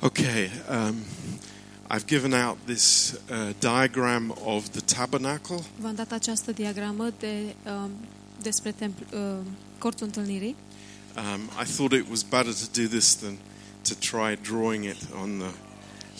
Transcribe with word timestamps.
Okay, 0.00 0.50
um, 0.68 0.96
I've 1.90 2.06
given 2.06 2.32
out 2.32 2.56
this 2.66 3.16
uh, 3.30 3.52
diagram 3.60 4.34
of 4.44 4.68
the 4.70 4.80
tabernacle. 4.80 5.64
V-am 5.80 5.94
dat 5.94 6.12
această 6.12 6.52
diagramă 6.52 7.10
de, 7.18 7.54
um, 7.66 7.90
despre 8.42 8.72
templ, 8.72 9.02
uh, 9.12 9.36
cortul 9.78 10.06
întâlnirii 10.06 10.56
Um, 11.16 11.50
I 11.60 11.64
thought 11.64 11.92
it 11.92 12.08
was 12.10 12.22
better 12.22 12.52
to 12.52 12.66
do 12.72 12.86
this 12.86 13.14
than 13.16 13.38
to 13.82 13.94
try 13.94 14.38
drawing 14.42 14.84
it 14.84 14.96
on 15.22 15.38
the. 15.38 15.50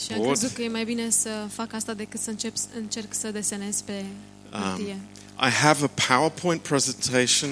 și 0.05 0.13
am 0.13 0.19
Board. 0.19 0.39
crezut 0.39 0.57
că 0.57 0.63
e 0.63 0.69
mai 0.69 0.85
bine 0.85 1.11
să 1.11 1.47
fac 1.53 1.73
asta 1.73 1.95
decât 1.95 2.21
să 2.21 2.31
încep, 2.31 2.55
încerc 2.77 3.15
să 3.15 3.31
desenez 3.31 3.81
pe 3.81 4.05
hârtie. 4.51 4.97
I 5.41 5.51
have 5.51 5.85
a 5.85 5.91
PowerPoint 6.09 6.63
presentation, 6.63 7.51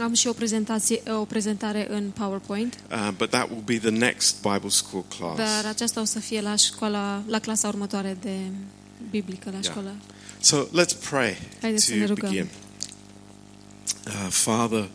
Am 0.00 0.12
și 0.14 0.26
o, 0.26 0.32
prezentație, 0.32 1.02
o 1.20 1.24
prezentare 1.24 1.86
în 1.90 2.10
PowerPoint, 2.14 2.78
uh, 2.90 3.08
but 3.16 3.30
that 3.30 3.48
will 3.50 3.62
be 3.64 3.78
the 3.78 3.90
next 3.90 4.36
Bible 4.42 4.68
school 4.68 5.04
dar 5.18 5.34
class. 5.36 5.64
aceasta 5.64 6.00
o 6.00 6.04
să 6.04 6.18
fie 6.20 6.40
la 6.40 6.56
școala, 6.56 7.22
la 7.26 7.38
clasa 7.38 7.68
următoare 7.68 8.16
de 8.20 8.36
biblică 9.10 9.50
la 9.50 9.58
Yeah. 9.60 9.64
școală. 9.64 9.94
So 10.40 10.64
let's 10.64 11.08
pray 11.10 11.38
Haideți 11.60 11.84
să 11.84 11.94
ne 11.94 12.04
to 12.04 12.14
rugăm. 12.14 12.30
begin. 12.30 12.48
Uh, 14.06 14.26
Father, 14.30 14.88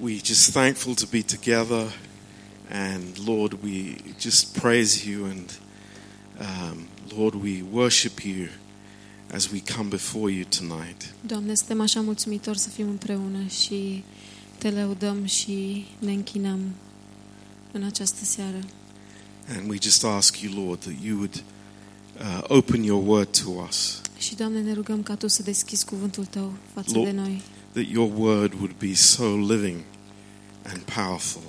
we 0.00 0.16
just 0.24 0.50
thankful 0.52 0.94
to 0.94 1.04
be 1.10 1.22
together, 1.22 1.92
and 2.70 3.02
Lord, 3.26 3.52
we 3.64 3.94
just 4.20 4.58
praise 4.58 5.08
you, 5.08 5.24
and 5.24 5.50
um, 6.40 6.86
Lord, 7.16 7.34
we 7.34 7.62
worship 7.72 8.18
you 8.20 8.46
as 9.34 9.50
we 9.50 9.62
come 9.76 9.88
before 9.88 10.32
you 10.32 10.44
tonight. 10.58 11.14
Doamne, 11.26 11.54
suntem 11.54 11.80
așa 11.80 12.00
mulțumitori 12.00 12.58
să 12.58 12.68
fim 12.68 12.88
împreună 12.88 13.46
și 13.46 14.04
te 14.58 14.70
lăudăm 14.70 15.24
și 15.24 15.86
ne 15.98 16.12
închinăm 16.12 16.60
în 17.72 17.82
această 17.82 18.24
seară. 18.24 18.58
And 19.58 19.70
we 19.70 19.76
just 19.82 20.04
ask 20.04 20.36
you, 20.40 20.64
Lord, 20.66 20.80
that 20.80 20.94
you 21.02 21.16
would 21.16 21.42
uh, 22.20 22.40
open 22.42 22.82
your 22.82 23.06
word 23.08 23.42
to 23.42 23.50
us, 23.68 24.00
Și, 24.18 24.34
Doamne, 24.34 24.60
ne 24.60 24.72
rugăm 24.72 25.02
ca 25.02 25.14
Tu 25.14 25.26
să 25.28 25.42
deschizi 25.42 25.84
cuvântul 25.84 26.24
Tău 26.24 26.52
față 26.74 26.90
Lord. 26.94 27.10
de 27.10 27.16
noi. 27.20 27.42
that 27.72 27.84
your 27.90 28.12
word 28.16 28.52
would 28.52 28.74
be 28.78 28.94
so 28.94 29.36
living 29.36 29.76
and 30.66 30.78
powerful. 30.94 31.42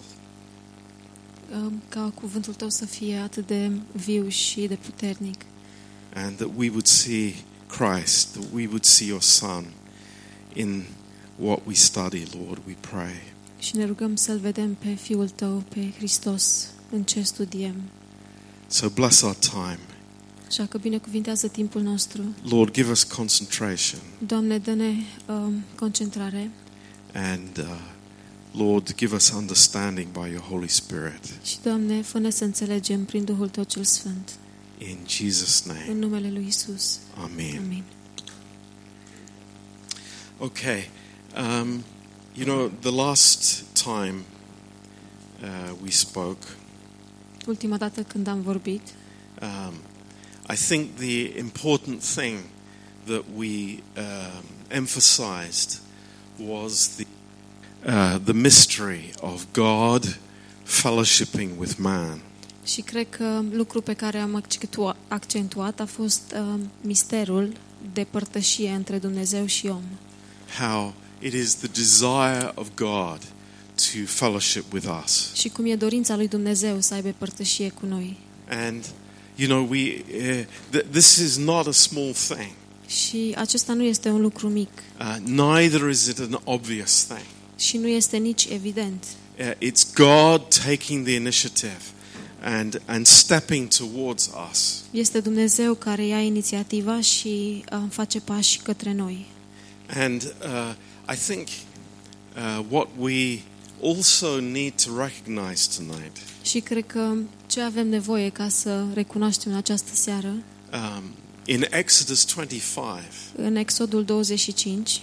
Um, 1.53 1.81
Ca 1.89 2.11
cuvântul 2.15 2.53
Tău 2.53 2.69
să 2.69 2.85
fie 2.85 3.15
atât 3.15 3.47
de 3.47 3.71
viu 3.91 4.27
și 4.27 4.61
de 4.67 4.75
puternic. 4.75 5.41
and 6.13 6.35
that 6.37 6.49
we 6.55 6.67
would 6.69 6.85
see 6.85 7.33
Christ, 7.67 8.27
that 8.33 8.45
we 8.53 8.65
would 8.65 8.85
see 8.85 9.07
your 9.07 9.21
Son 9.21 9.65
in 10.53 10.83
what 11.35 11.59
we 11.67 11.73
study, 11.73 12.25
Lord, 12.39 12.61
we 12.67 12.75
pray. 12.79 13.33
Și 13.59 13.75
ne 13.75 13.85
rugăm 13.85 14.15
să-L 14.15 14.39
vedem 14.39 14.73
pe 14.73 14.93
Fiul 14.93 15.29
Tău, 15.29 15.63
pe 15.69 15.91
Hristos, 15.97 16.67
în 16.91 17.03
ce 17.03 17.21
studiem. 17.21 17.75
So 18.67 18.89
bless 18.89 19.21
our 19.21 19.35
time. 19.35 19.79
Așa 20.47 20.65
că 20.65 20.77
binecuvintează 20.77 21.47
timpul 21.47 21.81
nostru. 21.81 22.21
Lord, 22.49 22.73
give 22.73 22.91
us 22.91 23.03
concentration. 23.03 23.99
Doamne, 24.27 24.57
dă-ne 24.57 24.93
um, 25.27 25.63
concentrare 25.75 26.51
And 27.13 27.57
uh, 27.57 27.65
Lord, 28.51 28.95
give 28.95 29.15
us 29.15 29.31
understanding 29.31 30.07
by 30.11 30.29
your 30.29 30.43
Holy 30.49 30.67
Spirit. 30.67 31.33
și, 31.45 31.55
Doamne, 31.63 32.01
fă-ne 32.01 32.29
să 32.29 32.43
înțelegem 32.43 33.05
prin 33.05 33.23
Duhul 33.23 33.49
Tău 33.49 33.63
cel 33.63 33.83
Sfânt. 33.83 34.31
In 34.77 34.97
Jesus' 35.07 35.63
În 35.65 35.73
name. 35.75 35.93
numele 35.93 36.29
Lui 36.31 36.45
Isus. 36.47 36.99
Amen. 37.15 37.57
Amin. 37.57 37.83
Okay. 40.39 40.89
Um, 41.35 41.83
you 42.35 42.45
know, 42.45 42.71
the 42.81 42.91
last 42.91 43.63
time 43.73 44.23
uh, 45.43 45.73
we 45.83 45.89
spoke, 45.89 46.47
Ultima 47.47 47.77
dată 47.77 48.01
când 48.01 48.27
am 48.27 48.41
vorbit, 48.41 48.81
Um, 49.41 49.73
I 50.49 50.55
think 50.55 50.97
the 50.97 51.37
important 51.37 52.01
thing 52.15 52.37
that 53.05 53.23
we 53.35 53.83
um, 53.95 54.43
emphasized 54.67 55.79
was 56.39 56.87
the 56.95 57.05
uh, 57.85 58.17
the 58.23 58.33
mystery 58.33 59.11
of 59.21 59.45
God 59.53 60.17
fellowshipping 60.65 61.57
with 61.57 61.77
man. 61.79 62.21
Și 62.67 62.81
cred 62.81 63.07
că 63.09 63.43
lucru 63.51 63.81
pe 63.81 63.93
care 63.93 64.17
am 64.17 64.35
accentua- 64.35 64.95
accentuat 65.07 65.79
a 65.79 65.85
fost 65.85 66.21
uh, 66.33 66.59
misterul 66.81 67.53
de 67.93 68.07
părtășie 68.09 68.69
între 68.69 68.97
Dumnezeu 68.97 69.45
și 69.45 69.67
om. 69.67 69.81
How 70.59 70.93
it 71.19 71.33
is 71.33 71.55
the 71.55 71.67
desire 71.67 72.51
of 72.55 72.67
God 72.75 73.19
to 73.75 74.05
fellowship 74.05 74.73
with 74.73 74.87
us. 75.03 75.33
Și 75.33 75.49
cum 75.49 75.65
e 75.65 75.75
dorința 75.75 76.15
lui 76.15 76.27
Dumnezeu 76.27 76.79
să 76.81 76.93
aibă 76.93 77.13
părtășie 77.17 77.69
cu 77.69 77.85
noi. 77.85 78.17
And 78.49 78.85
you 79.35 79.47
know, 79.49 79.67
we 79.69 80.03
uh, 80.17 80.43
th- 80.77 80.85
this 80.91 81.15
is 81.15 81.37
not 81.37 81.67
a 81.67 81.71
small 81.71 82.13
thing. 82.27 82.51
Și 82.87 83.33
acesta 83.37 83.73
nu 83.73 83.83
este 83.83 84.09
un 84.09 84.21
lucru 84.21 84.47
mic 84.49 84.69
Uh, 84.99 85.15
neither 85.25 85.89
is 85.89 86.05
it 86.05 86.19
an 86.19 86.39
obvious 86.43 87.03
thing. 87.03 87.25
și 87.57 87.77
nu 87.77 87.87
este 87.87 88.17
nici 88.17 88.47
evident. 88.51 89.03
Uh, 89.39 89.51
it's 89.69 89.93
God 89.95 90.41
taking 90.65 91.05
the 91.05 91.13
initiative 91.15 91.77
and 92.47 92.81
and 92.85 93.05
stepping 93.05 93.67
towards 93.67 94.29
us. 94.51 94.83
Este 94.91 95.19
Dumnezeu 95.19 95.73
care 95.73 96.05
ia 96.05 96.21
inițiativa 96.21 97.01
și 97.01 97.63
uh, 97.71 97.79
face 97.89 98.19
pași 98.19 98.59
către 98.63 98.93
noi. 98.93 99.25
And 99.95 100.23
uh, 100.23 100.73
I 101.13 101.15
think 101.15 101.47
uh, 101.47 102.65
what 102.69 102.87
we 102.97 103.39
also 103.83 104.39
need 104.39 104.73
to 104.85 104.89
recognize 104.97 105.69
tonight 105.77 106.17
Și 106.41 106.59
cred 106.59 106.85
că 106.85 107.13
ce 107.47 107.61
avem 107.61 107.87
nevoie 107.87 108.29
ca 108.29 108.49
să 108.49 108.83
recunoaștem 108.93 109.51
în 109.51 109.57
această 109.57 109.89
seară, 109.93 110.27
um, 110.27 111.03
in 111.45 111.65
Exodus 111.69 112.25
25, 112.25 113.03
în 113.35 113.55
Exodul 113.55 114.03
25, 114.03 114.89
uh, 114.89 114.99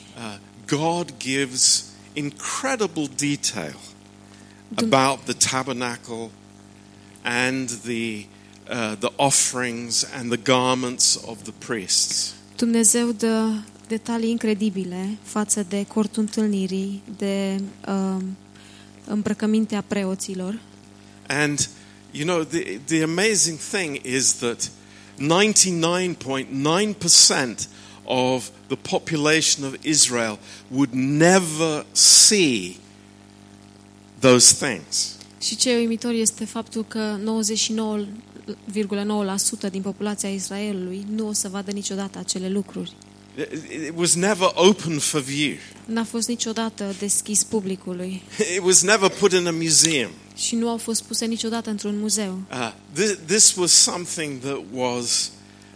God 0.67 1.15
gives 1.19 1.85
incredible 2.13 3.09
detail 3.17 3.77
Dum- 4.69 4.93
about 4.93 5.25
the 5.25 5.49
tabernacle 5.51 6.31
and 7.25 7.69
the 7.69 8.27
uh, 8.69 8.95
the 8.99 9.13
offerings 9.17 10.07
and 10.15 10.31
the 10.31 10.41
garments 10.43 11.19
of 11.27 11.43
the 11.43 11.53
priests. 11.67 12.35
Dumnezeu 12.57 13.13
dă 13.13 13.51
detalii 13.89 14.31
incredibile 14.31 15.19
față 15.23 15.67
de 15.69 15.87
cortul 15.87 16.23
întâlnirii, 16.23 17.03
de 17.17 17.61
um, 17.89 18.37
îmbrăcămintea 19.05 19.85
preoților. 19.87 20.59
And 21.27 21.69
you 22.11 22.27
know 22.27 22.45
the 22.45 22.81
the 22.85 23.03
amazing 23.03 23.59
thing 23.59 24.01
is 24.03 24.33
that 24.33 24.71
99.9% 25.19 27.69
of 28.05 28.51
the 28.67 28.77
population 28.77 29.65
of 29.65 29.77
Israel 29.83 30.39
would 30.69 30.93
never 30.93 31.87
see 31.93 32.77
those 34.21 34.53
things. 34.53 35.17
Și 35.45 35.57
ce 35.57 35.71
e 35.71 35.77
uimitor 35.79 36.13
este 36.13 36.45
faptul 36.45 36.85
că 36.85 37.19
99,9% 39.67 39.71
din 39.71 39.83
populația 39.83 40.29
Israelului 40.29 41.07
nu 41.15 41.29
o 41.29 41.33
să 41.33 41.49
vadă 41.49 41.71
niciodată 41.71 42.19
acele 42.19 42.49
lucruri. 42.49 42.93
It 43.37 43.53
it 43.87 43.93
was 43.97 44.15
never 44.15 44.51
open 44.55 44.99
for 44.99 45.21
view. 45.21 45.53
N-a 45.85 46.05
fost 46.05 46.29
niciodată 46.29 46.95
deschis 46.99 47.43
publicului 47.45 48.23
It 48.57 48.63
was 48.65 48.83
never 48.83 49.11
put 49.11 49.33
in 49.33 49.47
a 49.47 49.51
museum. 49.51 50.11
și 50.37 50.55
nu 50.55 50.69
au 50.69 50.77
fost 50.77 51.03
puse 51.03 51.25
niciodată 51.25 51.71
într-un 51.71 51.99
muzeu. 51.99 52.43
Uh, 52.51 52.73
this, 52.93 53.19
this 53.27 53.55
was 53.55 53.71
something 53.73 54.39
that 54.41 54.61
was 54.73 55.31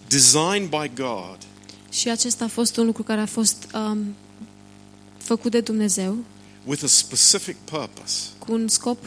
designed 0.08 0.68
by 0.68 0.90
God 0.94 1.38
Și 1.90 2.08
acesta 2.10 2.44
a 2.44 2.48
fost 2.48 2.76
un 2.76 2.86
lucru 2.86 3.02
care 3.02 3.20
a 3.20 3.26
fost 3.26 3.66
um, 3.74 4.14
făcut 5.16 5.50
de 5.50 5.60
Dumnezeu 5.60 6.16
with 6.64 6.82
a 6.84 6.86
specific 6.86 7.56
purpose. 7.56 8.14
cu 8.38 8.52
un 8.52 8.68
scop 8.68 8.98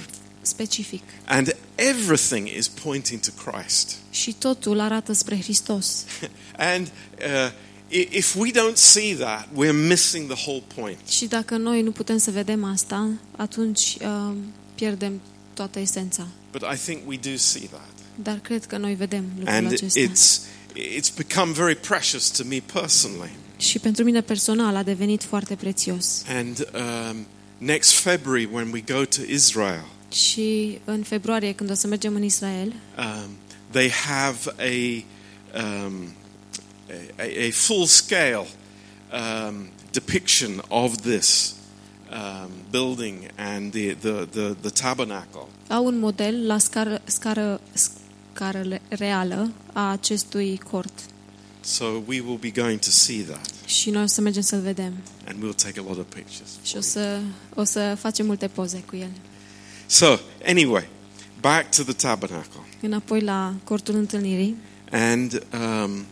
specific. 0.42 1.02
And 1.26 1.56
everything 1.76 2.48
is 2.58 2.68
pointing 2.68 3.20
to 3.22 3.32
Christ. 3.52 3.96
Și 4.10 4.34
totul 4.34 4.80
arată 4.80 5.14
spre 5.14 5.40
Hristos. 5.42 6.06
And 6.74 6.88
uh, 6.88 7.52
i- 7.90 8.08
if 8.12 8.36
we 8.36 8.52
don't 8.52 8.76
see 8.76 9.16
that, 9.16 9.48
we're 9.58 9.88
missing 9.88 10.32
the 10.34 10.42
whole 10.48 10.64
point. 10.76 10.98
Și 11.08 11.26
dacă 11.26 11.58
noi 11.58 11.82
nu 11.82 11.92
putem 11.92 12.18
să 12.18 12.32
vedem 12.32 12.64
asta, 12.64 13.10
atunci 13.38 13.98
um, 14.06 14.36
pierdem 14.76 15.22
toată 15.54 15.80
esența. 15.80 16.28
But 16.52 16.62
I 16.74 16.78
think 16.86 17.00
we 17.08 17.18
do 17.18 17.36
see 17.38 17.68
that. 17.72 17.90
Dar 18.16 18.40
cred 18.40 18.66
că 18.66 18.78
noi 18.78 18.94
vedem 18.94 19.24
lucrul 19.38 19.56
And 19.56 19.68
acesta. 19.72 20.00
it's, 20.00 20.40
it's 20.76 21.16
become 21.16 21.52
very 21.52 21.76
precious 21.76 22.30
to 22.30 22.44
me 22.48 22.62
personally. 22.74 23.30
Și 23.58 23.80
pentru 23.80 24.04
mine 24.04 24.22
personal 24.22 24.76
a 24.76 24.84
devenit 24.84 25.24
foarte 25.24 25.56
prețios. 25.56 26.24
And 26.28 26.68
um, 26.74 27.26
next 27.58 27.92
February, 27.92 28.50
when 28.52 28.70
we 28.72 28.84
go 28.94 29.04
to 29.06 29.22
Israel, 29.28 29.86
Și 30.12 30.80
în 30.86 31.04
februarie, 31.04 31.54
când 31.54 31.69
o 31.69 31.74
să 31.74 31.88
mergem 31.88 32.16
în 32.16 32.24
Israel, 32.24 32.74
um, 32.98 33.30
they 33.72 33.90
have 33.90 34.38
a, 34.58 35.04
um, 35.63 36.13
a, 37.18 37.24
a 37.48 37.50
full 37.52 37.86
scale 37.86 38.46
um, 39.13 39.68
depiction 39.92 40.63
of 40.68 40.96
this 41.02 41.54
um, 42.12 42.50
building 42.69 43.18
and 43.36 43.72
the, 43.72 43.94
the, 43.94 44.12
the, 44.25 44.54
the 44.62 44.69
tabernacle. 44.69 45.48
au 45.69 45.86
un 45.86 46.00
model 46.00 46.46
la 46.46 46.57
scară, 46.57 47.02
scară, 47.06 47.62
sc- 47.74 48.00
scară 48.34 48.80
reală 48.90 49.52
a 49.74 49.92
acestui 49.92 50.57
cort. 50.72 51.00
So 51.64 51.86
we 51.86 52.19
will 52.19 52.38
be 52.38 52.50
going 52.62 52.80
to 52.80 52.90
see 52.90 53.22
that, 53.24 53.50
Și 53.66 53.90
noi 53.90 54.04
o 54.04 54.06
să 54.06 54.22
mergem 54.22 54.42
să-l 54.42 54.62
vedem. 54.62 54.94
and 55.28 55.38
we'll 55.44 55.56
take 55.64 55.80
a 55.80 55.84
lot 55.88 55.98
of 55.98 56.06
pictures. 56.14 56.50
Și 56.64 56.78
o 56.78 56.81
să, 56.81 57.19
o 57.56 57.64
să 57.64 57.96
facem 58.00 58.25
multe 58.25 58.48
poze 58.48 58.84
cu 58.90 58.96
el. 58.96 59.10
So 59.92 60.20
anyway, 60.46 60.88
back 61.42 61.72
to 61.72 61.84
the 61.84 61.94
tabernacle, 61.94 62.60
Înapoi 62.82 63.22
la 63.22 63.54
cortul 63.64 63.96
întâlnirii. 63.96 64.56
and 64.92 65.44
um, 65.54 66.06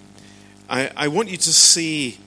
I, 0.69 1.03
I 1.05 1.07
want 1.07 1.27
you 1.29 1.37
to 1.37 1.49
see 1.51 2.17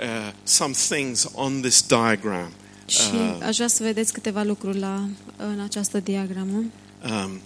uh, 0.00 0.32
some 0.42 0.72
things 0.88 1.28
on 1.32 1.60
this 1.60 1.82
diagram. 1.86 2.50
Și 2.86 3.00
Uh. 3.14 3.38
aș 3.46 3.54
vrea 3.56 3.68
să 3.68 3.82
vedeți 3.82 4.12
câteva 4.12 4.42
lucruri 4.42 4.78
la, 4.78 5.08
în 5.36 5.60
această 5.60 6.00
diagramă. 6.00 6.64
Um, 7.04 7.40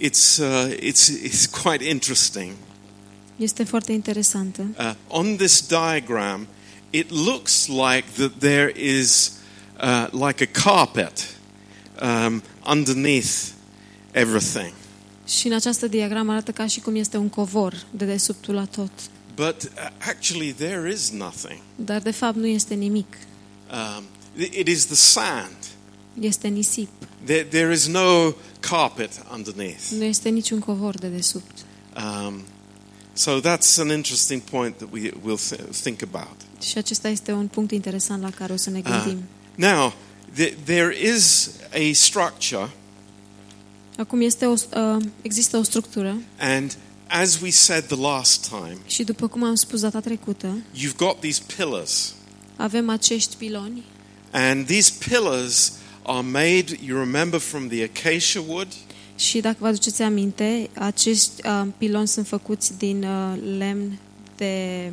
it's 0.00 0.38
uh, 0.38 0.74
it's 0.78 1.10
it's 1.24 1.62
quite 1.62 1.84
interesting. 1.88 2.52
Este 3.36 3.64
foarte 3.64 3.92
interesantă. 3.92 4.66
Uh, 4.78 4.92
on 5.08 5.36
this 5.36 5.66
diagram, 5.66 6.46
it 6.90 7.10
looks 7.10 7.66
like 7.66 8.04
that 8.16 8.30
there 8.38 8.72
is 8.80 9.32
uh, 9.82 10.06
like 10.26 10.48
a 10.52 10.60
carpet 10.62 11.36
um, 12.02 12.42
underneath 12.66 13.32
everything. 14.12 14.72
Și 15.26 15.46
în 15.46 15.52
această 15.52 15.86
diagramă 15.86 16.30
arată 16.32 16.50
ca 16.50 16.66
și 16.66 16.80
cum 16.80 16.94
este 16.94 17.16
un 17.16 17.28
covor 17.28 17.86
de 17.90 18.04
desubtul 18.04 18.54
la 18.54 18.64
tot. 18.64 18.90
But 19.34 19.62
uh, 19.62 19.68
actually, 20.08 20.52
there 20.52 20.92
is 20.92 21.10
nothing. 21.10 21.58
Dar 21.76 22.00
de 22.00 22.10
fapt 22.10 22.36
nu 22.36 22.46
este 22.46 22.74
nimic. 22.74 23.16
Um, 23.96 24.04
it 24.42 24.54
it 24.54 24.68
is 24.68 24.84
the 24.86 24.94
sand. 24.94 25.56
Este 26.20 26.48
nisip. 26.48 26.88
There, 27.24 27.42
there 27.44 27.72
is 27.72 27.86
no 27.86 28.34
carpet 28.60 29.10
underneath. 29.34 29.88
Nu 29.98 30.04
este 30.04 30.28
niciun 30.28 30.58
covor 30.58 30.98
de 30.98 31.06
desubt. 31.08 31.50
Um, 32.26 32.42
so 33.12 33.40
that's 33.40 33.78
an 33.78 33.88
interesting 33.88 34.40
point 34.42 34.76
that 34.76 34.88
we 34.92 35.10
will 35.24 35.38
th- 35.38 35.80
think 35.82 36.02
about. 36.12 36.36
Și 36.62 36.78
acesta 36.78 37.08
este 37.08 37.32
un 37.32 37.46
punct 37.46 37.70
interesant 37.70 38.22
la 38.22 38.30
care 38.30 38.52
o 38.52 38.56
să 38.56 38.70
ne 38.70 38.78
Uh, 38.78 38.84
gândim. 38.84 39.24
now, 39.54 39.88
th- 39.90 39.94
there 40.64 40.94
is 41.14 41.50
a 41.72 41.92
structure, 41.92 42.70
Acum 43.96 44.20
este 44.20 44.46
o, 44.46 44.52
uh, 44.52 45.02
există 45.22 45.56
o 45.56 45.62
structură. 45.62 46.16
And 46.38 46.76
as 47.06 47.40
we 47.40 47.50
said 47.50 47.84
the 47.84 48.00
last 48.00 48.48
time, 48.48 48.78
și 48.86 49.02
după 49.02 49.28
cum 49.28 49.42
am 49.42 49.54
spus 49.54 49.80
data 49.80 50.00
trecută, 50.00 50.56
you've 50.76 50.96
got 50.96 51.20
these 51.20 51.42
pillars, 51.56 52.14
avem 52.56 52.88
acești 52.88 53.36
piloni. 53.36 53.82
And 54.30 54.66
these 54.66 54.92
pillars 55.08 55.72
are 56.02 56.26
made. 56.26 56.64
You 56.84 56.98
remember 56.98 57.40
from 57.40 57.68
the 57.68 57.82
acacia 57.82 58.40
wood, 58.48 58.68
și 59.16 59.40
dacă 59.40 59.56
vă 59.60 59.66
aduceți 59.66 60.02
aminte, 60.02 60.70
acești 60.74 61.46
uh, 61.46 61.66
piloni 61.78 62.08
sunt 62.08 62.26
făcuți 62.26 62.78
din 62.78 63.04
uh, 63.04 63.38
lemn 63.58 63.98
de 64.36 64.90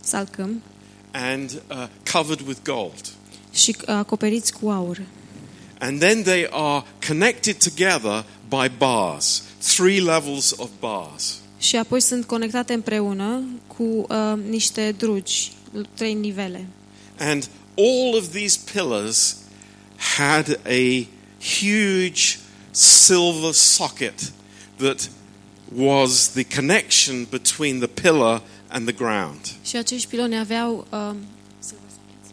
salcâm. 0.00 0.62
And 1.10 1.62
uh, 1.70 1.86
covered 2.12 2.46
with 2.46 2.60
gold, 2.64 3.12
și 3.54 3.76
uh, 3.80 3.84
acoperiți 3.88 4.52
cu 4.52 4.68
aur. 4.68 5.02
and 5.78 5.98
then 6.00 6.22
they 6.22 6.46
are 6.50 6.84
connected 7.06 7.56
together 7.58 8.24
by 8.48 8.68
bars, 8.78 9.42
three 9.76 10.00
levels 10.00 10.54
of 10.56 10.68
bars. 10.80 11.38
Și 11.58 11.76
apoi 11.76 12.00
sunt 12.00 12.24
conectate 12.24 12.72
împreună 12.72 13.42
cu 13.66 13.82
uh, 13.82 14.32
niște 14.48 14.94
drugi, 14.98 15.52
trei 15.94 16.14
nivele. 16.14 16.66
And 17.18 17.48
all 17.76 18.14
of 18.16 18.28
these 18.28 18.58
pillars 18.72 19.36
had 20.16 20.60
a 20.66 21.06
huge 21.60 22.38
silver 22.70 23.52
socket 23.52 24.32
that 24.76 25.10
was 25.76 26.28
the 26.28 26.44
connection 26.56 27.26
between 27.30 27.78
the 27.78 27.88
pillar 27.88 28.42
and 28.68 28.86
the 28.86 28.94
ground. 28.94 29.40
Și 29.64 29.76
acești 29.76 30.08
piloni 30.08 30.38
aveau 30.38 30.86
uh, 30.90 31.14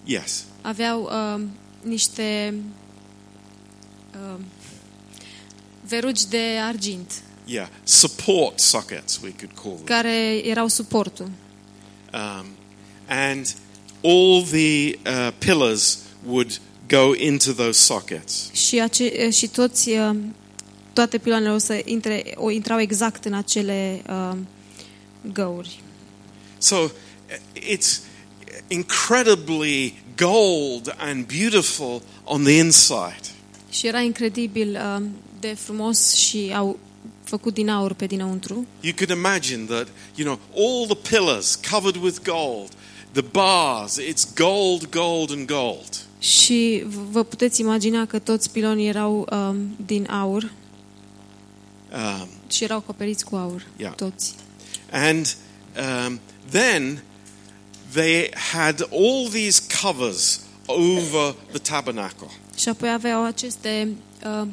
Yes. 0.04 0.44
Aveau 0.62 1.04
uh, 1.36 1.42
niște 1.84 2.54
uh, 4.14 4.40
verugi 5.88 6.28
de 6.28 6.58
argint 6.64 7.12
Yeah. 7.46 7.68
Support 7.84 8.60
sockets, 8.60 9.20
we 9.24 9.30
could 9.30 9.52
call 9.64 9.74
them. 9.74 9.86
care 9.86 10.48
erau 10.48 10.68
suportul. 10.68 11.26
Um, 12.14 12.46
and 13.08 13.56
all 14.04 14.44
the 14.44 14.94
uh, 15.06 15.32
pillars 15.38 15.98
would 16.28 16.62
go 16.88 17.14
into 17.16 17.52
those 17.52 17.80
sockets. 17.80 18.52
Și, 18.54 18.80
ace- 18.80 19.30
și 19.30 19.48
toți, 19.48 19.90
uh, 19.90 20.16
toate 20.94 21.18
piloanele 21.18 21.52
o 21.54 21.58
să 21.58 21.82
intre, 21.86 22.24
o 22.36 22.50
intrau 22.50 22.80
exact 22.80 23.26
în 23.26 23.34
acele 23.34 24.02
uh, 24.10 24.38
găuri. 25.34 25.82
So 26.58 26.76
uh, 26.76 26.90
it's 27.76 28.00
incredibly 28.68 30.01
gold 30.16 30.96
and 30.98 31.26
beautiful 31.40 32.02
on 32.24 32.44
the 32.44 32.52
inside. 32.58 33.20
Și 33.70 33.88
era 33.88 34.00
incredibil 34.02 34.70
uh, 34.98 35.04
de 35.40 35.56
frumos 35.60 36.14
și 36.14 36.52
au 36.56 36.80
făcut 37.24 37.54
din 37.54 37.70
aur 37.70 37.94
pe 37.94 38.06
dinăuntru. 38.06 38.66
You 38.82 38.94
could 38.98 39.10
imagine 39.18 39.64
that, 39.66 39.88
you 40.16 40.26
know, 40.28 40.40
all 40.66 40.96
the 40.96 41.10
pillars 41.16 41.60
covered 41.72 42.04
with 42.04 42.18
gold, 42.24 42.70
the 43.12 43.22
bars, 43.22 43.98
it's 44.00 44.24
gold, 44.36 44.90
gold, 44.90 45.32
and 45.32 45.46
gold. 45.48 46.06
Și 46.20 46.84
v- 46.86 47.12
vă 47.12 47.24
puteți 47.24 47.62
imagina 47.62 48.06
că 48.06 48.20
toți 48.20 48.52
pilonii 48.52 48.88
erau 48.88 49.28
um, 49.32 49.76
din 49.86 50.08
aur 50.10 50.52
Um, 51.94 52.28
și 52.52 52.64
erau 52.64 52.78
acoperiți 52.78 53.26
cu 53.26 53.36
aur, 53.36 53.68
Yeah. 53.78 53.96
toți. 53.96 54.36
and 54.92 55.36
um, 56.08 56.20
then 56.50 57.04
they 57.94 58.30
had 58.52 58.88
all 58.92 59.30
these 59.30 59.62
covers 59.82 60.42
over 60.66 61.36
the 61.52 61.60
tabernacle. 61.60 62.28
Și 62.58 62.70
apoi 62.70 62.92
aveau 62.92 63.26
aceste 63.26 63.90
uh, 64.26 64.48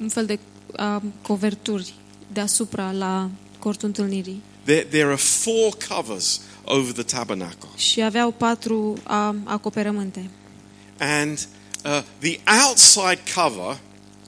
un 0.00 0.08
fel 0.08 0.26
de 0.26 0.38
uh, 0.78 1.02
coverturi 1.22 1.94
deasupra 2.32 2.92
la 2.92 3.30
cortul 3.58 3.88
întâlnirii. 3.88 4.42
There, 4.64 4.82
there 4.82 5.04
are 5.04 5.16
four 5.16 5.76
covers 5.88 6.40
over 6.64 6.92
the 6.92 7.02
tabernacle. 7.02 7.68
Și 7.76 8.02
aveau 8.02 8.30
patru 8.30 8.96
uh, 9.08 9.34
acoperământe. 9.44 10.30
And 10.98 11.48
uh, 11.84 12.02
the 12.18 12.40
outside 12.66 13.20
cover 13.34 13.78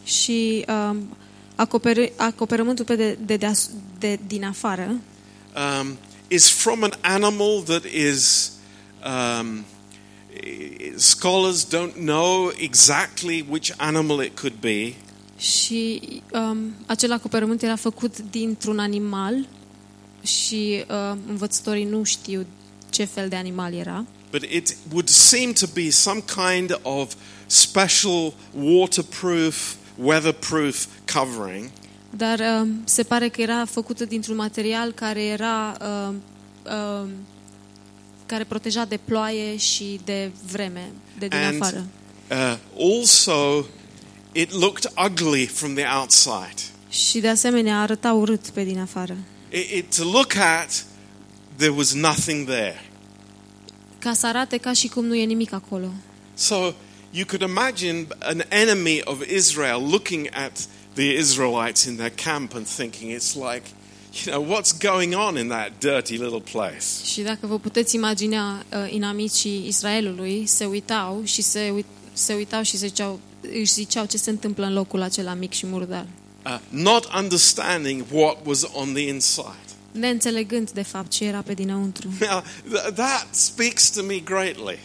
Și 0.04 0.64
uh, 0.68 0.96
acoperi, 1.54 2.12
acoperământul 2.16 2.84
pe 2.84 2.96
de, 2.96 3.18
de, 3.24 3.36
deas, 3.36 3.70
de 3.98 4.18
din 4.26 4.44
afară 4.44 4.86
um, 4.90 5.96
is 6.28 6.50
from 6.50 6.82
an 6.82 6.92
animal 7.00 7.62
that 7.62 7.84
is. 7.84 8.50
Um, 9.04 9.64
scholars 10.96 11.64
don't 11.64 11.96
know 11.96 12.52
exactly 12.58 13.42
which 13.48 13.72
animal 13.78 14.20
it 14.20 14.36
could 14.40 14.60
be, 14.60 14.94
și 15.38 16.00
um, 16.32 16.74
acel 16.86 17.12
acoperământ 17.12 17.62
era 17.62 17.76
făcut 17.76 18.18
dintr-un 18.18 18.78
animal 18.78 19.48
și 20.22 20.84
uh, 20.88 21.18
învățătorii 21.28 21.84
nu 21.84 22.02
știu 22.02 22.46
ce 22.90 23.04
fel 23.04 23.28
de 23.28 23.36
animal 23.36 23.74
era. 23.74 24.04
but 24.30 24.42
it 24.42 24.76
would 24.92 25.08
seem 25.08 25.52
to 25.52 25.66
be 25.72 25.90
some 25.90 26.20
kind 26.20 26.78
of 26.82 27.14
special 27.46 28.34
waterproof, 28.52 29.76
weatherproof 29.96 30.86
covering. 31.06 31.70
Dar 32.16 32.38
uh, 32.38 32.68
se 32.84 33.02
pare 33.02 33.28
că 33.28 33.40
era 33.40 33.64
făcută 33.64 34.04
dintr-un 34.04 34.36
material 34.36 34.92
care 34.92 35.22
era 35.22 35.76
uh, 35.80 36.14
uh, 36.64 37.08
care 38.26 38.44
proteja 38.44 38.84
de 38.84 38.96
ploaie 39.04 39.56
și 39.56 40.00
de 40.04 40.30
vreme 40.50 40.90
de 41.18 41.26
din 41.28 41.38
And- 41.38 41.60
afară. 41.60 41.86
Uh, 42.30 42.56
also, 42.98 43.66
it 44.32 44.50
looked 44.52 44.92
ugly 45.06 45.46
from 45.46 45.74
the 45.74 45.84
outside. 45.98 46.54
Și 46.88 47.18
de 47.18 47.28
asemenea 47.28 47.80
arăta 47.80 48.12
urât 48.12 48.48
pe 48.48 48.64
din 48.64 48.78
afară. 48.78 49.16
It, 49.50 49.70
it, 49.70 49.96
to 49.96 50.04
look 50.04 50.34
at, 50.36 50.84
there 51.56 51.72
was 51.72 51.92
nothing 51.92 52.46
there. 52.46 52.84
Ca 53.98 54.12
să 54.12 54.26
arate 54.26 54.56
ca 54.56 54.72
și 54.72 54.88
cum 54.88 55.04
nu 55.04 55.14
e 55.14 55.24
nimic 55.24 55.52
acolo. 55.52 55.92
So 56.34 56.54
you 57.10 57.24
could 57.26 57.48
imagine 57.48 58.06
an 58.18 58.42
enemy 58.48 59.00
of 59.04 59.26
Israel 59.34 59.88
looking 59.90 60.28
at 60.32 60.58
the 60.96 61.18
Israelites 61.18 61.84
in 61.84 61.96
their 61.96 62.12
camp 62.24 62.54
and 62.54 62.66
thinking, 62.66 63.10
it's 63.10 63.34
like, 63.34 63.64
you 64.12 64.32
know, 64.32 64.42
what's 64.54 64.72
going 64.72 65.14
on 65.14 65.36
in 65.38 65.48
that 65.48 65.70
dirty 65.78 66.16
little 66.16 66.42
place? 66.52 66.86
Și 67.04 67.20
dacă 67.22 67.46
vă 67.46 67.58
puteți 67.58 67.94
imagina, 67.94 68.64
uh, 68.72 68.92
inamicii 68.92 69.64
Israelului 69.66 70.46
se 70.46 70.64
uitau 70.64 71.22
și 71.24 71.42
se, 71.42 71.70
uit, 71.74 71.86
se 72.12 72.34
uitau 72.34 72.62
și 72.62 72.76
se 72.76 72.86
ziceau, 72.86 73.20
își 73.60 73.72
ziceau 73.72 74.04
ce 74.04 74.16
se 74.16 74.30
întâmplă 74.30 74.66
în 74.66 74.72
locul 74.72 75.02
acela 75.02 75.34
mic 75.34 75.52
și 75.52 75.66
murdar. 75.66 76.06
Uh, 76.46 76.58
not 76.68 77.08
understanding 77.18 78.04
what 78.12 78.36
was 78.44 78.68
on 78.72 78.92
the 78.92 79.08
inside. 79.08 79.64
Neînțelegând, 79.92 80.70
de 80.70 80.82
fapt, 80.82 81.10
ce 81.10 81.24
era 81.24 81.40
pe 81.40 81.54
dinăuntru. 81.54 82.08
Now, 82.20 82.42
th- 82.42 82.94
that 82.94 83.26
speaks 83.30 83.90
to 83.90 84.02
me 84.02 84.18
greatly. 84.18 84.78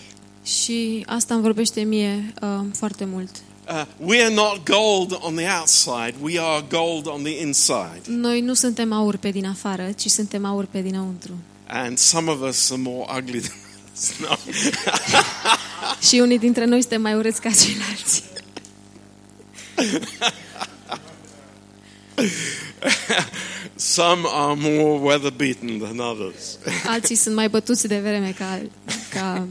Și 0.44 1.04
asta 1.08 1.34
îmi 1.34 1.44
vorbește 1.44 1.82
mie 1.82 2.34
uh, 2.42 2.66
foarte 2.74 3.06
mult. 3.06 3.30
Uh, 3.72 3.86
we 3.98 4.22
are 4.22 4.34
not 4.34 4.66
gold 4.66 5.20
on 5.22 5.36
the 5.36 5.48
outside, 5.60 6.14
we 6.22 6.40
are 6.40 6.64
gold 6.70 7.08
on 7.08 7.24
the 7.24 7.40
inside. 7.40 8.02
Noi 8.08 8.42
nu 8.42 8.54
suntem 8.54 8.92
aur 8.92 9.18
pe 9.18 9.32
din 9.32 9.46
afară, 9.46 9.92
ci 9.92 10.08
suntem 10.08 10.46
aur 10.46 10.66
pe 10.66 10.82
dinăuntru. 10.82 11.34
And 11.68 11.98
some 11.98 12.32
of 12.32 12.42
us 12.42 12.72
are 12.72 12.82
more 12.82 13.18
ugly 13.18 13.40
than 13.40 13.58
others. 13.92 14.20
No. 14.20 14.36
Și 16.08 16.20
unii 16.20 16.40
dintre 16.40 16.66
noi 16.66 16.80
suntem 16.80 17.02
mai 17.02 17.14
urâți 17.14 17.42
ca 17.42 17.50
ceilalți. 17.50 18.24
Some 23.76 24.22
are 24.26 24.60
more 24.60 25.00
weather 25.00 25.32
beaten 25.32 25.80
than 25.80 26.00
others. 26.00 26.58
Alții 26.94 27.16
sunt 27.16 27.36
mai 27.36 27.50
bătuți 27.50 27.88
de 27.88 28.00
vreme 28.00 28.34
ca, 28.38 28.62
ca 29.10 29.48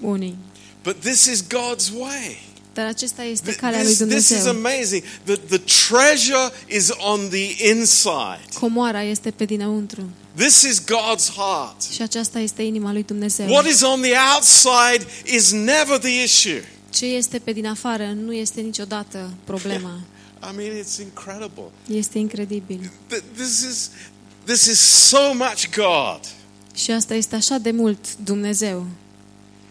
unii. 0.00 0.36
But 0.82 1.00
this 1.00 1.24
is 1.24 1.42
God's 1.42 1.90
way. 1.98 2.49
Dar 2.74 2.86
acesta 2.86 3.22
este 3.22 3.52
Th- 3.52 3.56
calea 3.56 3.82
lui 3.82 3.94
This, 3.94 4.06
this 4.08 4.28
is 4.28 4.44
Dumnezeu. 4.44 4.56
amazing. 4.72 5.02
The, 5.24 5.36
the 5.36 5.58
treasure 5.88 6.50
is 6.68 6.88
on 6.98 7.28
the 7.28 7.68
inside. 7.68 8.40
Comoara 8.60 9.02
este 9.02 9.30
pe 9.30 9.44
dinăuntru. 9.44 10.02
This 10.36 10.62
is 10.62 10.80
God's 10.80 11.32
heart. 11.36 11.82
Și 11.92 12.02
aceasta 12.02 12.38
este 12.38 12.62
inima 12.62 12.92
lui 12.92 13.02
Dumnezeu. 13.02 13.48
What 13.48 13.66
is 13.66 13.80
on 13.82 14.00
the 14.00 14.14
outside 14.34 15.06
is 15.36 15.50
never 15.52 15.98
the 15.98 16.22
issue. 16.22 16.64
Ce 16.90 17.06
este 17.06 17.38
pe 17.38 17.52
din 17.52 17.66
afară 17.66 18.04
nu 18.24 18.32
este 18.32 18.60
niciodată 18.60 19.30
problema. 19.44 20.00
I 20.52 20.56
mean, 20.56 20.70
it's 20.84 21.00
incredible. 21.00 21.64
Este 21.88 22.18
incredibil. 22.18 22.90
Th- 23.14 23.22
This 23.36 23.60
is, 23.70 23.90
this 24.44 24.64
is 24.64 24.78
so 24.80 25.32
much 25.34 25.64
God. 25.76 26.20
Și 26.74 26.90
asta 26.90 27.14
este 27.14 27.34
așa 27.34 27.58
de 27.58 27.70
mult 27.70 28.16
Dumnezeu. 28.16 28.86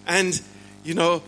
And, 0.05 0.41
you 0.83 0.95
know, 0.95 1.21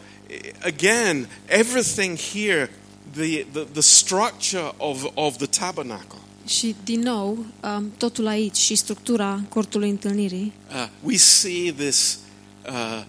again, 0.64 1.28
everything 1.48 2.18
here, 2.18 2.70
the, 3.14 3.46
the, 3.54 3.66
the 3.74 3.82
structure 3.82 4.72
of, 4.78 5.06
of 5.16 5.38
the 5.38 5.48
tabernacle, 5.48 6.20
Și 6.48 6.76
din 6.84 7.00
nou, 7.00 7.46
um, 7.64 7.94
totul 7.98 8.28
aici 8.28 8.58
și 8.58 8.76
structura 8.76 9.42
cortului 9.50 9.90
întâlnirii, 9.90 10.54
uh, 10.70 10.88
we 11.02 11.18
see 11.18 11.74
this 11.78 12.20
uh, 12.68 13.04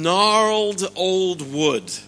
gnarled 0.00 0.90
old 0.94 1.46
wood 1.52 2.02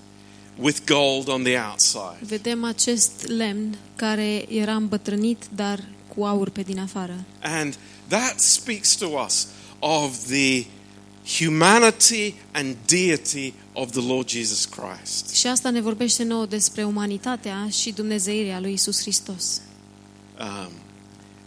with 0.58 0.78
gold 0.86 1.28
on 1.28 1.42
the 1.42 1.58
outside. 1.70 2.16
vedem 2.20 2.64
acest 2.64 3.26
lemn 3.26 3.78
care 3.96 4.44
era 4.48 4.74
îmbătrânit, 4.74 5.42
dar 5.54 5.84
cu 6.14 6.24
aur 6.24 6.50
pe 6.50 6.62
din 6.62 6.78
afară. 6.78 7.24
And 7.40 7.78
that 8.08 8.40
speaks 8.40 8.94
to 8.94 9.06
us 9.26 9.46
of 9.78 10.16
the 10.26 10.64
humanity 11.38 12.34
and 12.52 12.76
deity 12.86 13.52
of 13.72 13.90
the 13.90 14.00
Lord 14.06 14.28
Jesus 14.28 14.64
Christ. 14.64 15.34
Și 15.34 15.46
asta 15.46 15.70
ne 15.70 15.80
vorbește 15.80 16.22
nouă 16.24 16.46
despre 16.46 16.84
umanitatea 16.84 17.68
și 17.80 17.90
dumnezeirea 17.92 18.60
lui 18.60 18.72
Isus 18.72 19.00
Hristos. 19.00 19.60
Um, 20.40 20.70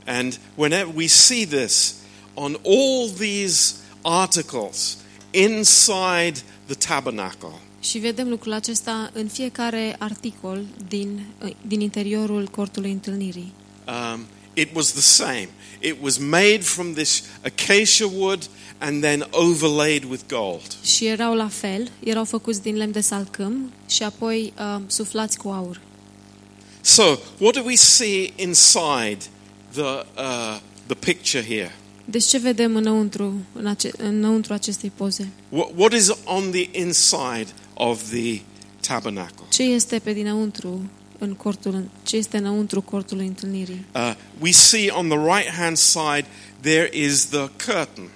and 0.05 0.39
whenever 0.55 0.93
we 0.95 1.07
see 1.07 1.45
this 1.45 1.93
on 2.33 2.59
all 2.65 3.09
these 3.17 3.73
articles 4.01 4.97
inside 5.31 6.33
the 6.65 6.75
tabernacle, 6.87 7.59
Și 7.79 7.97
vedem 7.97 8.29
lucrul 8.29 8.53
acesta 8.53 9.09
în 9.13 9.27
fiecare 9.27 9.95
articol 9.99 10.65
din, 10.87 11.25
din 11.67 11.81
interiorul 11.81 12.47
cortului 12.47 12.91
întâlnirii. 12.91 13.53
um, 13.87 14.25
it 14.53 14.69
was 14.75 14.91
the 14.91 15.01
same. 15.01 15.49
It 15.79 15.95
was 16.01 16.17
made 16.17 16.59
from 16.61 16.93
this 16.93 17.23
acacia 17.45 18.05
wood 18.15 18.49
and 18.83 19.01
then 19.03 19.27
overlaid 19.31 20.03
with 20.03 20.23
gold. 20.27 20.75
Și 20.83 21.05
erau 21.05 21.35
la 21.35 21.47
fel, 21.47 21.91
erau 22.03 22.23
făcuți 22.23 22.61
din 22.61 22.75
lemn 22.75 22.91
de 22.91 23.01
salcâm 23.01 23.71
și 23.87 24.03
apoi 24.03 24.53
uh, 24.57 24.81
suflați 24.87 25.37
cu 25.37 25.49
aur. 25.49 25.81
So, 26.81 27.03
what 27.37 27.53
do 27.55 27.61
we 27.65 27.75
see 27.75 28.33
inside 28.35 29.17
the, 29.71 29.81
uh, 29.81 30.59
the 30.85 30.95
picture 30.99 31.43
here? 31.43 31.75
Deci 32.05 32.23
ce 32.23 32.37
vedem 32.37 32.75
înăuntru, 32.75 33.33
în 33.53 33.67
ace- 33.67 33.91
înăuntru 33.97 34.53
acestei 34.53 34.91
poze? 34.95 35.29
What, 35.49 35.69
what 35.75 35.93
is 35.93 36.09
on 36.23 36.51
the 36.51 36.69
inside 36.71 37.47
of 37.73 38.01
the 38.09 38.41
tabernacle? 38.87 39.45
Ce 39.49 39.63
este 39.63 39.99
pe 39.99 40.13
dinăuntru 40.13 40.89
în 41.17 41.33
cortul, 41.33 41.83
ce 42.03 42.15
este 42.15 42.37
înăuntru 42.37 42.81
cortului 42.81 43.25
întâlnirii? 43.27 43.85
Uh, 43.95 44.13
we 44.39 44.51
see 44.51 44.89
on 44.89 45.07
the 45.07 45.17
right 45.17 45.49
hand 45.57 45.77
side 45.77 46.25
there 46.61 46.89
is 46.93 47.25
the 47.25 47.49
curtain, 47.65 48.09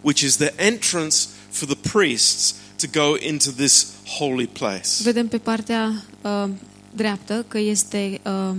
which 0.00 0.20
is 0.20 0.36
the 0.36 0.52
entrance 0.56 1.28
for 1.50 1.68
the 1.68 1.90
priests 1.92 2.54
to 2.76 2.86
go 2.92 3.16
into 3.18 3.50
this 3.50 3.86
holy 4.18 4.46
place. 4.46 5.02
Vedem 5.02 5.28
pe 5.28 5.38
partea 5.38 6.04
uh, 6.20 6.48
dreaptă 6.94 7.44
că 7.48 7.58
este 7.58 8.20
uh, 8.24 8.56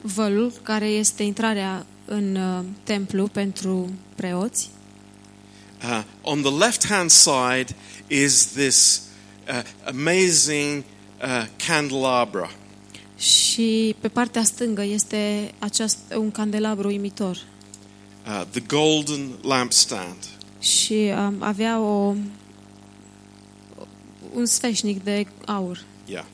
vălul 0.00 0.52
care 0.62 0.86
este 0.86 1.22
intrarea 1.22 1.86
în 2.04 2.36
uh, 2.36 2.64
templu 2.84 3.26
pentru 3.26 3.90
preoți 4.14 4.70
Uh, 5.84 6.02
on 6.22 6.42
the 6.42 6.50
left 6.50 6.86
hand 6.86 7.10
side 7.10 7.74
is 8.08 8.52
this 8.54 9.02
uh, 9.48 9.62
amazing 9.86 10.82
uh, 11.22 11.46
candelabra. 11.66 12.50
și 13.18 13.94
pe 14.00 14.08
partea 14.08 14.42
stângă 14.42 14.82
este 14.82 15.52
aceast, 15.58 15.98
un 16.16 16.30
candelabru 16.30 16.88
uimitor 16.88 17.38
Uh, 18.26 18.42
the 18.50 18.60
golden 18.60 19.30
lampstand. 19.42 20.16
și 20.60 21.12
uh, 21.12 21.32
avea 21.38 21.80
o 21.80 22.14
un 24.32 24.46
sfeșnic 24.46 25.02
de 25.02 25.26
aur. 25.46 25.84
Yeah. 26.06 26.24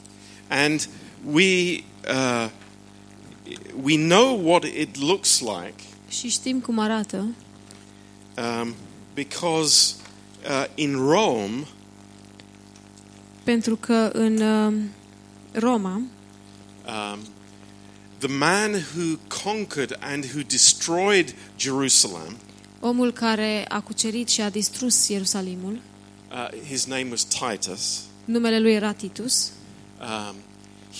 And 0.48 0.88
we, 1.32 1.80
uh, 2.08 2.48
we 3.82 3.96
know 3.96 4.48
what 4.50 4.64
it 4.64 4.96
looks 4.96 5.40
like 5.40 5.82
Și 6.08 6.28
știm 6.28 6.60
cum 6.60 6.78
arată, 6.78 7.16
um, 8.36 8.74
because 9.14 9.94
uh, 10.48 10.64
in 10.74 10.96
Rome, 10.96 11.66
pentru 13.44 13.76
că 13.76 14.10
în 14.12 14.40
uh, 14.40 14.74
Roma, 15.52 15.94
um, 15.94 17.18
the 18.20 18.28
man 18.28 18.72
who 18.94 19.18
conquered 19.44 19.96
and 20.00 20.24
who 20.24 20.42
destroyed 20.42 21.34
Jerusalem, 21.58 22.36
omul 22.80 23.12
care 23.12 23.64
a 23.68 23.80
cucerit 23.80 24.28
și 24.28 24.40
a 24.40 24.50
distrus 24.50 25.08
Ierusalimul, 25.08 25.78
uh, 26.32 26.48
his 26.68 26.84
name 26.84 27.06
was 27.10 27.24
Titus, 27.24 28.00
numele 28.24 28.58
lui 28.58 28.72
era 28.72 28.92
Titus, 28.92 29.50
um, 30.00 30.34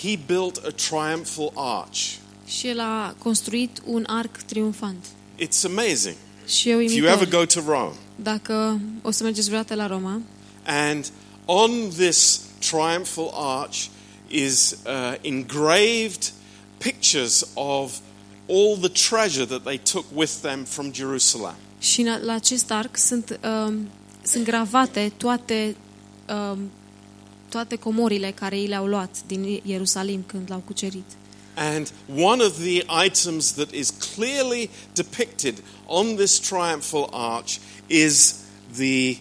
he 0.03 0.19
built 0.27 0.57
a 0.57 0.71
triumphal 0.71 1.53
arch. 1.55 1.99
și 2.47 2.69
el 2.69 2.81
a 2.81 3.15
construit 3.19 3.83
un 3.85 4.05
arc 4.07 4.37
triumfant. 4.37 5.05
It's 5.39 5.65
amazing. 5.65 6.17
Și 6.47 6.71
eu 6.71 6.79
If 6.81 6.95
you 6.95 7.07
ever 7.07 7.23
imitor, 7.23 7.39
go 7.39 7.61
to 7.61 7.73
Rome, 7.73 7.95
dacă 8.17 8.81
o 9.03 9.11
să 9.11 9.23
mergeți 9.23 9.47
vreodată 9.47 9.75
la 9.75 9.87
Roma, 9.87 10.21
and 10.65 11.13
on 11.45 11.71
this 11.89 12.41
triumphal 12.59 13.31
arch 13.35 13.87
is 14.29 14.77
uh, 14.87 15.15
engraved 15.21 16.33
pictures 16.85 17.47
of 17.55 17.93
all 18.49 18.77
the 18.81 18.89
treasure 19.09 19.45
that 19.45 19.63
they 19.63 19.79
took 19.79 20.05
with 20.15 20.33
them 20.43 20.65
from 20.65 20.93
Jerusalem. 20.93 21.55
și 21.79 22.01
în- 22.01 22.21
la 22.25 22.33
acest 22.33 22.71
arc 22.71 22.97
sunt, 22.97 23.39
uh, 23.45 23.75
sunt 24.23 24.45
gravate 24.45 25.13
toate, 25.17 25.77
uh, 26.29 26.59
toate 27.49 27.77
comorile 27.77 28.31
care 28.31 28.61
i 28.61 28.67
le-au 28.67 28.87
luat 28.87 29.17
din 29.27 29.61
Ierusalim 29.65 30.23
când 30.27 30.51
l-au 30.51 30.63
cucerit. 30.67 31.05
And 31.57 31.93
one 32.17 32.43
of 32.43 32.59
the 32.59 32.85
items 33.07 33.53
that 33.53 33.71
is 33.73 33.93
clearly 34.15 34.71
depicted 34.93 35.63
on 35.87 36.15
this 36.17 36.39
triumphal 36.39 37.09
arch 37.13 37.57
is 37.87 38.35
the 38.77 39.17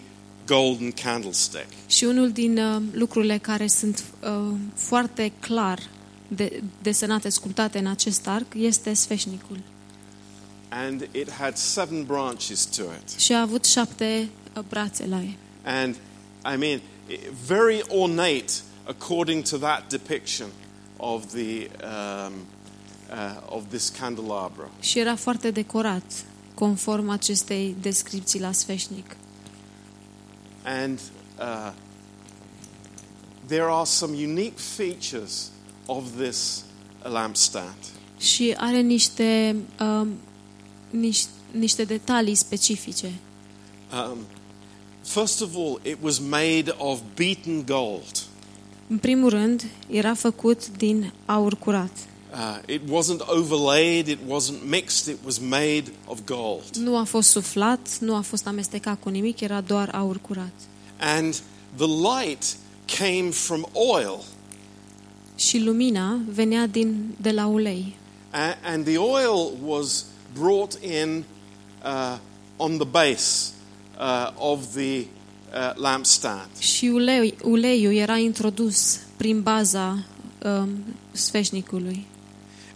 golden 0.45 0.91
candlestick. 0.91 1.65
Și 1.87 2.03
unul 2.03 2.31
din 2.31 2.57
uh, 2.57 2.81
lucrurile 2.91 3.37
care 3.37 3.67
sunt 3.67 4.03
uh, 4.23 4.55
foarte 4.75 5.31
clar 5.39 5.79
de, 6.35 6.63
desenate, 6.81 7.29
sculptate 7.29 7.77
în 7.79 7.87
acest 7.87 8.27
arc 8.27 8.45
este 8.55 8.93
sfeșnicul. 8.93 9.59
And 10.69 11.07
it 11.11 11.31
had 11.31 11.55
seven 11.55 12.03
branches 12.03 12.65
to 12.65 12.83
it. 12.83 13.19
Și 13.19 13.33
a 13.33 13.41
avut 13.41 13.65
șapte 13.65 14.29
uh, 14.57 14.63
brațe 14.69 15.05
la 15.07 15.21
el. 15.21 15.35
And 15.63 15.95
I 16.53 16.57
mean, 16.57 16.81
i- 17.11 17.19
very 17.45 17.83
ornate 17.87 18.51
according 18.83 19.43
to 19.43 19.57
that 19.57 19.89
depiction 19.89 20.47
of 20.97 21.25
the 21.25 21.67
um, 21.83 22.33
uh, 23.09 23.55
of 23.55 23.63
this 23.69 23.89
candelabra. 23.89 24.69
Și 24.79 24.99
era 24.99 25.15
foarte 25.15 25.51
decorat, 25.51 26.25
conform 26.53 27.09
acestei 27.09 27.75
descripții 27.81 28.39
la 28.39 28.51
sfeșnic. 28.51 29.15
And 30.63 30.99
uh, 31.39 31.71
there 33.47 33.65
are 33.69 33.85
some 33.85 34.13
unique 34.13 34.57
features 34.57 35.49
of 35.89 36.03
this 36.21 36.63
lampstand. 37.01 37.77
Și 38.19 38.53
are 38.57 38.79
niște, 38.79 39.55
um, 39.79 40.07
niște, 40.89 41.29
niște 41.51 41.83
detalii 41.83 42.35
specifice. 42.35 43.13
Um, 43.93 44.17
first 45.03 45.41
of 45.41 45.49
all, 45.55 45.79
it 45.83 45.97
was 46.01 46.19
made 46.19 46.75
of 46.77 46.99
beaten 47.15 47.63
gold. 47.65 48.23
În 48.87 48.97
primul 48.97 49.29
rând, 49.29 49.65
era 49.87 50.13
făcut 50.13 50.77
din 50.77 51.13
aur 51.25 51.55
curat. 51.55 51.91
Uh, 52.31 52.73
it 52.73 52.81
wasn't 52.81 53.27
overlaid, 53.27 54.07
it 54.07 54.19
wasn't 54.27 54.69
mixed, 54.69 55.13
it 55.13 55.19
was 55.25 55.37
made 55.39 55.83
of 56.05 56.19
gold. 56.25 56.63
Nu 56.75 56.97
a 56.97 57.03
fost 57.03 57.29
suflat, 57.29 57.97
nu 57.99 58.15
a 58.15 58.21
fost 58.21 58.47
amestecat 58.47 58.99
cu 58.99 59.09
nimic, 59.09 59.39
era 59.39 59.61
doar 59.61 59.89
aur 59.93 60.17
curat. 60.17 60.53
And 60.99 61.41
the 61.75 61.87
light 61.87 62.57
came 62.85 63.29
from 63.29 63.67
oil, 63.73 64.23
Și 65.39 65.59
lumina 65.59 66.19
venea 66.33 66.67
din, 66.67 67.15
de 67.21 67.31
la 67.31 67.45
ulei. 67.45 67.95
a- 68.29 68.57
and 68.63 68.85
the 68.85 68.97
oil 68.97 69.51
was 69.65 70.05
brought 70.39 70.77
in 70.83 71.23
uh, 71.85 72.17
on 72.57 72.77
the 72.77 72.87
base 72.87 73.51
uh, 73.99 74.31
of 74.37 74.59
the 74.75 74.97
uh, 74.99 75.05
lampstand. 75.75 76.47
Și 76.59 76.85
ulei, 76.85 77.35
uleiul 77.43 77.93
era 77.93 78.17
introdus 78.17 78.99
prin 79.17 79.41
baza 79.41 80.05
um, 80.43 80.69
sfeșnicului. 81.11 82.05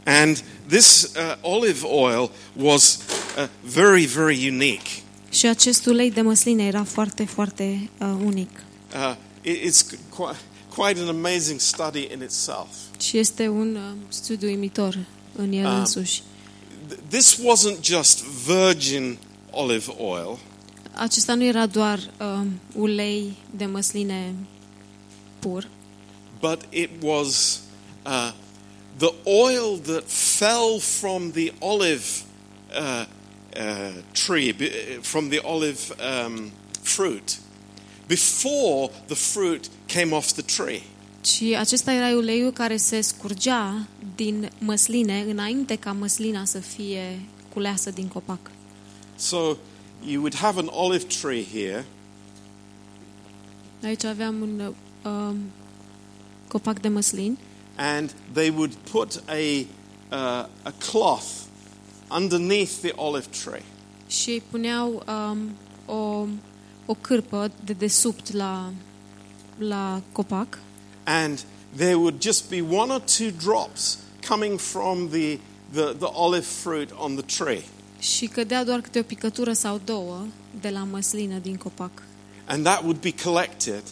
And 0.05 0.43
this 0.67 1.11
uh, 1.15 1.35
olive 1.53 1.85
oil 1.85 2.29
was 2.57 2.99
uh, 3.37 3.47
very, 3.73 4.05
very 4.05 4.47
unique. 4.49 4.89
Și 5.29 5.45
acest 5.45 5.85
ulei 5.85 6.11
de 6.11 6.21
măsline 6.21 6.65
era 6.65 6.83
foarte, 6.83 7.25
foarte 7.25 7.89
uh, 7.99 8.07
unic. 8.25 8.49
Uh, 8.95 9.15
it- 9.41 9.59
it's 9.69 9.81
quite, 10.09 10.37
quite 10.75 10.99
an 11.01 11.07
amazing 11.07 11.59
study 11.59 12.07
in 12.13 12.21
itself. 12.21 12.67
Și 13.01 13.17
este 13.17 13.47
un 13.47 13.75
uh, 13.75 13.81
studiu 14.07 14.47
imitor 14.49 14.97
în 15.35 15.51
el 15.51 15.65
Ah. 15.65 15.75
însuși. 15.77 16.21
Th- 16.21 16.97
This 17.09 17.35
wasn't 17.39 17.81
just 17.81 18.23
virgin 18.23 19.17
olive 19.51 19.93
oil, 19.97 20.37
Acesta 20.95 21.33
nu 21.33 21.43
era 21.43 21.65
doar 21.65 21.99
uh, 22.19 22.45
ulei 22.75 23.33
de 23.55 23.65
măsline 23.65 24.33
pur, 25.39 25.67
but 26.39 26.61
it 26.69 26.89
was 27.01 27.59
uh, 28.05 28.31
the 28.97 29.13
oil 29.23 29.79
that 29.79 30.03
fell 30.07 30.79
from 30.79 31.31
the 31.31 31.51
olive 31.59 32.03
uh, 32.79 33.05
uh, 33.57 33.93
tree, 34.25 34.51
be- 34.51 34.99
from 35.01 35.29
the 35.29 35.39
olive 35.41 35.79
um, 36.25 36.51
fruit, 36.81 37.37
before 38.07 38.91
the 39.05 39.15
fruit 39.15 39.69
came 39.85 40.15
off 40.15 40.31
the 40.31 40.41
tree. 40.41 40.81
Și 41.25 41.55
acesta 41.59 41.93
era 41.93 42.15
uleiul 42.15 42.51
care 42.51 42.77
se 42.77 43.01
scurgea 43.01 43.87
din 44.15 44.51
măsline 44.57 45.25
înainte 45.29 45.75
ca 45.75 45.91
măslina 45.91 46.45
să 46.45 46.59
fie 46.59 47.19
culeasă 47.53 47.89
din 47.91 48.07
copac. 48.07 48.39
So 49.15 49.37
you 50.05 50.17
would 50.19 50.35
have 50.35 50.59
an 50.59 50.67
olive 50.71 51.03
tree 51.21 51.45
here, 51.53 51.85
Aici 53.83 54.03
aveam 54.03 54.41
un 54.41 54.73
uh, 55.03 55.35
copac 56.47 56.79
de 56.79 56.87
măslin 56.87 57.37
and 57.75 58.15
they 58.33 58.49
would 58.49 58.73
put 58.91 59.23
a, 59.27 59.65
uh, 60.11 60.47
a 60.63 60.73
cloth 60.91 61.25
underneath 62.09 62.71
the 62.81 62.91
olive 62.95 63.25
tree. 63.43 63.63
și 64.07 64.29
îi 64.29 64.43
puneau 64.49 65.03
um, 65.07 65.37
o, 65.95 66.27
o 66.85 66.93
cârpă 66.93 67.51
de 67.63 67.73
desubt 67.73 68.31
la, 68.31 68.71
la 69.57 70.01
copac 70.11 70.59
and 71.03 71.43
there 71.75 71.95
would 71.95 72.21
just 72.21 72.49
be 72.49 72.61
one 72.61 72.93
or 72.93 73.01
two 73.17 73.29
drops 73.43 73.97
coming 74.27 74.59
from 74.59 75.09
the, 75.09 75.39
the, 75.71 75.93
the 75.97 76.09
olive 76.11 76.45
fruit 76.45 76.89
on 76.97 77.15
the 77.15 77.43
tree. 77.43 77.63
și 77.99 78.27
cădea 78.27 78.63
doar 78.63 78.81
câte 78.81 78.99
o 78.99 79.03
picătură 79.03 79.53
sau 79.53 79.81
două 79.85 80.25
de 80.61 80.69
la 80.69 80.83
măslină 80.91 81.37
din 81.37 81.55
copac. 81.55 81.91
And 82.45 82.63
that 82.63 82.81
would 82.81 82.99
be 82.99 83.13
collected 83.23 83.83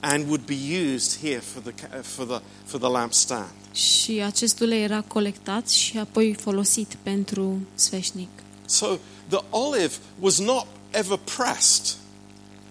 and 0.00 0.24
would 0.26 0.44
be 0.46 0.56
used 0.94 1.20
here 1.20 1.38
for 1.38 1.62
the, 1.62 1.72
ca- 1.72 2.00
for 2.02 2.26
the, 2.26 2.40
for 2.64 2.80
the 2.80 2.88
lampstand. 2.88 3.50
Și 3.72 4.12
acest 4.24 4.60
ulei 4.60 4.82
era 4.82 5.00
colectat 5.00 5.68
și 5.68 5.98
apoi 5.98 6.34
folosit 6.34 6.96
pentru 7.02 7.58
sfeșnic. 7.74 8.28
So 8.66 8.86
the 9.28 9.38
olive 9.50 9.94
was 10.20 10.38
not 10.38 10.66
ever 10.90 11.18
pressed. 11.36 11.96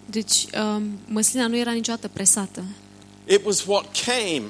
Deci 0.10 0.46
um, 0.76 0.84
măslina 1.06 1.48
nu 1.48 1.58
era 1.58 1.72
niciodată 1.72 2.08
presată, 2.14 2.64
It 3.30 3.46
was 3.46 3.66
what 3.66 3.86
came 4.06 4.44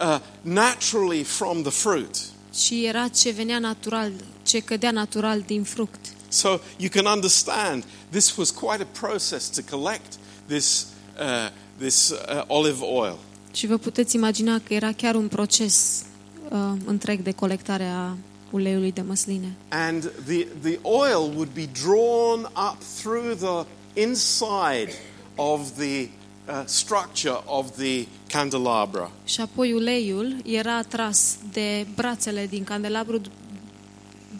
uh, 0.00 0.18
naturally 0.42 1.22
from 1.22 1.62
the 1.62 1.70
fruit. 1.70 2.16
ci 2.54 2.70
era 2.70 3.08
ce 3.08 3.30
venea 3.30 3.58
natural, 3.58 4.12
ce 4.42 4.58
cădea 4.60 4.90
natural 4.90 5.40
din 5.46 5.62
fruct. 5.62 6.00
So 6.28 6.48
you 6.76 6.88
can 6.90 7.06
understand 7.14 7.84
this 8.10 8.36
was 8.36 8.50
quite 8.50 8.82
a 8.82 9.00
process 9.00 9.48
to 9.50 9.76
collect 9.76 10.12
this, 10.46 10.86
uh, 11.20 11.50
this 11.78 12.08
uh, 12.10 12.42
olive 12.46 12.84
oil. 12.84 13.16
Și 13.52 13.66
vă 13.66 13.76
puteți 13.76 14.14
imagina 14.14 14.58
că 14.58 14.74
era 14.74 14.92
chiar 14.92 15.14
un 15.14 15.28
proces 15.28 16.04
uh, 16.50 16.58
întreg 16.84 17.20
de 17.22 17.32
colectare 17.32 17.84
a 17.84 18.16
uleiului 18.50 18.92
de 18.92 19.00
măsline. 19.00 19.56
And 19.68 20.12
the, 20.26 20.46
the 20.62 20.78
oil 20.82 21.32
would 21.34 21.48
be 21.54 21.68
drawn 21.82 22.40
up 22.40 22.76
through 23.00 23.36
the 23.36 23.66
inside 23.94 24.92
of 25.34 25.70
the 25.76 26.08
uh, 26.48 26.62
structure 26.64 27.40
of 27.44 27.70
the 27.76 28.06
candelabra. 28.28 29.10
Și 29.24 29.40
apoi 29.40 29.72
uleiul 29.72 30.36
era 30.44 30.76
atras 30.76 31.36
de 31.52 31.86
brațele 31.94 32.46
din 32.46 32.64
candelabru 32.64 33.20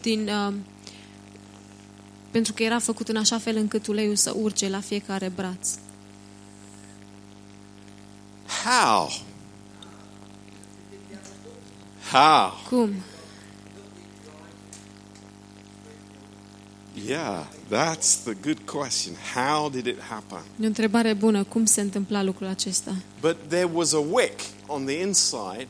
din, 0.03 0.29
uh, 0.29 0.55
pentru 2.31 2.53
că 2.53 2.63
era 2.63 2.79
făcut 2.79 3.09
în 3.09 3.17
așa 3.17 3.39
fel 3.39 3.57
încât 3.57 3.87
uleiul 3.87 4.17
să 4.17 4.35
urce 4.37 4.69
la 4.69 4.81
fiecare 4.81 5.29
braț. 5.29 5.69
How? 8.65 9.11
How? 12.11 12.53
Cum? 12.69 12.95
Yeah, 17.07 17.47
that's 17.69 18.15
the 18.25 18.35
good 18.35 18.59
question. 18.67 19.15
How 19.35 19.71
did 19.71 19.87
it 19.87 20.01
happen? 20.01 20.39
E 20.61 20.63
o 20.63 20.67
întrebare 20.67 21.13
bună. 21.15 21.45
Cum 21.45 21.65
se 21.65 21.81
întâmpla 21.81 22.23
lucrul 22.23 22.47
acesta? 22.47 22.95
But 23.21 23.37
there 23.49 23.69
was 23.73 23.93
a 23.93 23.99
wick 24.11 24.41
on 24.67 24.85
the 24.85 25.01
inside. 25.01 25.67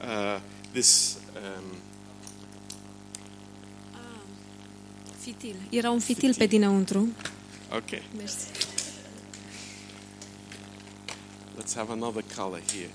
Uh, 0.00 0.40
this 0.72 1.16
um, 1.58 1.64
Fitil. 5.18 5.56
Era 5.70 5.90
un 5.90 5.98
fitil 5.98 6.34
pe 6.34 6.46
dinăuntru. 6.46 7.08
okay. 7.76 8.02
Mersi. 8.16 8.46
Let's 11.58 11.74
have 11.74 11.92
another 11.92 12.22
color 12.36 12.60
here. 12.72 12.90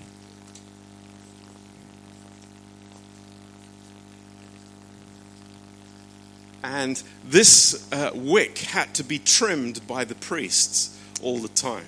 And 6.64 7.02
this 7.28 7.72
uh, 7.92 8.10
wick 8.24 8.58
had 8.58 8.88
to 8.92 9.02
be 9.06 9.18
trimmed 9.38 9.80
by 9.86 10.04
the 10.04 10.14
priests 10.28 10.90
all 11.22 11.38
the 11.38 11.70
time. 11.70 11.86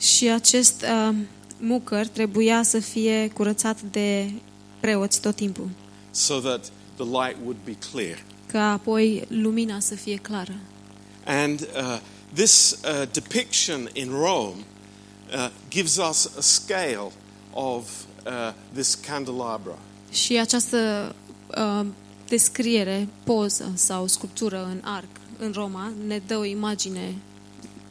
Și 0.00 0.28
acest 0.28 0.82
uh, 0.82 1.14
mucăr 1.58 2.06
trebuia 2.06 2.62
să 2.62 2.78
fie 2.78 3.30
curățat 3.34 3.80
de 3.80 4.32
preoți 4.80 5.20
tot 5.20 5.34
timpul, 5.34 5.68
so 6.10 6.38
that 6.38 6.70
the 6.96 7.04
light 7.04 7.36
would 7.42 7.56
be 7.64 7.76
clear. 7.92 8.18
ca 8.46 8.72
apoi 8.72 9.24
lumina 9.28 9.80
să 9.80 9.94
fie 9.94 10.16
clară. 10.16 10.54
And 11.24 11.60
uh, 11.60 11.98
this 12.34 12.70
uh, 12.70 13.08
depiction 13.12 13.88
in 13.92 14.10
Rome 14.10 14.56
uh, 15.34 15.50
gives 15.68 15.96
us 15.96 16.30
a 16.38 16.40
scale 16.40 17.10
of 17.52 17.88
uh, 18.26 18.52
this 18.72 18.94
candelabra. 18.94 19.78
Și 20.12 20.38
această 20.38 21.14
uh, 21.56 21.86
descriere, 22.28 23.08
poză 23.24 23.72
sau 23.74 24.06
sculptură 24.06 24.64
în 24.64 24.80
arc 24.84 25.08
în 25.38 25.52
Roma 25.54 25.92
ne 26.06 26.20
dă 26.26 26.36
o 26.36 26.44
imagine 26.44 27.14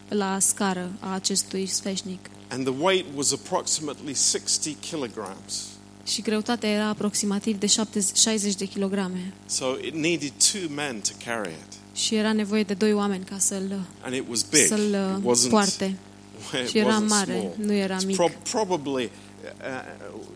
la 0.07 0.39
scară 0.39 0.91
a 0.99 1.13
acestui 1.13 1.65
sfeșnic. 1.65 2.29
And 2.49 2.65
the 2.65 2.75
weight 2.83 3.05
was 3.15 3.31
approximately 3.31 4.13
60 4.31 4.75
kilograms. 4.89 5.63
Și 6.05 6.21
greutatea 6.21 6.69
era 6.69 6.85
aproximativ 6.87 7.59
de 7.59 7.65
70, 7.65 8.17
60 8.17 8.55
de 8.55 8.65
kilograme. 8.65 9.33
So 9.45 9.65
it 9.85 9.93
needed 9.93 10.31
two 10.51 10.69
men 10.75 11.01
to 11.01 11.11
carry 11.25 11.49
it. 11.51 11.97
Și 11.97 12.15
era 12.15 12.33
nevoie 12.33 12.63
de 12.63 12.73
doi 12.73 12.93
oameni 12.93 13.23
ca 13.25 13.37
să-l, 13.37 13.79
And 14.01 14.13
it 14.15 14.23
was 14.29 14.41
big. 14.49 14.65
să-l 14.67 14.79
It 15.19 15.25
uh, 15.25 15.35
wasn't, 15.35 15.49
poarte. 15.49 15.97
it 16.63 16.69
Și 16.69 16.77
era 16.77 17.01
wasn't 17.03 17.07
mare, 17.07 17.31
small. 17.39 17.53
nu 17.57 17.73
era 17.73 17.97
It's 17.97 18.05
mic. 18.05 18.15
prob- 18.15 18.49
probably, 18.51 19.03
uh, 19.03 19.09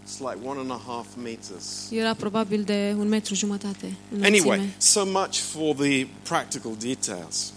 it's 0.04 0.20
like 0.20 0.38
one 0.48 0.60
and 0.60 0.72
a 0.72 0.82
half 0.86 1.06
meters. 1.24 1.66
Era 1.92 2.14
probabil 2.14 2.64
de 2.64 2.96
un 2.98 3.08
metru 3.08 3.34
jumătate 3.34 3.96
în 4.16 4.24
Anyway, 4.24 4.40
înălțime. 4.58 4.74
so 4.78 5.06
much 5.06 5.36
for 5.38 5.76
the 5.76 6.08
practical 6.24 6.72
details. 6.80 7.54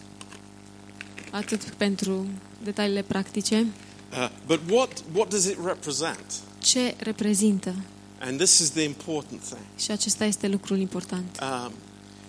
Atât 1.31 1.63
pentru 1.63 2.27
detaliile 2.65 3.03
practice. 3.03 3.67
Uh, 4.13 4.29
but 4.47 4.61
what, 4.71 5.03
what 5.15 5.29
does 5.29 5.45
it 5.45 5.57
represent? 5.65 6.25
Ce 6.59 6.95
reprezintă? 6.99 7.75
And 8.21 8.37
this 8.39 8.59
is 8.59 8.71
the 8.71 8.83
important 8.83 9.41
thing. 9.43 9.61
Și 9.79 9.91
acesta 9.91 10.25
este 10.25 10.49
lucrul 10.49 10.79
important. 10.79 11.39
Um, 11.43 11.73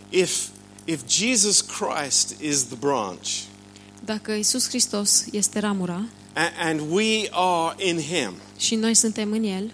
if, 0.10 0.48
if 0.86 1.02
Jesus 1.08 1.62
Christ 1.62 2.36
is 2.42 2.64
the 2.64 2.76
branch, 2.76 3.28
Dacă 4.06 4.32
Isus 4.32 4.68
Hristos 4.68 5.26
este 5.32 5.60
ramura, 5.60 5.94
a- 5.94 6.08
and 6.60 6.82
we 6.92 7.28
are 7.32 7.76
in 7.78 8.00
Him. 8.02 8.32
și 8.58 8.76
noi 8.76 8.94
suntem 8.94 9.32
în 9.32 9.44
El, 9.44 9.72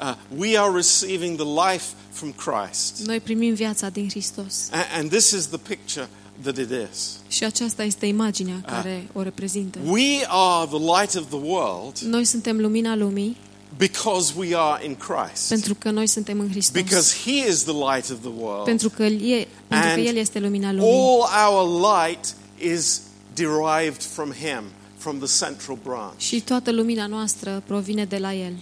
Uh, 0.00 0.14
we 0.38 0.58
are 0.58 0.72
receiving 0.74 1.36
the 1.36 1.68
life 1.70 1.84
from 2.12 2.32
Christ. 2.32 2.98
noi 3.06 3.20
primim 3.20 3.54
viața 3.54 3.88
din 3.88 4.08
Hristos. 4.08 4.54
A- 4.70 4.98
and 4.98 5.10
this 5.10 5.30
is 5.30 5.46
the 5.46 5.58
picture 5.58 6.08
that 6.42 6.56
it 6.58 6.68
is. 6.92 7.16
Și 7.28 7.44
aceasta 7.44 7.82
este 7.82 8.06
imaginea 8.06 8.60
care 8.66 9.06
o 9.12 9.22
reprezintă. 9.22 9.78
We 9.86 10.24
are 10.28 10.66
the 10.66 10.78
light 10.78 11.14
of 11.14 11.24
the 11.28 11.38
world 11.50 11.98
Noi 11.98 12.24
suntem 12.24 12.60
lumina 12.60 12.96
lumii 12.96 13.36
because 13.76 14.32
we 14.36 14.56
are 14.56 14.84
in 14.86 14.94
Christ. 14.96 15.48
pentru 15.48 15.74
că 15.74 15.90
noi 15.90 16.06
suntem 16.06 16.40
în 16.40 16.50
Hristos. 16.50 16.82
Because 16.82 17.14
He 17.24 17.48
is 17.48 17.62
the 17.62 17.72
light 17.72 18.10
of 18.10 18.16
the 18.20 18.32
world. 18.38 18.64
Pentru 18.64 18.90
că, 18.90 19.02
el 19.04 19.12
e, 19.30 19.48
pentru 19.68 19.88
că 19.88 19.94
And 19.94 20.06
El 20.06 20.16
este 20.16 20.38
lumina 20.38 20.72
lumii. 20.72 20.90
All 20.90 21.52
our 21.54 21.80
light 21.96 22.34
is 22.76 23.00
derived 23.34 24.02
from 24.02 24.32
Him, 24.32 24.62
from 25.04 25.18
the 25.18 25.44
central 25.44 25.78
branch. 25.82 26.18
Și 26.20 26.40
toată 26.40 26.70
lumina 26.70 27.06
noastră 27.06 27.62
provine 27.66 28.04
de 28.04 28.18
la 28.18 28.34
El. 28.34 28.52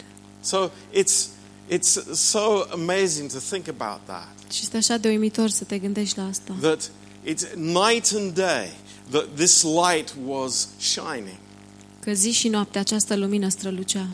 So 0.40 0.68
it's, 0.92 1.26
it's 1.70 2.12
so 2.12 2.62
amazing 2.72 3.30
to 3.32 3.38
think 3.38 3.68
about 3.68 4.00
that. 4.06 4.28
Și 4.52 4.60
este 4.62 4.76
așa 4.76 4.96
de 4.96 5.08
uimitor 5.08 5.48
să 5.48 5.64
te 5.64 5.78
gândești 5.78 6.18
la 6.18 6.26
asta. 6.26 6.56
That 6.60 6.90
it's 7.24 7.54
night 7.54 8.12
and 8.14 8.34
day 8.34 8.72
that 9.10 9.26
this 9.34 9.62
light 9.62 10.14
was 10.26 10.68
shining. 10.78 11.38
Că 12.00 12.12
zi 12.12 12.30
și 12.30 12.48
noapte 12.48 12.78
această 12.78 13.16
lumină 13.16 13.48
strălucea. 13.48 14.06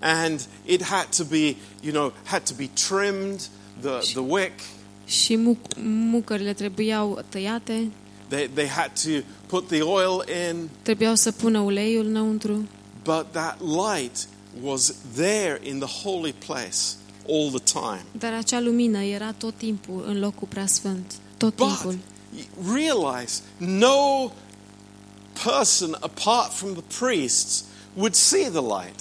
And 0.00 0.40
it 0.66 0.82
had 0.82 1.16
to 1.16 1.24
be, 1.24 1.56
you 1.80 1.92
know, 1.92 2.12
had 2.24 2.42
to 2.42 2.54
be 2.56 2.70
trimmed, 2.88 3.40
the, 3.80 4.12
the 4.12 4.20
wick. 4.20 4.60
Și 5.06 5.36
muc- 5.36 5.76
mucările 5.84 6.52
trebuiau 6.52 7.24
tăiate, 7.28 7.90
They, 8.28 8.48
they 8.54 8.66
had 8.66 8.90
to 9.02 9.10
put 9.46 9.68
the 9.68 9.80
oil 9.82 10.24
in, 10.50 10.68
trebuiau 10.82 11.14
să 11.14 11.32
pună 11.32 11.58
uleiul 11.58 12.06
înăuntru. 12.06 12.68
but 13.04 13.26
that 13.32 13.60
light 13.60 14.26
was 14.62 14.94
there 15.14 15.60
in 15.62 15.78
the 15.78 16.02
holy 16.08 16.32
place 16.46 16.76
all 17.28 17.50
the 17.50 17.72
time. 17.80 18.04
Dar 18.18 18.32
acea 18.32 18.60
lumină 18.60 18.98
era 19.02 19.32
tot 19.32 19.54
timpul 19.56 20.04
în 20.06 20.18
locul 20.18 20.46
preasfânt. 20.50 21.12
Tot 21.36 21.54
But 21.56 21.66
timpul. 21.66 21.98
you 22.34 22.74
realize 22.74 23.40
no 23.56 24.30
person 25.44 25.96
apart 26.00 26.52
from 26.52 26.72
the 26.74 26.82
priests 26.98 27.64
would 27.94 28.14
see 28.14 28.48
the 28.48 28.60
light. 28.60 29.00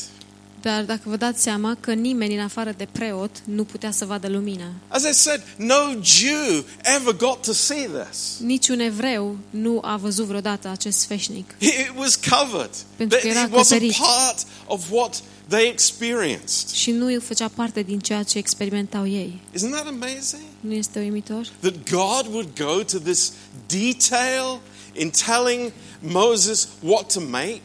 Dar 0.68 0.84
dacă 0.84 1.02
vă 1.04 1.16
dați 1.16 1.42
seama 1.42 1.78
că 1.80 1.94
nimeni 1.94 2.36
în 2.36 2.42
afară 2.42 2.74
de 2.78 2.88
preot 2.92 3.32
nu 3.44 3.64
putea 3.64 3.92
să 3.92 4.06
vadă 4.06 4.28
lumina. 4.28 4.66
As 4.88 5.04
I 5.04 5.14
said, 5.14 5.42
no 5.58 6.02
Jew 6.04 6.66
ever 6.98 7.16
got 7.18 7.42
to 7.42 7.54
see 7.54 7.90
this. 8.04 8.38
Niciun 8.40 8.80
evreu 8.80 9.38
nu 9.50 9.80
a 9.82 9.98
văzut 9.98 10.26
vreodată 10.26 10.68
acest 10.68 11.00
sfeșnic. 11.00 11.56
It 11.58 11.92
was 11.98 12.16
covered. 12.16 12.70
Pentru 12.96 13.18
că 13.22 13.28
It 13.28 13.34
era 13.36 13.48
wasn't 13.48 13.52
acoperit. 13.52 13.96
part 13.96 14.46
of 14.66 14.92
what 14.92 15.22
they 15.48 15.68
experienced. 15.68 16.70
Și 16.74 16.92
nu 16.92 17.20
făcea 17.20 17.48
parte 17.48 17.82
din 17.82 18.00
ceea 18.00 18.24
ce 18.24 18.38
experimentau 18.38 19.08
ei. 19.08 19.40
Isn't 19.58 19.72
that 19.72 19.88
amazing? 19.88 20.44
Nu 20.60 20.74
este 20.74 21.00
uimitor? 21.00 21.48
That 21.60 21.90
God 21.90 22.34
would 22.34 22.50
go 22.58 22.84
to 22.84 22.98
this 23.00 23.32
detail 23.68 24.60
in 24.94 25.12
telling 25.26 25.72
Moses 26.00 26.68
what 26.80 27.14
to 27.14 27.20
make. 27.30 27.62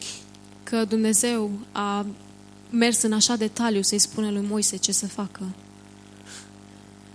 Că 0.63 0.85
Dumnezeu 0.85 1.51
a 1.71 2.05
mers 2.75 3.01
în 3.01 3.13
așa 3.13 3.35
detaliu 3.35 3.81
să-i 3.81 3.99
spună 3.99 4.29
lui 4.31 4.45
Moise 4.49 4.75
ce 4.77 4.91
să 4.91 5.07
facă. 5.07 5.43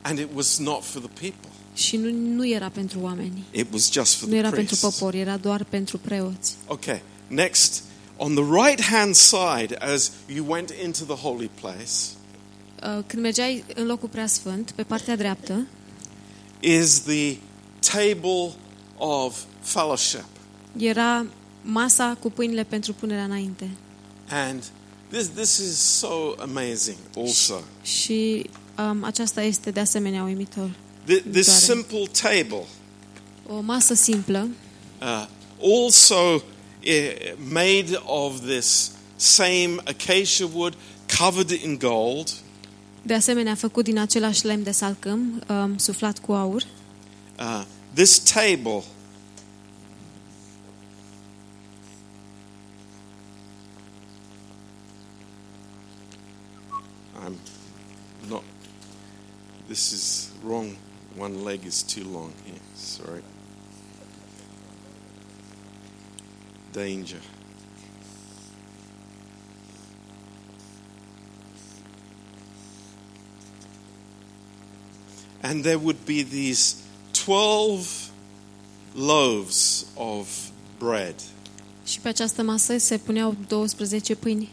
And 0.03 0.19
it 0.19 0.29
was 0.35 0.59
not 0.59 0.85
for 0.85 1.03
the 1.03 1.11
people. 1.31 1.51
Și 1.75 1.97
nu, 1.97 2.11
nu 2.35 2.47
era 2.49 2.69
pentru 2.69 2.99
oameni. 3.01 3.45
It 3.51 3.67
was 3.73 3.91
just 3.93 4.15
for 4.15 4.23
Nu 4.29 4.35
the 4.35 4.39
era 4.39 4.51
pentru 4.51 4.77
priests. 4.77 4.99
popor, 4.99 5.15
era 5.15 5.37
doar 5.37 5.65
pentru 5.65 5.99
preoți. 5.99 6.55
Okay, 6.67 7.03
next. 7.27 7.83
On 8.17 8.35
the 8.35 8.45
right 8.69 8.83
hand 8.85 9.15
side, 9.15 9.77
as 9.77 10.11
you 10.35 10.47
went 10.51 10.71
into 10.85 11.05
the 11.05 11.15
holy 11.29 11.51
place, 11.61 11.91
Uh, 12.83 13.05
Când 13.07 13.23
mergeai 13.23 13.65
în 13.75 13.87
locul 13.87 14.09
preasfânt, 14.09 14.71
pe 14.71 14.83
partea 14.83 15.17
dreaptă, 15.17 15.67
is 16.61 17.01
the 17.01 17.37
table 17.93 18.53
of 18.97 19.39
fellowship. 19.61 20.25
era 20.77 21.27
masa 21.63 22.17
cu 22.21 22.31
pâinile 22.31 22.65
pentru 22.65 22.93
punerea 22.93 23.25
înainte. 23.25 23.71
And 24.29 24.65
this, 25.11 25.29
this 25.29 25.59
is 25.59 25.77
so 25.79 26.35
amazing 26.39 26.97
also. 27.17 27.63
Și 27.83 28.51
um, 28.79 29.05
aceasta 29.05 29.43
este 29.43 29.71
de 29.71 29.81
asemenea 29.81 30.23
uimitor. 30.23 30.71
Th- 31.05 31.23
This 31.33 31.47
Got 31.47 31.57
it. 31.57 31.63
simple 31.63 32.03
table, 32.23 32.65
O 33.47 33.61
masă 33.61 33.95
simplă, 33.95 34.49
uh, 35.01 35.27
also 35.83 36.43
eh, 36.81 37.13
made 37.51 38.01
of 38.05 38.41
this 38.47 38.91
same 39.17 39.75
acacia 39.85 40.49
wood, 40.55 40.75
covered 41.19 41.51
in 41.51 41.79
gold, 41.79 42.29
de 43.03 43.15
asemenea 43.15 43.55
făcut 43.55 43.85
din 43.85 43.99
același 43.99 44.45
lemn 44.47 44.63
de 44.63 44.71
salcâm, 44.71 45.43
um, 45.49 45.77
suflat 45.79 46.19
cu 46.19 46.33
aur. 46.33 46.63
uh, 47.39 47.63
this 47.95 48.19
table 48.19 48.83
this 59.69 59.93
is 59.93 60.33
wrong. 60.43 60.77
One 61.17 61.45
leg 61.45 61.65
is 61.67 61.83
too 61.83 62.05
long 62.05 62.33
here. 62.45 62.55
Sorry. 62.75 63.23
Danger. 66.73 67.21
And 75.43 75.65
there 75.65 75.79
would 75.79 76.05
be 76.05 76.23
these 76.23 76.83
12 77.13 78.11
loaves 78.95 79.87
of 79.97 80.51
bread 80.79 81.15
Și 81.85 82.01
pe 82.01 82.09
această 82.09 82.43
masă 82.43 82.79
se 82.79 82.99
puneau 82.99 83.37
12 83.47 84.15
pâini, 84.15 84.49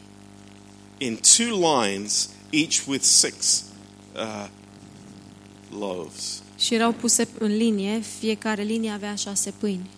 in 0.98 1.18
two 1.36 1.76
lines, 1.76 2.30
each 2.52 2.88
with 2.88 3.04
six 3.04 3.64
uh, 4.16 4.48
loaves. 5.80 6.42
și 6.60 6.74
erau 6.74 6.92
puse 6.92 7.28
în 7.40 7.56
linie, 7.56 8.00
fiecare 8.20 8.64
linie 8.64 8.92
avea 8.92 9.16
șase 9.16 9.54
pâini. 9.58 9.90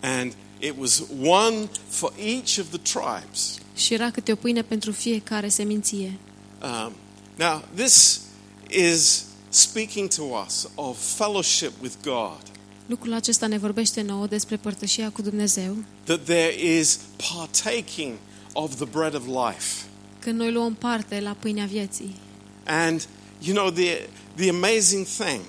And 0.00 0.32
it 0.58 0.74
was 0.78 1.02
one 1.22 1.68
for 1.88 2.12
each 2.18 2.58
of 2.58 2.68
the 2.70 2.78
tribes. 2.78 3.58
Și 3.74 3.94
era 3.94 4.10
câte 4.10 4.32
o 4.32 4.34
pâine 4.34 4.62
pentru 4.62 4.92
fiecare 4.92 5.48
seminție. 5.48 6.18
Um, 6.62 6.92
now, 7.38 7.64
this 7.74 8.20
is 8.68 9.24
speaking 9.48 10.08
to 10.08 10.22
us 10.46 10.68
of 10.74 11.16
fellowship 11.16 11.72
with 11.82 11.94
God, 12.02 12.50
Lucrul 12.90 13.12
acesta 13.12 13.46
ne 13.46 13.58
vorbește 13.58 14.02
nouă 14.02 14.26
despre 14.26 14.56
părtășia 14.56 15.10
cu 15.10 15.22
Dumnezeu, 15.22 15.76
that 16.04 16.24
there 16.24 16.62
is 16.78 16.98
partaking 17.34 18.12
of 18.52 18.74
the 18.74 18.84
bread 18.84 19.14
of 19.14 19.26
life. 19.26 19.84
că 20.18 20.30
noi 20.30 20.52
luăm 20.52 20.74
parte 20.74 21.20
la 21.20 21.36
pâinea 21.40 21.64
vieții. 21.64 22.16
And, 22.64 23.08
you 23.40 23.54
know, 23.54 23.70
the, 23.70 24.08
the 24.36 24.48
amazing 24.48 25.06
thing 25.06 25.40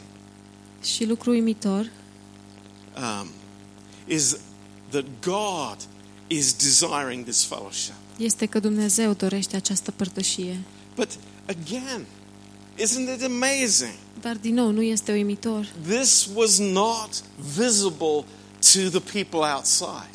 Și 0.84 1.06
lucru 1.06 1.30
uimitor 1.30 1.89
um, 2.97 3.27
is 4.08 4.38
that 4.89 5.06
God 5.21 5.77
is 6.27 6.54
desiring 6.54 7.23
this 7.23 7.43
fellowship. 7.45 7.93
este 8.17 8.45
că 8.45 8.60
Dumnezeu 8.60 9.13
dorește 9.13 9.56
această 9.56 9.91
părtășie. 9.91 10.60
But 10.95 11.10
again, 11.45 12.06
isn't 12.77 13.15
it 13.15 13.23
amazing? 13.23 13.93
Dar 14.21 14.36
din 14.36 14.54
nou 14.54 14.69
nu 14.71 14.82
este 14.82 15.12
uimitor. 15.12 15.67
This 15.88 16.30
was 16.34 16.58
not 16.58 17.10
visible 17.56 18.25
to 18.73 18.99
the 18.99 19.21
people 19.21 19.39
outside. 19.56 20.10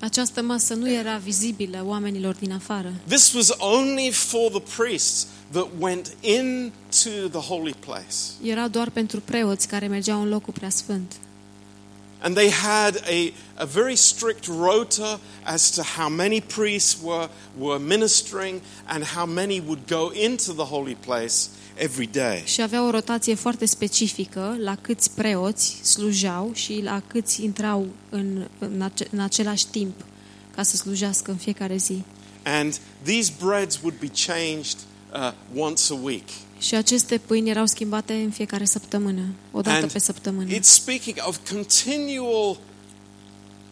Această 0.00 0.42
masă 0.42 0.74
nu 0.74 0.90
era 0.90 1.16
vizibilă 1.16 1.82
oamenilor 1.86 2.34
din 2.34 2.52
afară. 2.52 2.92
This 3.06 3.32
was 3.32 3.50
only 3.58 4.10
for 4.10 4.50
the 4.50 4.60
priests 4.76 5.26
that 5.52 5.68
went 5.78 6.16
into 6.20 7.28
the 7.28 7.40
holy 7.40 7.74
place. 7.86 8.32
Era 8.42 8.68
doar 8.68 8.90
pentru 8.90 9.20
preoți 9.20 9.68
care 9.68 9.86
mergeau 9.86 10.22
în 10.22 10.28
locul 10.28 10.52
preasfânt. 10.52 11.12
And 12.20 12.36
they 12.36 12.50
had 12.50 13.02
a, 13.04 13.32
a 13.54 13.64
very 13.64 13.96
strict 13.96 14.46
rota 14.46 15.20
as 15.44 15.70
to 15.70 15.82
how 15.82 16.08
many 16.08 16.40
priests 16.40 16.96
were, 17.02 17.28
were 17.58 17.78
ministering 17.78 18.60
and 18.84 19.04
how 19.04 19.26
many 19.26 19.60
would 19.60 19.88
go 19.88 20.10
into 20.12 20.52
the 20.52 20.64
holy 20.64 20.96
place 21.06 21.34
every 21.74 22.06
day. 22.06 22.42
Și 22.44 22.62
avea 22.62 22.86
o 22.86 22.90
rotație 22.90 23.34
foarte 23.34 23.66
specifică 23.66 24.56
la 24.58 24.76
câți 24.76 25.10
preoți 25.10 25.80
slujeau 25.82 26.50
și 26.54 26.80
la 26.82 27.02
câți 27.06 27.44
intrau 27.44 27.86
în, 28.08 28.46
în, 28.58 28.80
ace, 28.80 29.06
în 29.10 29.20
același 29.20 29.66
timp 29.66 29.94
ca 30.54 30.62
să 30.62 30.76
slujească 30.76 31.30
în 31.30 31.36
fiecare 31.36 31.76
zi. 31.76 32.02
And 32.42 32.80
these 33.02 33.32
breads 33.38 33.78
would 33.82 33.98
be 33.98 34.10
changed 34.26 34.76
uh, 35.12 35.32
once 35.54 35.82
a 35.90 35.96
week. 36.02 36.28
Și 36.58 36.74
aceste 36.74 37.18
pâini 37.18 37.50
erau 37.50 37.66
schimbate 37.66 38.12
în 38.12 38.30
fiecare 38.30 38.64
săptămână, 38.64 39.22
o 39.50 39.60
dată 39.60 39.82
And 39.82 39.92
pe 39.92 39.98
săptămână. 39.98 40.54
It's 40.54 40.60
speaking 40.60 41.16
of 41.26 41.38
continual 41.50 42.58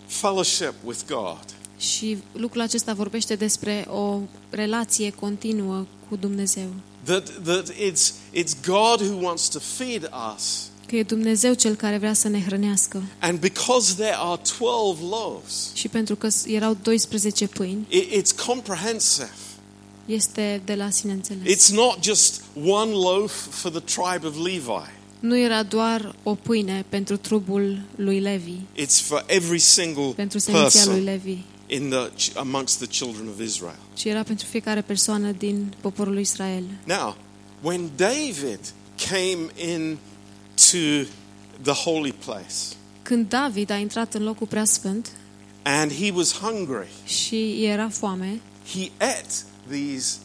fellowship 0.07 0.75
with 0.85 1.01
God. 1.09 1.45
Și 1.79 2.19
lucrul 2.33 2.61
acesta 2.61 2.93
vorbește 2.93 3.35
despre 3.35 3.87
o 3.91 4.19
relație 4.51 5.11
continuă 5.11 5.87
cu 6.09 6.17
Dumnezeu. 6.17 6.69
That, 7.05 7.31
that 7.45 7.73
it's, 7.73 8.13
it's 8.33 8.53
God 8.67 9.01
who 9.01 9.25
wants 9.25 9.49
to 9.49 9.59
feed 9.59 10.11
us. 10.37 10.69
Că 10.87 10.97
e 10.97 11.03
Dumnezeu 11.03 11.53
cel 11.55 11.75
care 11.75 11.99
vrea 11.99 12.13
să 12.13 12.29
ne 12.29 12.43
hrănească. 12.43 13.03
And 13.19 13.39
because 13.39 13.95
there 13.95 14.17
are 14.17 14.41
12 14.59 15.05
loaves, 15.11 15.71
Și 15.75 15.89
pentru 15.89 16.17
că 16.17 16.29
erau 16.47 16.77
12 16.83 17.47
pâini, 17.47 17.87
it, 17.89 18.11
it's 18.11 18.45
comprehensive. 18.47 19.31
Este 20.07 20.63
de 20.65 20.75
la 20.75 20.91
sine 20.91 21.13
înțeles. 21.13 21.57
It's 21.57 21.71
not 21.75 22.03
just 22.03 22.43
one 22.67 22.91
loaf 22.93 23.33
for 23.51 23.71
the 23.71 23.81
tribe 23.81 24.27
of 24.27 24.37
Levi. 24.47 24.99
Nu 25.21 25.39
era 25.39 25.63
doar 25.63 26.15
o 26.23 26.35
pâine 26.35 26.85
pentru 26.89 27.17
trupul 27.17 27.83
lui 27.97 28.21
Levi, 28.21 28.57
It's 28.77 29.01
for 29.03 29.25
every 29.27 29.59
single 29.59 30.13
pentru 30.17 30.39
seminția 30.39 30.85
lui 30.85 30.95
person 30.95 31.05
Levi, 31.05 31.39
in 31.67 31.89
the 31.89 32.31
amongst 32.39 32.79
the 32.79 32.87
children 32.87 33.29
of 33.29 33.41
Israel. 33.41 33.79
ci 33.95 34.05
era 34.05 34.23
pentru 34.23 34.47
fiecare 34.47 34.81
persoană 34.81 35.33
din 35.33 35.75
poporul 35.81 36.13
lui 36.13 36.23
Israel. 36.23 36.65
Now, 36.85 37.17
when 37.63 37.91
David 37.97 38.61
came 39.09 39.73
in 39.73 39.99
to 40.71 41.09
the 41.63 41.73
holy 41.73 42.13
place 42.13 42.77
Când 43.03 43.29
David 43.29 43.71
a 43.71 43.77
intrat 43.77 44.15
în 44.15 44.23
locul 44.23 44.47
preasfânt 44.47 45.11
and 45.63 45.93
he 45.93 46.11
was 46.15 46.33
hungry, 46.33 46.89
și 47.07 47.65
era 47.65 47.89
foame, 47.89 48.41
he 48.73 48.91
ate 48.97 49.35
these 49.71 50.17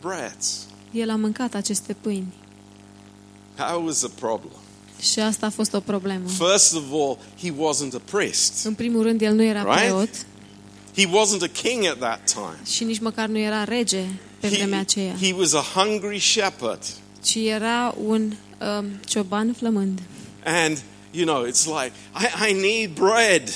breads. 0.00 0.66
el 0.92 1.10
a 1.10 1.16
mâncat 1.16 1.54
aceste 1.54 1.96
pâini. 2.00 2.32
How 3.56 3.84
was 3.84 4.02
a 4.02 4.10
problem? 4.20 4.52
Și 5.00 5.20
asta 5.20 5.46
a 5.46 5.50
fost 5.50 5.72
o 5.74 5.80
problemă. 5.80 6.28
First 6.28 6.74
of 6.74 6.82
all, 6.92 7.18
he 7.42 7.50
wasn't 7.50 7.94
a 7.94 8.00
priest. 8.10 8.64
În 8.64 8.74
primul 8.74 9.02
rând, 9.02 9.22
el 9.22 9.34
nu 9.34 9.42
era 9.42 9.62
Right? 9.62 9.78
preot 9.78 10.08
He 10.96 11.06
wasn't 11.06 11.42
a 11.42 11.60
king 11.62 11.84
at 11.84 11.98
that 11.98 12.30
time. 12.32 12.58
și 12.70 12.84
nici 12.84 12.98
măcar 12.98 13.28
nu 13.28 13.38
era 13.38 13.64
rege 13.64 14.04
pe 14.40 14.48
vremea 14.48 14.78
aceea, 14.80 15.14
He, 15.20 15.26
he 15.26 15.32
was 15.32 15.52
a 15.52 15.60
hungry 15.74 16.18
shepherd. 16.18 16.82
ci 17.24 17.34
era 17.34 17.94
un 18.06 18.32
um, 18.78 18.86
cioban 19.06 19.52
flămând. 19.52 20.00
And, 20.44 20.82
you 21.10 21.24
know, 21.26 21.46
it's 21.46 21.64
like, 21.64 21.92
I, 22.18 22.50
I 22.50 22.52
need 22.52 22.90
bread. 22.94 23.54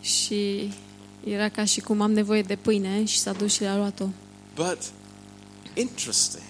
Și 0.00 0.72
era 1.28 1.48
ca 1.48 1.64
și 1.64 1.80
cum 1.80 2.00
am 2.00 2.12
nevoie 2.12 2.42
de 2.42 2.56
pâine 2.56 3.04
și 3.04 3.18
s-a 3.18 3.32
dus 3.32 3.52
și 3.52 3.60
le-a 3.60 3.76
luat-o. 3.76 4.04
But 4.54 4.78
interesting, 5.74 6.42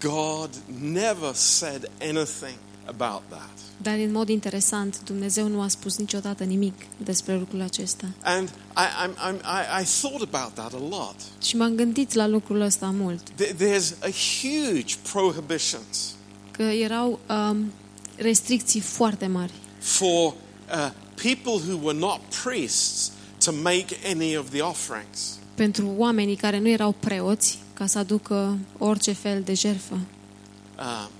God 0.00 0.50
never 0.80 1.34
said 1.34 1.90
anything 2.00 2.56
about 2.86 3.22
that. 3.28 3.50
Dar 3.82 3.94
în 3.98 4.12
mod 4.12 4.28
interesant, 4.28 5.00
Dumnezeu 5.04 5.48
nu 5.48 5.60
a 5.60 5.68
spus 5.68 5.96
niciodată 5.98 6.44
nimic 6.44 6.74
despre 6.96 7.36
lucrul 7.38 7.60
acesta. 7.60 8.06
And 8.22 8.48
I, 8.48 9.06
I'm, 9.06 9.14
I'm, 9.14 9.34
I, 9.40 9.82
I 9.82 9.84
thought 10.00 10.34
about 10.34 10.54
that 10.54 10.72
a 10.72 10.78
lot. 10.88 11.14
Și 11.42 11.56
m-am 11.56 11.74
gândit 11.74 12.12
la 12.12 12.26
lucrul 12.26 12.60
ăsta 12.60 12.86
mult, 12.98 13.30
There- 13.30 13.54
There's 13.54 13.92
a 14.00 14.10
huge 14.40 14.94
prohibitions 15.12 16.14
că 16.50 16.62
erau 16.62 17.18
um, 17.28 17.72
restricții 18.16 18.80
foarte 18.80 19.26
mari 19.26 19.52
for 19.78 20.26
uh, 20.32 20.90
people 21.14 21.72
who 21.72 21.78
were 21.82 21.98
not 21.98 22.20
priests 22.44 23.10
to 23.44 23.52
make 23.52 23.96
any 24.10 24.36
of 24.36 24.50
the 24.50 24.60
offerings. 24.60 25.38
pentru 25.54 25.92
oamenii 25.96 26.36
care 26.36 26.58
nu 26.58 26.68
erau 26.68 26.94
preoți 27.00 27.58
ca 27.72 27.86
să 27.86 27.98
aducă 27.98 28.58
orice 28.78 29.12
fel 29.12 29.42
de 29.42 29.54
jertfă. 29.54 29.94
Um, 29.94 31.10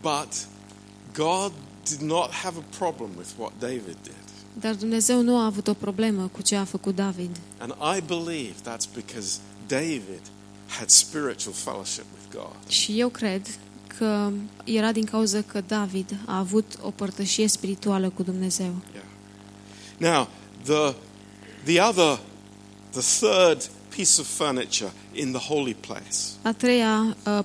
but 0.00 0.46
God 1.14 1.52
did 1.88 2.00
not 2.00 2.30
have 2.30 2.58
a 2.58 2.76
problem 2.78 3.10
with 3.16 3.28
what 3.38 3.52
David 3.58 3.96
did. 4.02 4.14
Dar 4.60 4.74
Dumnezeu 4.74 5.22
nu 5.22 5.36
a 5.36 5.44
avut 5.44 5.68
o 5.68 5.74
problemă 5.74 6.30
cu 6.32 6.42
ce 6.42 6.56
a 6.56 6.64
făcut 6.64 6.94
David. 6.94 7.36
And 7.58 7.74
I 7.96 8.00
believe 8.00 8.54
that's 8.60 8.94
because 8.94 9.38
David 9.66 10.20
had 10.66 10.88
spiritual 10.88 11.54
fellowship 11.54 12.04
with 12.14 12.36
God. 12.36 12.70
Și 12.70 13.00
eu 13.00 13.08
cred 13.08 13.46
că 13.98 14.30
era 14.64 14.92
din 14.92 15.04
cauza 15.04 15.42
că 15.42 15.62
David 15.66 16.16
a 16.24 16.38
avut 16.38 16.78
o 16.82 16.90
părtășie 16.90 17.48
spirituală 17.48 18.08
cu 18.08 18.22
Dumnezeu. 18.22 18.74
Yeah. 18.92 19.04
Now, 19.98 20.28
the, 20.64 20.94
the 21.66 21.78
other, 21.80 22.18
the 22.92 23.02
third 23.02 23.58
piece 23.90 24.20
of 24.20 24.26
furniture 24.26 24.90
in 25.14 25.32
the 25.32 25.38
holy 25.38 25.74
place 25.74 26.36
A 26.42 26.52
treia, 26.52 27.16
uh, 27.26 27.44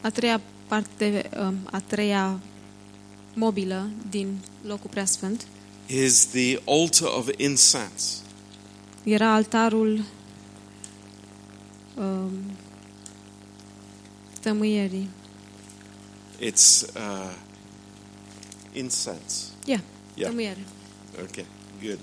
a 0.00 0.10
treia 0.10 0.40
parte, 0.68 1.28
uh, 1.36 1.52
a 1.70 1.80
treia 1.80 2.40
mobilă 3.34 3.90
din 4.10 4.38
locul 4.66 4.90
preasfânt 4.90 5.46
is 5.86 6.26
the 6.26 6.58
altar 6.64 7.08
of 7.08 7.28
incense. 7.36 8.16
era 9.04 9.32
altarul 9.34 10.04
um, 11.96 12.30
tămâierii. 14.40 15.08
It's 16.40 16.82
uh, 16.96 17.34
incense. 18.72 19.34
Yeah, 19.66 19.80
Yeah. 20.14 20.28
tămâiere. 20.30 20.64
Okay, 21.22 21.44
good. 21.82 21.98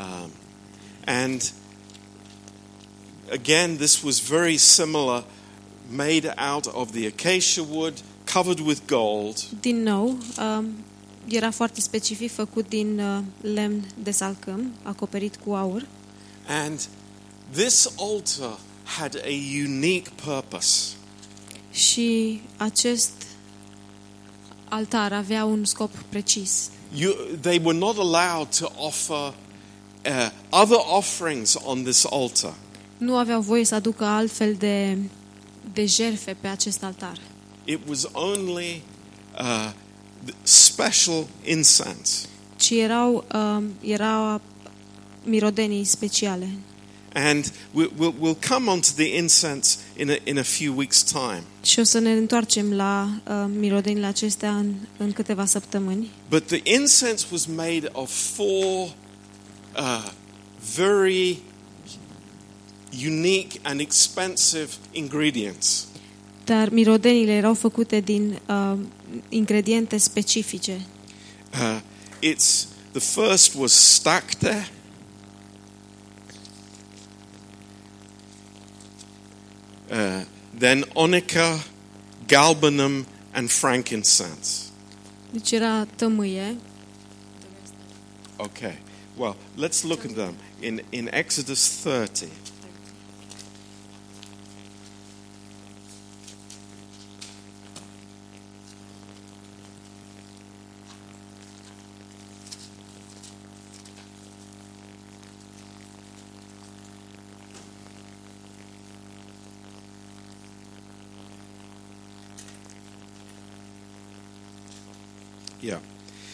Um, 0.00 0.30
and 1.04 1.52
again, 3.30 3.76
this 3.76 4.02
was 4.02 4.20
very 4.20 4.56
similar, 4.56 5.24
made 5.90 6.32
out 6.36 6.66
of 6.66 6.92
the 6.92 7.06
acacia 7.06 7.62
wood, 7.62 8.02
covered 8.24 8.60
with 8.60 8.86
gold. 8.86 9.36
Din 9.60 9.82
nou, 9.82 10.18
um, 10.38 10.84
era 11.28 11.50
foarte 11.50 11.80
specific 11.80 12.32
făcut 12.32 12.68
din 12.68 13.00
uh, 13.00 13.18
lemn 13.40 13.84
de 14.02 14.10
salcâm, 14.10 14.72
acoperit 14.82 15.36
cu 15.36 15.52
aur. 15.52 15.86
And 16.46 16.88
this 17.52 17.88
altar 17.96 18.58
had 18.84 19.16
a 19.24 19.62
unique 19.64 20.10
purpose. 20.24 20.94
Și 21.72 22.40
acest 22.56 23.12
altar 24.68 25.12
avea 25.12 25.44
un 25.44 25.64
scop 25.64 25.90
precis. 26.08 26.70
You, 26.94 27.12
they 27.40 27.60
were 27.62 27.78
not 27.78 27.96
allowed 27.98 28.48
to 28.58 28.72
offer 28.76 29.34
uh, 30.06 30.30
other 30.62 30.78
offerings 30.96 31.56
on 31.64 31.82
this 31.82 32.04
altar. 32.10 32.54
Nu 32.98 33.16
aveau 33.16 33.40
voie 33.40 33.64
să 33.64 33.74
aducă 33.74 34.04
altfel 34.04 34.54
de, 34.54 34.96
de 35.72 35.86
jerfe 35.86 36.36
pe 36.40 36.46
acest 36.48 36.82
altar, 36.82 37.18
It 37.64 37.78
was 37.88 38.08
only 38.12 38.82
uh, 39.40 39.70
the 40.24 40.34
special 40.42 41.26
incense. 41.44 42.26
ci 42.56 42.70
erau, 42.70 43.24
um, 43.34 43.64
erau 43.80 44.40
mirodenii 45.24 45.84
speciale. 45.84 46.48
And 47.14 47.52
we'll, 47.74 47.90
we'll, 47.98 48.14
we'll 48.20 48.48
come 48.48 48.70
on 48.70 48.80
to 48.80 48.88
the 48.96 49.16
incense 49.16 49.78
in 49.96 50.10
a, 50.10 50.16
in 50.24 50.38
a 50.38 50.42
few 50.42 50.74
weeks' 50.84 51.02
time. 51.02 51.42
Și 51.64 51.78
o 51.78 51.82
să 51.82 51.98
ne 51.98 52.12
întoarcem 52.12 52.72
la 52.72 53.08
uh, 53.28 53.34
mirodenile 53.58 54.06
acestea 54.06 54.56
în, 54.56 54.74
în 54.96 55.12
câteva 55.12 55.44
săptămâni. 55.44 56.10
But 56.28 56.46
the 56.46 56.60
incense 56.64 57.26
was 57.32 57.46
made 57.46 57.88
of 57.92 58.10
four 58.34 58.88
uh, 59.76 60.10
very 60.74 61.38
unique 62.90 63.60
and 63.62 63.80
expensive 63.80 64.68
ingredients. 64.92 65.86
Dar 66.44 66.68
mirodenile 66.68 67.32
erau 67.32 67.54
făcute 67.54 68.00
din 68.00 68.38
uh, 68.48 68.78
ingrediente 69.28 69.96
specifice. 69.96 70.86
Uh, 71.52 71.80
it's 72.20 72.66
the 72.92 73.00
first 73.00 73.54
was 73.54 73.72
stacte. 73.72 74.68
Uh, 79.90 80.22
then 80.58 80.84
onica, 80.92 81.64
galbanum, 82.26 83.06
and 83.32 83.50
frankincense. 83.50 84.60
Deci 85.32 85.50
era 85.50 85.86
tămâie, 85.96 86.56
Okay. 88.36 88.78
Well, 89.16 89.36
let's 89.56 89.84
look 89.84 90.04
at 90.04 90.14
them 90.14 90.36
in 90.62 90.80
in 90.92 91.08
Exodus 91.12 91.68
30. 91.82 92.28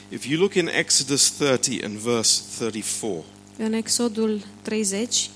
If 0.08 0.24
you 0.24 0.38
look 0.38 0.54
in 0.54 0.68
Exodus 0.68 1.30
30 1.30 1.84
and 1.84 1.98
verse 1.98 2.42
34. 2.58 3.24
în 3.58 3.72
Exodul 3.72 4.44
30, 4.62 5.30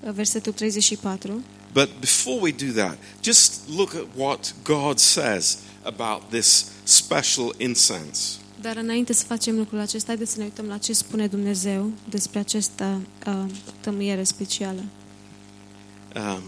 versetul 0.00 0.52
34. 0.52 1.42
But 1.72 1.88
before 2.00 2.38
we 2.40 2.50
do 2.50 2.72
that, 2.82 2.98
just 3.22 3.60
look 3.76 3.94
at 3.94 4.06
what 4.16 4.54
God 4.62 4.98
says 4.98 5.58
about 5.82 6.30
this 6.30 6.66
special 6.82 7.54
incense. 7.56 8.38
Dar 8.60 8.76
înainte 8.76 9.12
să 9.12 9.24
facem 9.24 9.56
lucrul 9.56 9.78
acesta, 9.78 10.06
haideți 10.06 10.32
să 10.32 10.38
ne 10.38 10.44
uităm 10.44 10.66
la 10.66 10.78
ce 10.78 10.92
spune 10.92 11.26
Dumnezeu 11.26 11.92
despre 12.08 12.38
această 12.38 13.00
uh, 13.26 13.44
tămâiere 13.80 14.22
specială. 14.22 14.84
Um, 16.16 16.42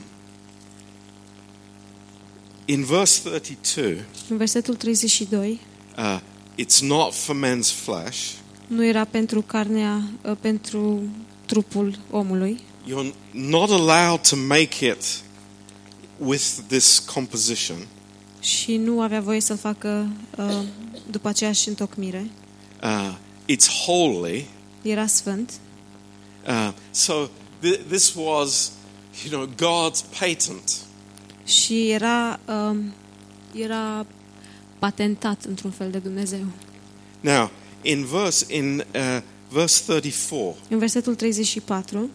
in 2.64 2.84
verse 2.84 3.20
32, 3.28 4.04
În 4.28 4.36
versetul 4.36 4.74
32, 4.74 5.60
uh, 5.98 6.20
it's 6.58 6.80
not 6.82 7.12
for 7.14 7.36
men's 7.36 7.70
flesh. 7.72 8.18
nu 8.66 8.84
era 8.84 9.04
pentru 9.04 9.42
carnea, 9.42 10.02
uh, 10.24 10.32
pentru 10.40 11.02
trupul 11.46 11.98
omului, 12.10 12.60
You're 12.86 13.14
not 13.32 13.70
allowed 13.70 14.20
to 14.28 14.36
make 14.36 14.86
it 14.86 15.20
with 16.18 16.44
this 16.66 16.98
composition. 16.98 17.76
și 18.40 18.76
nu 18.76 19.00
avea 19.00 19.20
voie 19.20 19.40
să-l 19.40 19.56
facă 19.56 20.08
uh, 20.36 20.62
după 21.10 21.28
aceeași 21.28 21.68
întocmire. 21.68 22.30
Uh, 22.82 23.14
it's 23.56 23.68
holy. 23.86 24.46
Era 24.82 25.06
sfânt 25.06 25.52
Uh, 26.46 26.72
so 26.90 27.12
th- 27.62 27.80
this 27.88 28.14
was, 28.16 28.70
you 29.24 29.30
know, 29.30 29.46
God's 29.54 30.00
patent. 30.20 30.72
și 31.44 31.90
era, 31.90 32.40
um, 32.48 32.92
era 33.54 34.06
patentat 34.78 35.44
într-un 35.44 35.70
fel 35.70 35.90
de 35.90 35.98
Dumnezeu. 35.98 36.44
Now, 37.20 37.50
in 37.82 38.04
verse 38.04 38.44
in 38.48 38.84
uh, 38.94 39.22
verse 39.48 39.82
34, 39.86 40.56
În 40.68 40.78
versetul 40.78 41.14
34, 41.14 42.10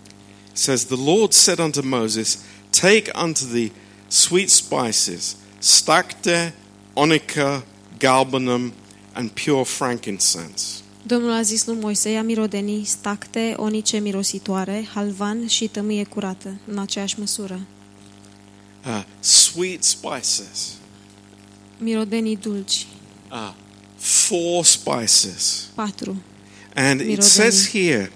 it 0.52 0.58
says, 0.58 0.86
"The 0.86 1.04
Lord 1.04 1.32
said 1.32 1.60
unto 1.60 1.82
Moses, 1.84 2.38
Take 2.80 3.12
unto 3.24 3.46
thee 3.52 3.72
sweet 4.08 4.50
spices, 4.50 5.36
stacte, 5.60 6.54
onica, 6.94 7.66
galbanum, 7.98 8.74
and 9.14 9.30
pure 9.30 9.64
frankincense." 9.64 10.66
Domnul 11.06 11.32
a 11.32 11.42
zis 11.42 11.66
lui 11.66 11.78
Moise, 11.80 12.10
ia 12.10 12.24
mirodenii, 12.24 12.86
stacte, 12.86 13.54
onice 13.58 13.98
mirositoare, 13.98 14.88
halvan 14.94 15.48
și 15.48 15.68
tămâie 15.68 16.04
curată, 16.04 16.56
în 16.68 16.78
aceeași 16.78 17.20
măsură. 17.20 17.60
Uh, 18.86 19.04
sweet 19.20 19.84
spices. 19.84 20.74
Mirodenii 21.84 22.38
dulci, 22.38 22.86
Uh, 23.32 23.54
four 23.98 24.66
spices. 24.66 25.68
patru. 25.76 26.22
And 26.76 27.00
it 27.00 27.06
Mirodeni. 27.08 27.22
says 27.30 27.70
here 27.70 28.12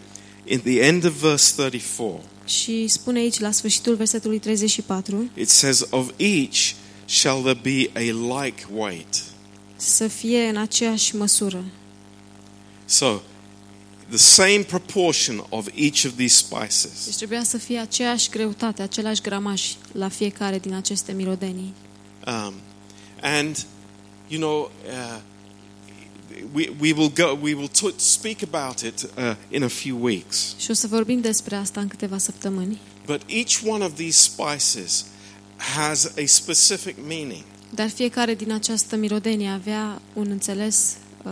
in 0.46 0.60
the 0.60 0.80
end 0.80 1.04
of 1.06 1.14
verse 1.14 1.54
34, 1.56 2.22
Și 2.46 2.88
spune 2.88 3.20
aici, 3.20 3.40
la 3.40 3.52
sfârșitul 3.52 3.96
versetului 3.96 4.40
34, 4.40 5.30
it 5.36 5.50
says, 5.50 5.86
Of 5.90 6.10
each 6.18 6.74
shall 7.06 7.42
there 7.42 7.60
be 7.64 7.90
a 7.94 8.14
like 8.44 8.66
weight. 8.74 9.24
să 9.76 10.08
fie 10.08 10.48
în 10.48 10.58
aceeași 10.58 11.16
măsură. 11.16 11.64
So, 12.86 13.20
the 14.10 14.18
same 14.18 14.60
proportion 14.68 15.46
of 15.50 15.68
each 15.76 16.04
of 16.06 16.12
these 16.16 16.36
spices. 16.36 17.06
Deci 17.06 17.16
trebuia 17.16 17.44
să 17.44 17.58
fie 17.58 17.78
aceeași 17.80 18.30
greutate, 18.30 18.82
același 18.82 19.22
gramaj 19.22 19.62
la 19.92 20.10
fiecare 20.10 20.60
din 20.60 20.74
aceste 20.74 21.12
mirodenii. 21.12 21.74
Um, 22.28 22.54
and, 23.22 23.66
you 24.28 24.40
know, 24.40 24.72
uh, 24.86 25.20
we, 26.54 26.70
we 26.80 26.94
will 26.94 27.12
go, 27.16 27.38
we 27.42 27.54
will 27.54 27.68
t- 27.68 27.94
speak 27.96 28.42
about 28.54 28.82
it 28.82 29.10
uh, 29.18 29.36
in 29.50 29.64
a 29.64 29.68
few 29.68 29.98
weeks. 30.02 30.56
Și 30.58 30.72
o 30.72 30.74
să 30.74 30.88
vorbim 30.88 31.22
despre 31.22 31.56
asta 31.56 31.80
în 31.80 31.88
câteva 31.88 32.18
săptămâni. 32.18 32.80
But 33.06 33.22
each 33.28 33.62
one 33.66 33.86
of 33.86 33.94
these 33.96 34.30
spices 34.32 35.06
has 35.58 36.06
a 36.06 36.26
specific 36.26 36.96
meaning. 37.08 37.44
Dar 37.70 37.90
fiecare 37.90 38.36
din 38.36 38.52
această 38.52 38.96
mirodenie 38.96 39.50
avea 39.50 40.02
un 40.14 40.28
înțeles 40.30 40.96
uh, 41.24 41.32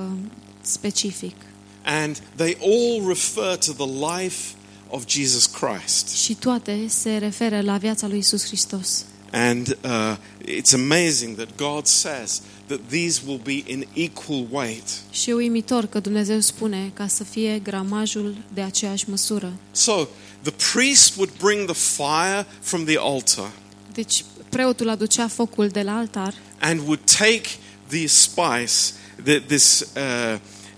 specific. 0.62 1.36
And 1.84 2.22
they 2.36 2.58
all 2.62 3.08
refer 3.08 3.58
to 3.58 3.72
the 3.72 4.18
life 4.18 4.54
of 4.90 5.08
Jesus 5.08 5.46
Christ. 5.46 6.08
Și 6.08 6.34
toate 6.34 6.86
se 6.88 7.18
referă 7.18 7.62
la 7.62 7.78
viața 7.78 8.08
lui 8.08 8.18
Isus 8.18 8.46
Hristos. 8.46 9.06
And 9.32 9.68
uh, 9.68 10.16
it's 10.46 10.74
amazing 10.74 11.36
that 11.36 11.58
God 11.58 11.86
says 11.86 12.42
that 12.68 12.80
these 12.90 13.22
will 13.26 13.40
be 13.44 13.64
in 13.66 13.88
equal 13.94 14.48
weight. 14.52 14.88
Și 15.12 15.30
e 15.30 15.34
uimitor 15.34 15.86
că 15.86 16.00
Dumnezeu 16.00 16.40
spune 16.40 16.92
ca 16.94 17.08
să 17.08 17.24
fie 17.24 17.60
gramajul 17.60 18.36
de 18.54 18.62
aceeași 18.62 19.10
măsură. 19.10 19.54
So 19.72 20.08
the 20.42 20.54
priest 20.74 21.16
would 21.16 21.32
bring 21.38 21.72
the 21.72 21.76
fire 21.96 22.46
from 22.62 22.86
the 22.86 22.98
altar 22.98 23.52
Deci 23.94 24.26
preotul 24.50 24.90
aducea 24.90 25.28
focul 25.28 25.68
de 25.68 25.82
la 25.82 25.98
altar 25.98 26.34
and 26.60 26.80
would 26.80 27.00
take 27.18 27.50
the 27.88 28.08
spice, 28.08 28.94
the, 29.24 29.40
this 29.40 29.80
uh, 29.96 30.38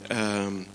um, 0.09 0.57
uh, 0.57 0.65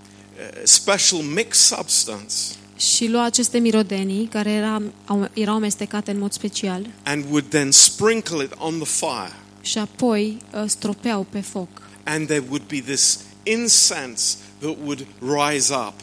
special 0.64 1.22
mixed 1.22 1.60
substance, 1.60 2.56
și 2.94 3.06
lua 3.08 3.24
aceste 3.24 3.58
mirodenii 3.58 4.26
care 4.26 4.50
era, 4.50 4.82
au- 5.06 5.28
erau 5.32 5.54
amestecate 5.54 6.10
în 6.10 6.18
mod 6.18 6.32
special 6.32 6.86
and 7.02 7.24
would 7.24 7.44
then 7.48 7.70
sprinkle 7.70 8.44
it 8.44 8.52
on 8.58 8.74
the 8.78 8.86
fire. 8.88 9.32
și 9.62 9.78
apoi 9.78 10.36
uh, 10.54 10.62
stropeau 10.66 11.26
pe 11.30 11.40
foc. 11.40 11.68
And 12.04 12.26
there 12.26 12.44
would 12.48 12.62
be 12.68 12.80
this 12.80 13.18
incense 13.42 14.36
that 14.58 14.76
would 14.84 15.06
rise 15.20 15.74
up. 15.74 15.94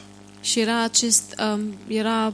Și 0.42 0.60
era 0.60 0.84
acest 0.84 1.36
um, 1.54 1.74
era 1.88 2.34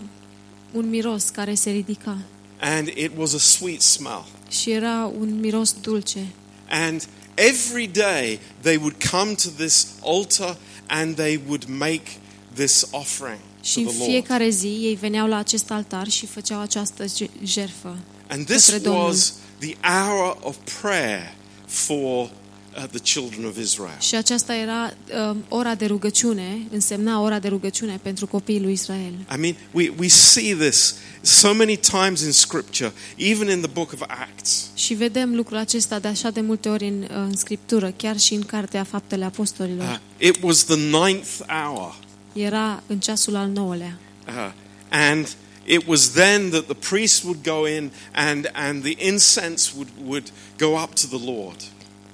un 0.71 0.89
miros 0.89 1.29
care 1.29 1.53
se 1.53 1.69
ridica 1.69 2.17
And 2.59 2.87
it 2.87 3.11
was 3.17 3.33
a 3.33 3.37
sweet 3.37 3.81
smell. 3.81 4.25
și 4.49 4.71
era 4.71 5.11
un 5.19 5.39
miros 5.39 5.75
dulce. 5.81 6.27
And 6.69 7.07
every 7.33 7.87
day 7.87 8.39
they 8.61 8.75
would 8.75 8.95
come 9.11 9.33
to 9.33 9.49
this 9.57 9.87
altar 10.03 10.57
and 10.87 11.15
they 11.15 11.39
would 11.47 11.65
make 11.67 12.03
this 12.53 12.87
offering 12.91 13.39
Și 13.65 13.73
to 13.73 13.79
în 13.79 13.85
the 13.87 13.97
Lord. 13.97 14.09
fiecare 14.11 14.49
zi 14.49 14.67
ei 14.67 14.95
veneau 15.01 15.27
la 15.27 15.37
acest 15.37 15.71
altar 15.71 16.07
și 16.07 16.25
făceau 16.25 16.59
această 16.61 17.05
je- 17.17 17.29
jerfă. 17.43 17.97
And 18.27 18.45
this 18.45 18.65
către 18.65 18.79
Domnul. 18.79 19.03
was 19.03 19.33
the 19.59 19.75
hour 19.81 20.37
of 20.41 20.55
prayer 20.81 21.33
for 21.67 22.23
uh, 22.23 22.83
the 22.91 22.99
children 22.99 23.45
of 23.45 23.57
Israel. 23.57 23.97
Și 23.99 24.15
aceasta 24.15 24.55
era 24.55 24.93
um, 25.29 25.43
ora 25.49 25.75
de 25.75 25.85
rugăciune, 25.85 26.67
însemna 26.71 27.21
ora 27.21 27.39
de 27.39 27.47
rugăciune 27.47 27.99
pentru 28.01 28.27
copiii 28.27 28.61
lui 28.61 28.71
Israel. 28.71 29.13
I 29.35 29.37
mean, 29.39 29.55
we, 29.71 29.93
we 29.99 30.07
see 30.07 30.55
this 30.55 30.95
so 31.21 31.53
many 31.53 31.77
times 31.77 32.21
in 32.21 32.31
Scripture, 32.31 32.93
even 33.15 33.49
in 33.49 33.59
the 33.61 33.69
book 33.73 33.91
of 33.93 34.01
Acts. 34.01 34.67
Și 34.75 34.93
vedem 34.93 35.35
lucrul 35.35 35.57
acesta 35.57 35.99
de 35.99 36.07
așa 36.07 36.29
de 36.29 36.41
multe 36.41 36.69
ori 36.69 36.87
în, 36.87 37.07
în 37.09 37.35
Scriptură, 37.35 37.93
chiar 37.97 38.19
și 38.19 38.33
în 38.33 38.41
Cartea 38.43 38.83
Faptele 38.83 39.25
Uh, 39.25 39.31
Apostolilor. 39.33 40.01
it 40.17 40.37
was 40.41 40.63
the 40.63 40.75
ninth 40.75 41.29
hour. 41.47 42.03
Era 42.35 42.83
în 42.87 42.99
ceasul 42.99 43.35
al 43.35 43.49
nouălea. 43.49 43.97
Uh, 44.27 44.51
and 44.89 45.35
it 45.65 45.87
was 45.87 46.09
then 46.09 46.49
that 46.49 46.65
the 46.65 46.89
priest 46.89 47.23
would 47.23 47.43
go 47.43 47.67
in 47.67 47.91
and, 48.13 48.51
and 48.53 48.83
the 48.83 49.07
incense 49.07 49.71
would, 49.75 49.89
would 50.05 50.31
go 50.57 50.81
up 50.81 50.93
to 50.93 51.17
the 51.17 51.31
Lord. 51.31 51.55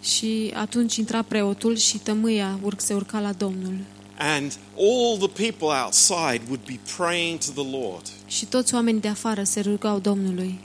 Și 0.02 0.52
atunci 0.56 0.96
intra 0.96 1.22
preotul 1.22 1.78
și 1.78 1.98
tămâia 1.98 2.60
urc, 2.62 2.82
se 2.82 2.94
urca 2.94 3.20
la 3.20 3.32
Domnul. 3.34 3.76
And 4.18 4.54
all 4.78 5.18
the 5.28 5.50
people 5.50 5.68
outside 5.84 6.42
would 6.48 6.66
be 6.66 6.80
praying 6.98 7.40
to 7.40 7.52
the 7.64 7.78
Lord. 7.78 8.06
Și 8.28 8.46
toți 8.46 8.74
oamenii 8.74 9.02
de 9.02 9.08
afară 9.08 9.44
se 9.44 9.60
rugau 9.60 10.00
Domnului. 10.00 10.60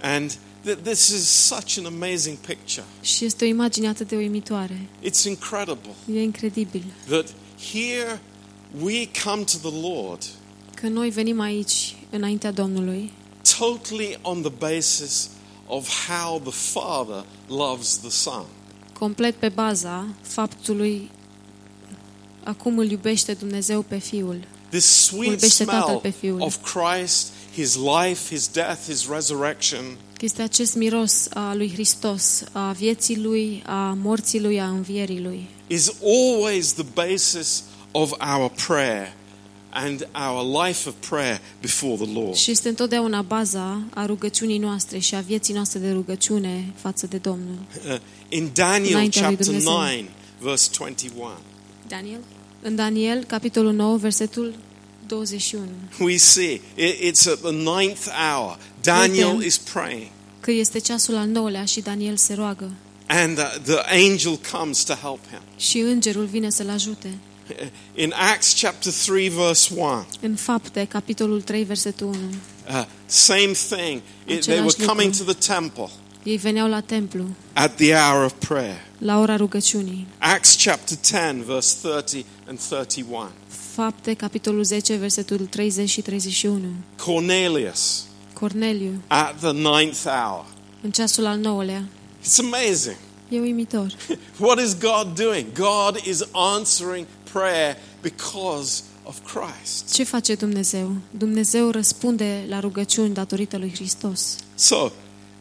And 0.00 0.30
th- 0.30 0.82
this 0.82 1.08
is 1.08 1.24
such 1.28 1.78
an 1.78 1.86
amazing 1.86 2.36
picture. 2.36 2.84
Și 3.00 3.24
este 3.24 3.44
o 3.44 3.48
imagine 3.48 3.88
atât 3.88 4.08
de 4.08 4.16
uimitoare. 4.16 4.88
It's 5.02 5.24
incredible 5.26 5.94
E 6.14 6.22
incredibil 6.22 6.84
that 7.08 7.26
here 7.72 8.20
we 8.82 9.08
come 9.24 9.44
to 9.44 9.70
the 9.70 9.80
Lord 9.80 10.22
că 10.74 10.88
noi 10.88 11.10
venim 11.10 11.40
aici, 11.40 11.96
înaintea 12.10 12.50
Domnului, 12.52 13.12
totally 13.58 14.18
on 14.22 14.40
the 14.42 14.52
basis 14.58 15.28
of 15.66 15.88
how 16.08 16.40
the 16.40 16.52
Father 16.52 17.24
loves 17.48 17.96
the 17.98 18.10
Son. 18.10 18.44
complet 18.98 19.34
pe 19.34 19.48
baza 19.48 20.06
faptului 20.22 21.10
acum 22.44 22.78
îl 22.78 22.90
iubește 22.90 23.32
Dumnezeu 23.32 23.82
pe 23.82 23.98
Fiul. 23.98 24.44
This 24.70 24.84
sweet 24.84 25.30
Iubește 25.32 25.64
Tatăl 25.64 25.82
smell 25.82 25.98
pe 26.00 26.10
Fiul. 26.10 26.40
of 26.40 26.56
Christ, 26.72 27.26
His 27.54 27.74
life, 27.76 28.34
His 28.34 28.48
death, 28.48 28.80
His 28.86 29.08
resurrection, 29.08 29.84
Este 30.20 30.42
acest 30.42 30.74
miros 30.74 31.28
a 31.32 31.54
lui 31.54 31.72
Hristos, 31.72 32.42
a 32.52 32.72
vieții 32.72 33.18
lui, 33.18 33.62
a 33.66 33.92
morții 34.02 34.40
lui, 34.40 34.60
a 34.60 34.68
învierii 34.68 35.20
lui. 35.20 35.48
is 35.66 35.92
always 36.02 36.72
the 36.72 36.84
basis 36.94 37.62
of 37.92 38.12
our 38.36 38.50
prayer 38.66 39.12
and 39.70 40.08
our 40.28 40.64
life 40.66 40.88
of 40.88 40.94
prayer 41.08 41.40
before 41.60 41.94
the 42.04 42.12
Lord. 42.20 42.34
Și 42.34 42.50
este 42.50 42.68
întotdeauna 42.68 43.22
baza 43.22 43.80
a 43.94 44.06
rugăciunii 44.06 44.58
noastre 44.58 44.98
și 44.98 45.14
a 45.14 45.20
vieții 45.20 45.54
noastre 45.54 45.78
de 45.78 45.90
rugăciune 45.90 46.72
față 46.76 47.06
de 47.06 47.16
Domnul. 47.16 47.58
Uh, 47.88 47.96
in 48.28 48.50
Daniel 48.54 48.92
Înaintea 48.94 49.26
lui 49.28 49.36
chapter 49.36 49.46
Dumnezeu. 49.46 49.72
9, 49.72 49.86
verse 50.40 50.68
21, 50.78 51.30
Daniel? 51.88 52.20
În 52.62 52.76
Daniel, 52.76 53.24
capitolul 53.24 53.72
9, 53.72 53.96
versetul 53.96 54.54
21. 55.06 55.64
we 56.00 56.16
see 56.16 56.60
it- 56.76 56.98
it's 57.12 57.26
at 57.32 57.38
the 57.40 57.50
ninth 57.52 58.06
hour. 58.32 58.58
Daniel 58.82 59.28
Uite. 59.32 59.46
is 59.46 59.58
praying. 59.58 60.06
Că 60.40 60.50
este 60.50 60.78
ceasul 60.78 61.16
al 61.16 61.26
nouălea 61.28 61.64
și 61.64 61.80
Daniel 61.80 62.16
se 62.16 62.34
roagă. 62.34 62.70
and 63.06 63.38
uh, 63.38 63.44
the 63.64 63.78
angel 64.08 64.38
comes 64.52 64.82
to 64.84 64.92
help 64.94 65.18
him. 65.30 65.40
și 65.56 65.78
îngerul 65.78 66.24
vine 66.24 66.50
să-l 66.50 66.68
ajute. 66.68 67.18
In 68.02 68.12
Acts 68.32 68.60
chapter 68.60 68.92
3, 68.92 69.28
verse 69.28 69.74
1, 69.76 70.06
În 70.20 70.34
fapte, 70.34 70.84
capitolul 70.84 71.42
3, 71.42 71.64
versetul 71.64 72.06
1. 72.06 72.16
uh, 72.68 72.84
same 73.06 73.52
thing. 73.68 74.00
It, 74.26 74.40
they 74.44 74.58
were 74.58 74.66
Același 74.68 74.86
coming 74.86 75.12
to 75.12 75.18
lucru. 75.18 75.32
the 75.34 75.52
temple 75.54 75.88
Ei 76.22 76.36
veneau 76.36 76.68
la 76.68 76.80
templu, 76.80 77.24
at 77.52 77.74
the 77.76 77.94
hour 77.94 78.24
of 78.24 78.32
prayer. 78.48 78.84
la 78.98 79.18
ora 79.20 79.36
rugăciunii. 79.36 80.06
Acts 80.18 80.56
chapter 80.62 80.96
10, 81.02 81.42
verse 81.46 81.76
30 81.88 82.24
and 82.48 82.58
31. 82.68 83.28
Fapte, 83.74 84.14
capitolul 84.14 84.64
10, 84.64 84.94
versetul 84.96 85.38
30 85.46 85.88
și 85.88 86.00
31. 86.00 86.60
Cornelius 87.04 88.04
Corneliu, 88.32 88.92
at 89.06 89.38
the 89.40 89.52
ninth 89.52 90.02
hour. 90.04 90.44
în 90.80 90.90
ceasul 90.90 91.26
al 91.26 91.38
nouălea. 91.38 91.84
It's 92.22 92.38
amazing. 92.38 92.96
E 93.28 93.40
uimitor. 93.40 93.86
What 94.40 94.58
is 94.60 94.78
God 94.78 95.14
doing? 95.14 95.46
God 95.52 96.00
is 96.06 96.20
answering 96.32 97.06
prayer 97.32 97.76
because 98.02 98.82
of 99.02 99.18
Christ. 99.24 99.94
Ce 99.94 100.04
face 100.04 100.34
Dumnezeu? 100.34 100.96
Dumnezeu 101.10 101.70
răspunde 101.70 102.44
la 102.48 102.60
rugăciuni 102.60 103.14
datorită 103.14 103.56
lui 103.56 103.72
Hristos. 103.74 104.36
So 104.54 104.90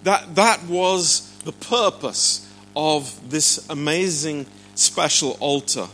that 0.02 0.28
that 0.34 0.60
was 0.70 1.24
the 1.44 1.54
purpose 1.70 2.40
of 2.74 3.10
this 3.30 3.62
amazing 3.68 4.46
special 4.74 5.36
altar. 5.40 5.90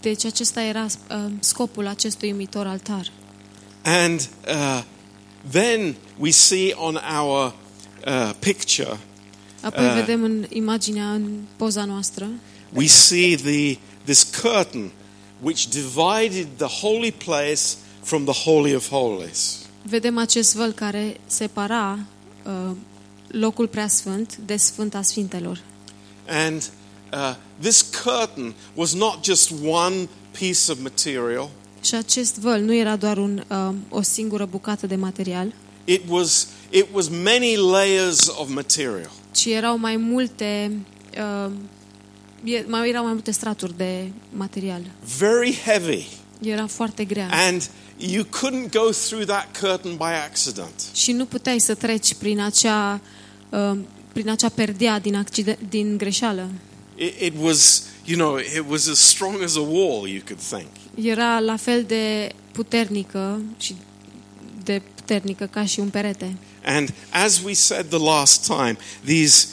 Deci 0.00 0.24
acesta 0.24 0.62
era 0.62 0.84
uh, 0.84 1.32
scopul 1.40 1.86
acestui 1.86 2.30
uimitor 2.30 2.66
altar. 2.66 3.12
And 3.82 4.28
uh, 4.48 4.82
then 5.50 5.96
we 6.18 6.30
see 6.30 6.72
on 6.74 7.00
our 7.18 7.54
uh, 8.06 8.30
picture, 8.38 8.98
Apoi 9.62 9.84
Uh. 9.86 9.94
vedem 9.94 10.22
în 10.22 10.46
imaginea, 10.48 11.12
în 11.12 11.42
poza 11.56 11.84
noastră, 11.84 12.28
we 12.74 12.86
see 12.86 13.36
the 13.36 13.78
this 14.04 14.26
curtain 14.42 14.90
which 15.42 15.68
divided 15.68 16.46
the 16.56 16.66
holy 16.80 17.10
place 17.12 17.76
from 18.02 18.24
the 18.24 18.42
holy 18.44 18.74
of 18.74 18.88
holies. 18.88 19.56
vedem 19.82 20.18
acest 20.18 20.54
văl 20.54 20.72
care 20.72 21.20
separa 21.26 21.98
uh, 22.44 22.70
locul 23.28 23.66
preasfânt 23.66 24.36
de 24.36 24.56
Sfânta 24.56 25.02
Sfintelor. 25.02 25.60
And 26.28 26.70
uh, 27.12 27.34
this 27.60 27.82
curtain 28.04 28.54
was 28.74 28.92
not 28.94 29.24
just 29.24 29.52
one 29.66 30.08
piece 30.38 30.70
of 30.72 30.78
material. 30.82 31.50
Și 31.84 31.94
acest 31.94 32.38
văl 32.38 32.60
nu 32.60 32.74
era 32.74 32.96
doar 32.96 33.18
un, 33.18 33.44
uh, 33.50 33.74
o 33.88 34.02
singură 34.02 34.44
bucată 34.44 34.86
de 34.86 34.96
material, 34.96 35.52
It 35.84 36.02
was 36.08 36.46
it 36.70 36.86
was 36.92 37.08
many 37.08 37.56
layers 37.56 38.28
of 38.28 38.48
material. 38.48 39.10
ci 39.34 39.44
erau 39.46 39.78
mai 39.78 39.96
multe 39.96 40.72
uh, 41.46 41.52
e- 41.52 41.52
mai 42.66 42.88
erau 42.88 43.04
mai 43.04 43.12
multe 43.12 43.30
straturi 43.30 43.76
de 43.76 44.10
material. 44.30 44.80
Very 45.18 45.54
heavy. 45.64 46.06
Era 46.40 46.66
foarte 46.66 47.04
grea. 47.04 47.28
And 47.32 47.70
you 47.96 48.24
couldn't 48.24 48.70
go 48.70 48.90
through 48.90 49.24
that 49.26 49.58
curtain 49.60 49.96
by 49.96 50.12
accident. 50.28 50.72
Și 50.94 51.12
nu 51.12 51.24
puteai 51.24 51.58
să 51.58 51.74
treci 51.74 52.14
prin 52.14 52.40
acea 52.40 53.00
uh, 53.48 53.78
prin 54.16 54.30
acea 54.30 54.48
perdea 54.48 54.98
din, 54.98 55.14
accident, 55.14 55.58
din 55.68 55.96
greșeală. 55.96 56.48
It, 56.94 57.20
it 57.20 57.32
was, 57.40 57.82
you 58.04 58.18
know, 58.18 58.36
it 58.38 58.64
was 58.68 58.88
as 58.88 58.98
strong 58.98 59.42
as 59.42 59.56
a 59.56 59.60
wall, 59.60 60.08
you 60.08 60.20
could 60.26 60.42
think. 60.48 60.66
Era 61.06 61.40
la 61.40 61.56
fel 61.56 61.82
de 61.82 62.32
puternică 62.52 63.40
și 63.58 63.76
de 64.64 64.82
puternică 64.94 65.46
ca 65.46 65.64
și 65.64 65.80
un 65.80 65.88
perete. 65.88 66.36
And 66.64 66.92
as 67.10 67.40
we 67.44 67.52
said 67.52 67.86
the 67.88 67.98
last 67.98 68.46
time, 68.46 68.76
these 69.04 69.46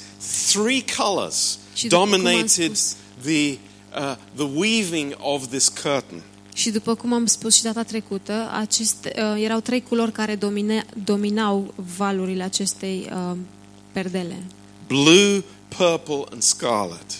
three 0.52 0.84
colors 0.98 1.58
Și 1.74 1.88
după 1.88 2.03
cum 2.03 2.13
am 2.13 2.21
dominated 2.21 2.76
spus- 2.76 2.95
the, 3.21 3.57
uh, 3.97 4.15
the 4.36 4.43
weaving 4.55 5.15
of 5.19 5.47
this 5.47 5.69
curtain. 5.69 6.21
Și 6.53 6.69
după 6.69 6.95
cum 6.95 7.13
am 7.13 7.26
spus 7.26 7.55
și 7.55 7.63
data 7.63 7.84
trecută, 7.84 8.49
aceste, 8.59 9.13
uh, 9.17 9.43
erau 9.43 9.59
trei 9.59 9.82
culori 9.82 10.11
care 10.11 10.36
domine, 10.36 10.86
dominau 11.03 11.74
valurile 11.97 12.43
acestei 12.43 13.09
uh, 13.13 13.38
perdele. 13.91 14.43
Blue, 14.88 15.43
purple, 15.67 16.24
and 16.32 16.41
scarlet. 16.41 17.17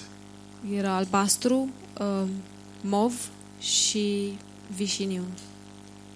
Era 0.78 0.96
albastru, 0.96 1.70
uh, 2.00 2.28
mov 2.82 3.14
și 3.60 4.34
vișiniu. 4.76 5.24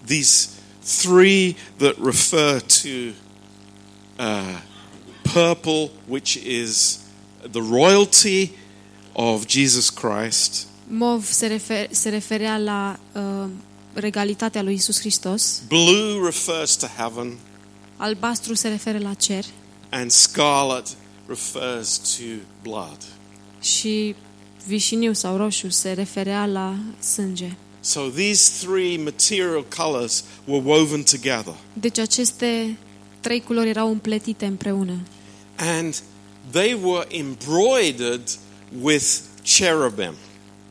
These 0.05 0.47
three 1.01 1.55
that 1.77 1.95
refer 2.03 2.61
to 2.61 3.13
uh, 4.19 4.61
purple, 5.33 5.89
which 6.07 6.33
is 6.33 6.99
the 7.51 7.61
royalty 7.69 8.51
of 9.13 9.45
Jesus 9.47 9.89
Christ. 9.89 10.67
Mov 10.87 11.23
se, 11.23 11.47
refer, 11.47 11.87
se 11.91 12.09
referea 12.09 12.57
la 12.57 12.99
uh, 13.13 13.49
regalitatea 13.93 14.61
lui 14.61 14.73
Isus 14.73 14.99
Hristos, 14.99 15.61
Blue 15.67 16.25
refers 16.25 16.75
to 16.75 16.87
heaven, 16.97 17.37
albastru 17.97 18.53
se 18.53 18.67
referă 18.67 18.97
la 18.97 19.13
cer 19.13 19.45
and 19.89 20.11
scarlet 20.11 20.87
refers 21.27 21.97
to 21.97 22.23
blood. 22.61 22.97
și 23.61 24.15
vișiniu 24.67 25.13
sau 25.13 25.37
roșu 25.37 25.69
se 25.69 25.91
referea 25.91 26.45
la 26.45 26.75
sânge. 26.99 27.55
So 27.79 28.01
these 28.01 28.65
three 28.65 28.97
material 28.97 29.65
colors 29.77 30.23
were 30.45 30.63
woven 30.65 31.03
together. 31.03 31.53
Deci 31.73 31.97
aceste 31.99 32.77
trei 33.19 33.41
culori 33.41 33.69
erau 33.69 33.89
împletite 33.91 34.45
împreună 34.45 34.99
And 35.55 36.03
they 36.51 36.77
were 36.83 37.05
embroidered 37.09 38.29
with 38.81 39.05
cherubim. 39.43 40.13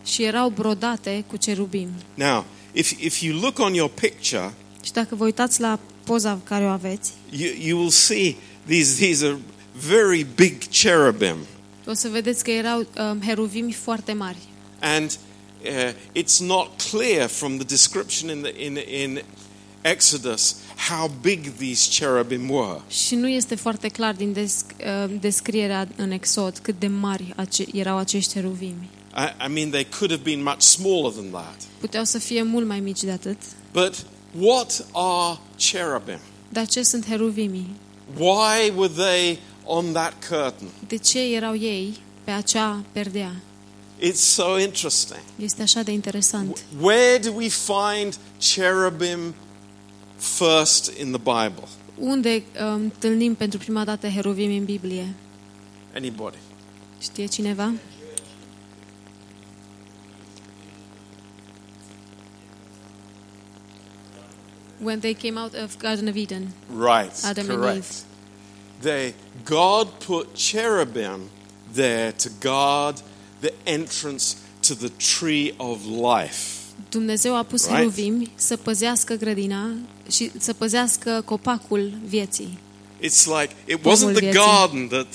și 0.05 0.23
erau 0.23 0.49
brodate 0.49 1.25
cu 1.27 1.37
cerubim. 1.37 1.89
Now, 2.15 2.45
if, 2.73 2.91
if 3.01 3.21
you 3.21 3.41
look 3.41 3.59
on 3.59 3.75
your 3.75 3.91
picture, 3.91 4.53
Și 4.85 4.93
dacă 4.93 5.15
vă 5.15 5.25
uitați 5.25 5.61
la 5.61 5.79
poza 6.05 6.41
care 6.45 6.65
o 6.65 6.69
aveți, 6.69 7.13
you, 7.31 7.51
you 7.61 7.79
will 7.79 7.91
see 7.91 8.37
these, 8.67 9.05
these 9.05 9.27
are 9.27 9.39
very 9.87 10.27
big 10.35 10.55
cherubim. 10.83 11.37
o 11.87 11.93
să 11.95 12.09
vedeți 12.09 12.45
că 12.45 12.51
erau 12.51 12.87
um, 12.99 13.21
heruvimi 13.23 13.73
foarte 13.73 14.13
mari. 14.13 14.39
And 14.81 15.19
uh, 15.65 16.23
it's 16.23 16.39
not 16.41 16.83
clear 16.91 17.29
from 17.29 17.57
the 17.57 17.65
description 17.65 18.31
in, 18.37 18.43
the, 18.43 18.65
in, 18.65 18.77
in 19.03 19.23
Exodus 19.83 20.57
how 20.89 21.11
big 21.21 21.57
these 21.57 21.89
cherubim 22.01 22.51
were. 22.51 22.81
Și 22.89 23.15
nu 23.15 23.29
este 23.29 23.55
foarte 23.55 23.89
clar 23.89 24.15
din 24.15 24.33
desc, 24.33 24.65
uh, 25.05 25.15
descrierea 25.21 25.89
în 25.97 26.11
Exod 26.11 26.59
cât 26.63 26.79
de 26.79 26.87
mari 26.87 27.33
ace- 27.37 27.67
erau 27.73 27.99
acești 27.99 28.33
heruvimi. 28.35 28.89
I, 29.17 29.45
I 29.47 29.53
mean, 29.53 29.71
they 29.71 29.87
could 29.99 30.11
have 30.11 30.23
been 30.23 30.43
much 30.43 30.61
smaller 30.61 31.11
than 31.13 31.31
that. 31.31 31.57
Puteau 31.81 32.05
să 32.05 32.19
fie 32.19 32.43
mult 32.43 32.67
mai 32.67 32.81
mici 32.81 33.01
de 33.03 33.11
atât. 33.11 33.37
But 33.73 34.07
what 34.41 34.87
are 34.93 35.39
cherubim? 35.57 36.19
Dar 36.49 36.67
ce 36.67 36.83
sunt 36.83 37.07
heruvimii? 37.07 37.75
Why 38.19 38.73
were 38.77 38.93
they 38.97 39.39
on 39.65 39.93
that 39.93 40.13
curtain? 40.29 40.69
De 40.89 40.97
ce 40.97 41.35
erau 41.35 41.55
ei 41.57 41.95
pe 42.25 42.31
acea 42.31 42.85
perdea? 42.93 43.33
It's 44.01 44.15
so 44.21 44.59
interesting. 44.59 45.21
Este 45.37 45.63
așa 45.63 45.83
de 45.83 45.91
interesant. 45.93 46.59
Where 46.81 47.19
do 47.19 47.33
we 47.35 47.49
find 47.49 48.15
cherubim 48.55 49.35
first 50.17 50.99
in 50.99 51.13
the 51.13 51.19
Bible? 51.19 51.69
Unde 51.99 52.35
uh, 52.35 52.43
întâlnim 52.75 53.35
pentru 53.35 53.59
prima 53.59 53.85
dată 53.85 54.09
heruvimi 54.09 54.57
în 54.57 54.65
Biblie? 54.65 55.15
Anybody? 55.95 56.37
Știe 57.01 57.27
cineva? 57.27 57.73
When 64.83 65.01
they 65.01 65.15
came 65.15 65.41
out 65.41 65.55
of 65.55 65.79
Garden 65.79 66.09
of 66.09 66.17
Eden. 66.17 66.53
Right, 66.69 67.25
Adam 67.25 67.51
and 67.51 67.59
correct. 67.59 67.77
Eve. 67.77 68.05
They, 68.83 69.15
God 69.45 69.89
put 69.99 70.35
cherubim 70.35 71.31
there 71.73 72.13
to 72.13 72.29
guard 72.41 73.03
the 73.41 73.53
entrance 73.65 74.37
to 74.63 74.75
the 74.75 74.91
tree 74.91 75.55
of 75.59 75.87
life. 75.87 76.56
Dumnezeu 76.97 77.37
a 77.37 77.43
pus 77.43 77.63
Right. 77.63 77.77
heruvimi 77.77 78.31
să 78.35 78.57
păzească 78.57 79.15
grădina 79.15 79.69
și 80.11 80.31
să 80.39 80.53
păzească 80.53 81.23
copacul 81.25 81.93
vieții. 82.07 82.59
It's 83.03 83.25
like 83.41 83.55
it 83.67 83.77
Pomul 83.77 83.97
wasn't 83.99 84.13
the 84.13 84.21
vieții. 84.21 84.41
garden 84.41 84.87
that 84.89 85.07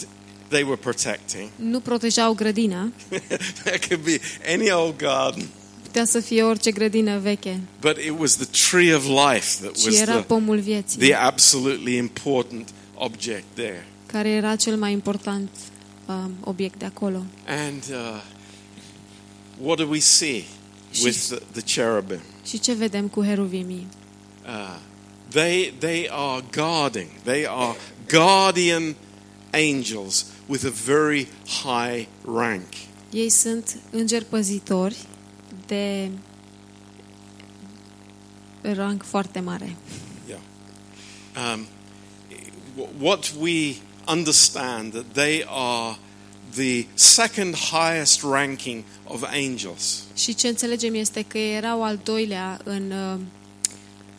they 0.48 0.64
were 0.64 0.76
protecting. 0.76 1.50
Nu 1.56 1.80
protejau 1.80 2.34
grădina, 2.34 2.92
that 3.64 3.88
could 3.88 4.04
be 4.04 4.20
any 4.54 4.72
old 4.72 4.96
garden, 4.98 5.48
putea 5.84 6.06
să 6.06 6.20
fie 6.20 6.44
orice 6.44 6.72
grădină 6.72 7.20
veche, 7.20 7.60
but 7.80 7.98
it 7.98 8.14
was 8.20 8.36
the 8.36 8.70
tree 8.70 8.94
of 8.96 9.04
life 9.06 9.62
that 9.62 9.76
ci 9.78 9.84
was 9.86 10.00
era 10.00 10.14
the, 10.16 10.22
pomul 10.24 10.60
vieții, 10.60 11.00
the 11.00 11.14
absolutely 11.16 11.96
important 11.98 12.70
object 12.96 13.44
there. 13.54 13.86
care 14.06 14.30
era 14.30 14.56
cel 14.56 14.76
mai 14.78 14.92
important 14.92 15.50
um, 16.08 16.32
obiect 16.44 16.80
de 16.80 16.86
acolo. 16.86 17.24
And 17.48 17.84
uh, 17.90 18.22
what 19.62 19.78
do 19.78 19.88
we 19.90 20.00
see 20.00 20.44
with 21.04 21.28
the, 21.28 21.42
the 21.52 21.62
cherubim? 21.62 22.20
Și 22.46 22.60
ce 22.60 22.74
vedem 22.74 23.08
cu 23.08 23.24
heruvimii? 23.24 23.88
Uh, 24.46 24.80
they, 25.30 25.74
they 25.80 26.08
are 26.10 26.44
guarding, 26.52 27.08
they 27.24 27.46
are 27.48 27.76
guardian 28.08 28.96
angels 29.54 30.26
with 30.48 30.66
a 30.66 30.74
very 30.86 31.28
high 31.64 32.08
rank. 32.26 32.68
Ei 33.12 33.30
sunt 33.30 33.80
îngeri 33.90 34.26
păzitori 34.26 34.98
de 35.66 36.10
rang 38.62 39.04
foarte 39.04 39.40
mare. 39.40 39.76
Yeah. 40.28 40.40
Um, 41.54 41.68
what 43.00 43.34
we 43.40 43.76
understand 44.08 44.92
that 44.92 45.06
they 45.14 45.46
are 45.48 45.98
the 46.56 46.86
second 46.94 47.56
highest 47.56 48.24
ranking 48.24 48.84
of 49.08 49.24
angels. 49.24 50.04
Și 50.16 50.36
ce 50.36 50.48
înțelegem 50.48 50.94
este 50.94 51.22
că 51.22 51.38
erau 51.38 51.84
al 51.84 52.00
doilea 52.04 52.60
în, 52.64 52.92
uh, 52.92 53.20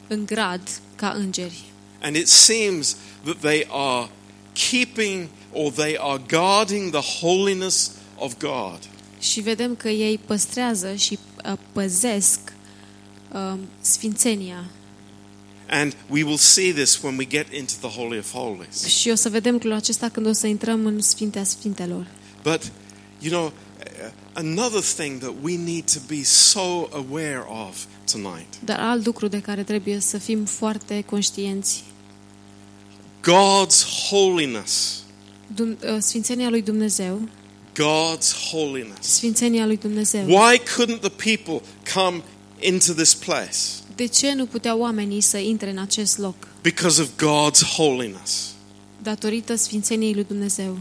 în 0.06 0.26
grad 0.26 0.60
ca 0.96 1.10
îngeri. 1.10 1.62
And 2.00 2.16
it 2.16 2.28
seems 2.28 2.96
that 3.24 3.36
they 3.40 3.66
are 3.70 4.10
keeping 4.70 5.28
or 5.52 5.70
they 5.72 5.96
are 5.98 6.22
guarding 6.28 6.90
the 6.90 7.20
holiness 7.20 7.90
of 8.16 8.34
God. 8.38 8.78
Și 9.20 9.40
vedem 9.40 9.74
că 9.76 9.88
ei 9.88 10.18
păstrează 10.18 10.94
și 10.94 11.18
uh, 11.44 11.58
păzesc 11.72 12.38
uh, 13.32 13.58
sfințenia. 13.80 14.64
And 15.68 15.94
we 16.10 16.22
will 16.22 16.36
see 16.36 16.72
this 16.72 17.02
when 17.02 17.16
we 17.16 17.26
get 17.26 17.46
into 17.52 17.72
the 17.80 18.00
Holy 18.00 18.18
of 18.18 18.32
Holies. 18.32 18.84
Și 18.86 19.10
o 19.10 19.14
să 19.14 19.28
vedem 19.28 19.52
lucrul 19.52 19.72
acesta 19.72 20.08
când 20.08 20.26
o 20.26 20.32
să 20.32 20.46
intrăm 20.46 20.86
în 20.86 21.00
Sfintea 21.00 21.44
Sfintelor. 21.44 22.06
But, 22.42 22.70
you 23.20 23.30
know, 23.30 23.52
another 24.34 24.80
thing 24.80 25.20
that 25.20 25.34
we 25.42 25.56
need 25.56 25.84
to 25.86 26.00
be 26.08 26.22
so 26.24 26.88
aware 26.92 27.44
of 27.48 27.86
tonight 28.12 28.46
Dar 28.64 28.78
alt 28.80 29.06
lucru 29.06 29.28
de 29.28 29.40
care 29.40 29.62
trebuie 29.62 30.00
să 30.00 30.18
fim 30.18 30.44
foarte 30.44 31.02
conștienți. 31.06 31.84
God's 33.20 33.84
holiness. 34.08 35.02
Dum- 35.46 35.78
uh, 35.84 35.96
Sfințenia 35.98 36.48
lui 36.48 36.62
Dumnezeu, 36.62 37.28
God's 37.72 38.50
holiness. 38.50 39.00
Sfințenia 39.00 39.66
lui 39.66 39.76
Dumnezeu. 39.76 40.24
Why 40.26 40.58
couldn't 40.58 41.00
the 41.00 41.34
people 41.34 41.68
come 41.94 42.22
into 42.60 42.92
this 42.92 43.14
place? 43.14 43.58
De 43.96 44.06
ce 44.06 44.32
nu 44.32 44.46
puteau 44.46 44.80
oamenii 44.80 45.20
să 45.20 45.38
intre 45.38 45.70
în 45.70 45.78
acest 45.78 46.18
loc? 46.18 46.34
Because 46.62 47.00
of 47.00 47.08
God's 47.08 47.62
holiness. 47.76 48.54
Datorită 49.02 49.54
Sfințeniei 49.54 50.14
lui 50.14 50.24
Dumnezeu. 50.24 50.78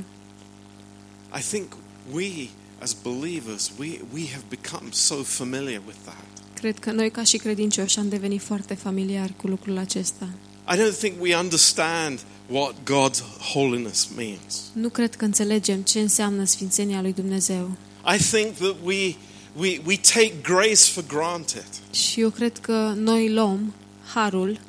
I 1.38 1.42
think 1.42 1.74
we, 2.14 2.50
as 2.80 2.94
believers, 2.94 3.72
we, 3.80 4.02
we 4.14 4.26
have 4.26 4.44
become 4.50 4.92
so 4.92 5.16
familiar 5.24 5.82
with 5.86 5.98
that. 6.04 6.26
Cred 6.54 6.80
că 6.80 6.92
noi 6.92 7.12
ca 7.12 7.24
și 7.24 7.38
credincioși 7.38 8.00
am 8.00 8.10
devenit 8.10 8.42
foarte 8.42 8.74
familiari 8.74 9.34
cu 9.36 9.48
lucrul 9.48 9.78
acesta. 9.78 10.30
I 10.74 10.76
don't 10.76 10.98
think 11.00 11.22
we 11.22 11.36
understand 11.36 12.20
what 12.48 12.76
God's 12.84 13.22
holiness 13.54 14.10
means. 14.16 14.72
Nu 14.74 14.90
cred 14.90 15.16
că 15.16 15.26
înțelegem 15.26 15.82
ce 15.82 16.00
înseamnă 16.00 16.44
Sfințenia 16.44 17.02
lui 17.02 17.14
Dumnezeu. 17.14 17.72
I 18.16 18.18
think 18.18 18.56
that 18.56 18.76
we, 18.84 19.16
we, 19.58 19.82
we 19.86 19.98
take 19.98 20.34
grace 20.42 20.84
for 20.94 21.04
granted. 21.08 21.68
Și 21.92 22.22
eu 22.22 22.30
cred 22.30 22.58
că 22.58 22.94
noi 22.96 23.34
luăm 23.34 23.74
harul 24.14 24.60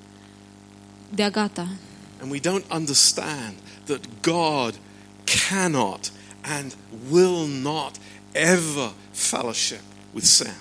de-a 1.14 1.30
gata. 1.30 1.68
And 2.20 2.30
we 2.30 2.38
don't 2.38 2.66
understand 2.70 3.54
that 3.84 4.00
God 4.20 4.74
cannot 5.48 6.12
and 6.42 6.76
will 7.10 7.46
not 7.46 7.96
ever 8.32 8.92
fellowship 9.12 9.80
with 10.12 10.26
sin. 10.26 10.54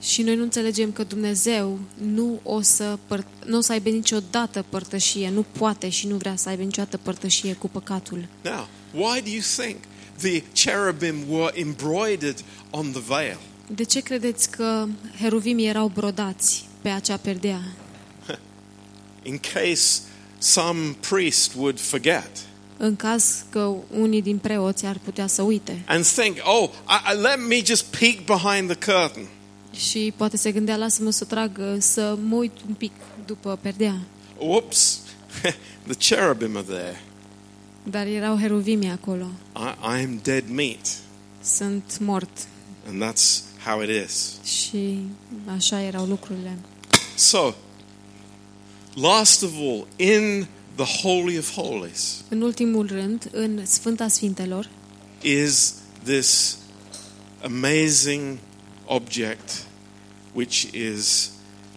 Și 0.00 0.22
noi 0.22 0.36
nu 0.36 0.42
înțelegem 0.42 0.92
că 0.92 1.04
Dumnezeu 1.04 1.78
nu 1.96 2.40
o 2.42 2.60
să, 2.60 2.98
păr- 3.06 3.44
nu 3.46 3.56
o 3.56 3.60
să 3.60 3.72
aibă 3.72 3.88
niciodată 3.88 4.64
părtășie, 4.68 5.30
nu 5.30 5.44
poate 5.58 5.88
și 5.88 6.06
nu 6.06 6.16
vrea 6.16 6.36
să 6.36 6.48
aibă 6.48 6.62
niciodată 6.62 6.96
părtășie 6.96 7.54
cu 7.54 7.68
păcatul. 7.68 8.26
Now, 8.42 8.68
why 8.94 9.20
do 9.20 9.30
you 9.30 9.42
think 9.56 9.76
the 10.16 10.42
cherubim 10.64 11.16
were 11.28 11.60
embroidered 11.60 12.44
on 12.70 12.90
the 12.90 13.00
veil? 13.06 13.38
De 13.74 13.82
ce 13.82 14.00
credeți 14.00 14.50
că 14.50 14.86
heruvimii 15.20 15.66
erau 15.66 15.88
brodați 15.88 16.64
pe 16.82 16.88
acea 16.88 17.16
perdea? 17.16 17.60
In 19.22 19.38
case 19.38 20.00
some 20.38 20.96
priest 21.08 21.54
would 21.54 21.80
forget 21.80 22.30
În 22.82 22.96
caz 22.96 23.44
că 23.50 23.72
unii 23.98 24.22
din 24.22 24.38
preoți 24.38 24.86
ar 24.86 24.98
putea 25.04 25.26
să 25.26 25.42
uite 25.42 25.82
and 25.86 26.04
think, 26.06 26.36
oh, 26.44 26.70
I, 26.88 27.12
I, 27.12 27.20
let 27.20 27.38
me 27.48 27.62
just 27.64 27.84
peek 27.84 28.24
behind 28.24 28.76
the 28.76 28.92
curtain. 28.92 29.26
și 29.74 30.12
poate 30.16 30.36
se 30.36 30.52
gândea, 30.52 30.76
lasă-mă 30.76 31.10
să 31.10 31.24
trag, 31.24 31.60
să 31.78 32.16
mă 32.28 32.36
uit 32.36 32.52
un 32.68 32.74
pic 32.74 32.92
după 33.26 33.58
perdea. 33.62 34.00
Whoops, 34.38 35.00
the 35.90 36.14
cherubim 36.14 36.56
are 36.56 36.66
there. 36.66 37.02
Dar 37.82 38.06
erau 38.06 38.38
heruvimii 38.38 38.88
acolo. 38.90 39.26
I, 39.56 39.98
I 39.98 40.02
am 40.04 40.20
dead 40.22 40.44
meat. 40.48 40.98
Sunt 41.42 41.98
mort. 41.98 42.30
And 42.88 43.02
that's 43.02 43.42
how 43.64 43.80
it 43.82 44.06
is. 44.08 44.32
Și 44.44 44.98
așa 45.56 45.82
erau 45.82 46.04
lucrurile. 46.04 46.58
So, 47.16 47.54
last 48.94 49.42
of 49.42 49.50
all, 49.56 49.86
in 49.96 50.46
the 50.84 51.02
Holy 51.02 51.36
of 51.38 51.54
Holies 51.54 52.22
În 52.28 52.40
ultimul 52.40 52.86
rând, 52.86 53.28
în 53.32 53.66
Sfânta 53.66 54.08
Sfintelor, 54.08 54.68
is 55.22 55.74
this 56.04 56.58
amazing 57.42 58.38
object, 58.86 59.66
which 60.32 60.62
is 60.72 61.30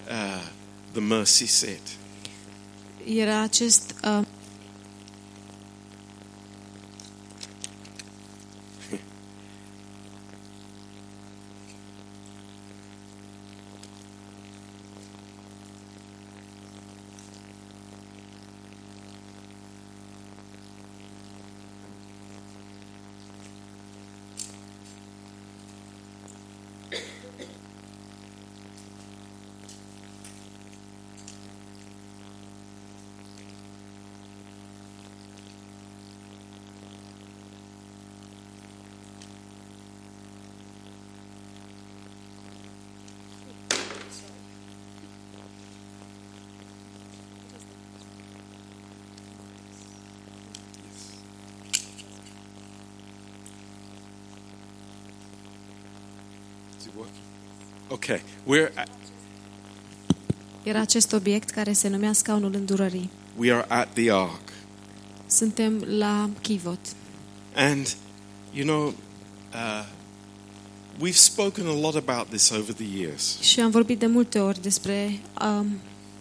uh, 0.10 0.42
the 0.92 1.02
mercy 1.02 1.46
seat. 1.46 1.82
era 3.06 3.42
acest 3.42 3.96
uh, 4.04 4.26
Okay, 57.88 58.22
we're 58.46 58.72
at, 58.76 58.90
era 60.64 60.80
acest 60.80 61.14
obiect 61.14 61.50
care 61.50 61.74
se 61.74 61.88
numea 61.88 62.14
scaunul 62.14 62.54
îndurării. 62.54 63.10
we 63.38 63.54
are 63.54 63.66
at 63.68 63.94
the 63.94 64.12
ark, 64.12 64.42
Suntem 65.28 65.84
la 65.98 66.30
Chivot. 66.42 66.80
and 67.56 67.96
you 68.54 68.66
know, 68.66 68.88
uh, 69.54 69.86
we've 71.00 71.18
spoken 71.18 71.66
a 71.66 71.80
lot 71.80 71.96
about 71.96 72.30
this 72.30 72.50
over 72.52 72.74
the 72.74 72.98
years. 72.98 73.38
Și 73.40 73.60
am 73.60 73.72
vorbit 73.72 74.00
de 74.00 74.06
multe 74.06 74.40
ori 74.40 74.62
despre 74.62 75.20
um, 75.42 75.80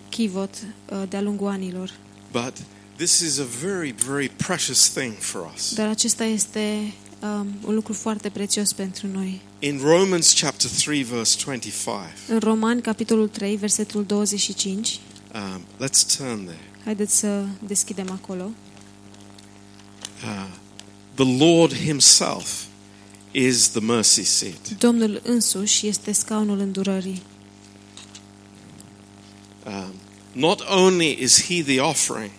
Chivot 0.08 0.54
uh, 0.88 1.02
de-a 1.08 1.20
lungul 1.20 1.46
anilor. 1.48 1.92
But 2.32 2.52
this 2.96 3.20
is 3.20 3.38
a 3.38 3.44
very, 3.66 3.90
very 4.06 4.28
precious 4.28 4.88
thing 4.88 5.12
for 5.12 5.50
us. 5.54 5.74
Dar 5.74 5.88
acesta 5.88 6.24
este 6.24 6.92
um, 7.22 7.46
un 7.66 7.74
lucru 7.74 7.92
foarte 7.92 8.28
prețios 8.28 8.72
pentru 8.72 9.06
noi. 9.06 9.40
In 9.58 9.80
Romans 9.82 10.32
chapter 10.40 10.70
3, 10.70 11.02
verse 11.02 11.36
25, 11.44 12.10
În 12.28 12.38
Roman, 12.38 12.80
capitolul 12.80 13.28
3, 13.28 13.56
versetul 13.56 14.04
25, 14.04 15.00
um, 15.34 15.62
let's 15.86 16.16
turn 16.16 16.44
there. 16.44 16.58
haideți 16.84 17.18
să 17.18 17.44
deschidem 17.66 18.10
acolo. 18.10 18.50
Uh, 20.24 20.48
the 21.14 21.44
Lord 21.44 21.74
Himself 21.74 22.62
is 23.30 23.68
the 23.68 23.80
mercy 23.80 24.22
seat. 24.22 24.68
Domnul 24.78 25.20
însuși 25.24 25.86
este 25.86 26.12
scaunul 26.12 26.58
îndurării. 26.58 27.22
Um, 29.66 29.92
not 30.32 30.60
only 30.68 31.18
is 31.20 31.44
He 31.44 31.62
the 31.62 31.80
offering, 31.80 32.30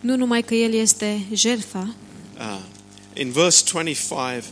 Nu 0.00 0.16
numai 0.16 0.42
că 0.42 0.54
El 0.54 0.72
este 0.74 1.20
jertfa, 1.32 1.94
uh, 2.38 2.60
in 3.14 3.30
verse 3.30 3.62
25, 3.72 4.44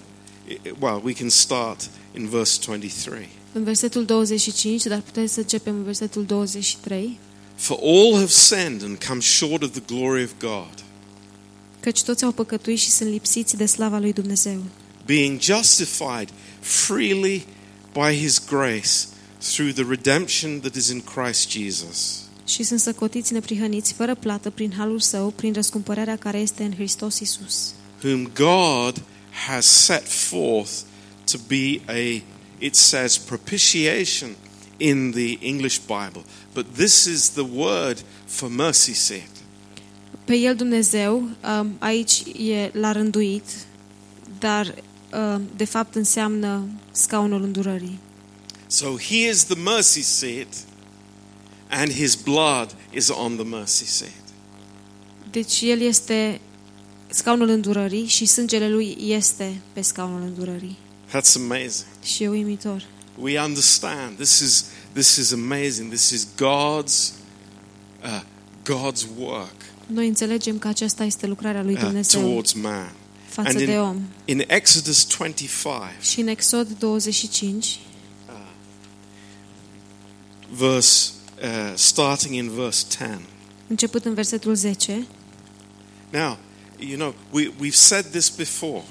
i- 0.49 0.59
well, 0.81 1.01
we 1.05 1.13
can 1.13 1.29
start 1.29 1.91
in 2.17 2.29
verse 2.29 2.59
23. 2.67 3.29
în 3.53 3.65
versetul 3.65 4.05
25, 4.05 4.83
dar 4.83 5.01
putem 5.01 5.27
să 5.27 5.41
începem 5.41 5.75
în 5.75 5.83
versetul 5.83 6.25
23. 6.25 7.19
For 7.57 7.79
all 7.83 8.13
have 8.15 8.27
sinned 8.31 8.83
and 8.83 9.05
come 9.05 9.21
short 9.21 9.63
of 9.63 9.71
the 9.71 9.83
glory 9.95 10.23
of 10.23 10.31
God, 10.41 10.75
Căci 11.81 12.03
toți 12.03 12.25
au 12.25 12.33
păcătuit 12.33 12.79
și 12.79 12.91
sunt 12.91 13.11
lipsiți 13.11 13.57
de 13.57 13.67
slava 13.67 13.99
lui 13.99 14.13
Dumnezeu, 14.13 14.63
being 15.07 15.41
justified 15.41 16.29
freely 16.61 17.47
by 17.93 18.17
his 18.19 18.39
grace 18.49 18.91
through 19.39 19.73
the 19.75 19.85
redemption 19.89 20.61
that 20.61 20.75
is 20.75 20.89
in 20.89 21.01
Christ 21.15 21.51
Jesus. 21.51 22.19
și 22.47 22.63
sunt 22.63 22.81
săcotiți 22.81 23.33
neprihăniți, 23.33 23.93
fără 23.93 24.15
plată, 24.15 24.51
prin 24.51 24.73
halul 24.77 25.01
său, 25.01 25.31
prin 25.31 25.53
răscumpărarea 25.53 26.17
care 26.17 26.39
este 26.39 26.63
în 26.63 26.73
Hristos 26.75 27.19
Isus, 27.19 27.73
whom 28.03 28.31
God 28.35 29.03
has 29.47 29.67
set 29.67 30.09
forth 30.09 30.85
to 31.27 31.39
be 31.49 31.81
a, 31.89 32.23
it 32.61 32.77
says, 32.77 33.19
propitiation 33.19 34.37
in 34.79 35.13
the 35.13 35.39
English 35.41 35.79
Bible. 35.79 36.25
But 36.55 36.75
this 36.75 37.07
is 37.07 37.31
the 37.31 37.45
word 37.45 38.03
for 38.27 38.51
mercy 38.51 38.95
seat. 38.95 39.31
Pe 40.25 40.37
el 40.37 40.55
Dumnezeu, 40.55 41.29
um, 41.45 41.77
aici 41.79 42.23
e 42.39 42.71
l-a 42.73 42.93
rânduit, 42.93 43.45
dar 44.39 44.75
um, 45.13 45.43
de 45.57 45.65
fapt 45.65 45.95
înseamnă 45.95 46.69
scaunul 46.93 47.43
îndurării. 47.43 47.99
So 48.67 48.97
he 48.99 49.29
is 49.29 49.45
the 49.45 49.57
mercy 49.57 50.03
seat, 50.03 50.47
and 51.69 51.93
his 51.93 52.15
blood 52.15 52.77
is 52.93 53.09
on 53.09 53.37
the 53.37 53.45
mercy 53.45 53.85
seat. 53.85 54.13
Deci 55.31 55.61
el 55.61 55.81
este 55.81 56.41
scaunul 57.11 57.49
îndurării 57.49 58.07
și 58.07 58.27
sângele 58.27 58.69
lui 58.69 58.97
este 59.01 59.61
pe 59.73 59.81
scaunul 59.81 60.23
îndurării. 60.23 60.77
That's 61.09 61.35
amazing. 61.37 61.87
Și 62.03 62.23
e 62.23 62.29
uimitor. 62.29 62.85
We 63.19 63.41
understand 63.41 64.17
this 64.17 64.39
is 64.39 64.65
this 64.93 65.17
is 65.17 65.33
amazing. 65.33 65.89
This 65.93 66.11
is 66.11 66.27
God's 66.37 67.13
uh, 68.05 68.23
God's 68.65 69.07
work 69.19 69.55
Noi 69.87 70.07
înțelegem 70.09 70.59
că 70.59 70.69
aceasta 70.69 71.05
este 71.05 71.27
lucrarea 71.27 71.63
lui 71.63 71.75
uh, 71.75 71.81
Dumnezeu 71.81 72.21
towards 72.23 72.53
man. 72.53 72.93
față 73.29 73.49
and 73.49 73.61
in- 73.61 73.67
de 73.67 73.79
om. 73.79 74.01
In 74.25 74.45
Exodus 74.47 75.07
25, 75.19 75.83
Și 76.01 76.21
în 76.21 76.27
Exod 76.29 76.69
25, 76.79 77.79
verse 80.51 81.11
uh, 81.43 81.73
starting 81.75 82.35
in 82.35 82.51
verse 82.51 82.85
10. 82.91 83.21
început 83.67 84.05
în 84.05 84.15
versetul 84.15 84.55
10, 84.55 85.07
Now, 86.11 86.39
you 86.81 86.97
know, 86.97 87.15
we, 87.33 87.53
we've 87.61 87.77
said 87.77 88.05
this 88.05 88.31
before. 88.31 88.83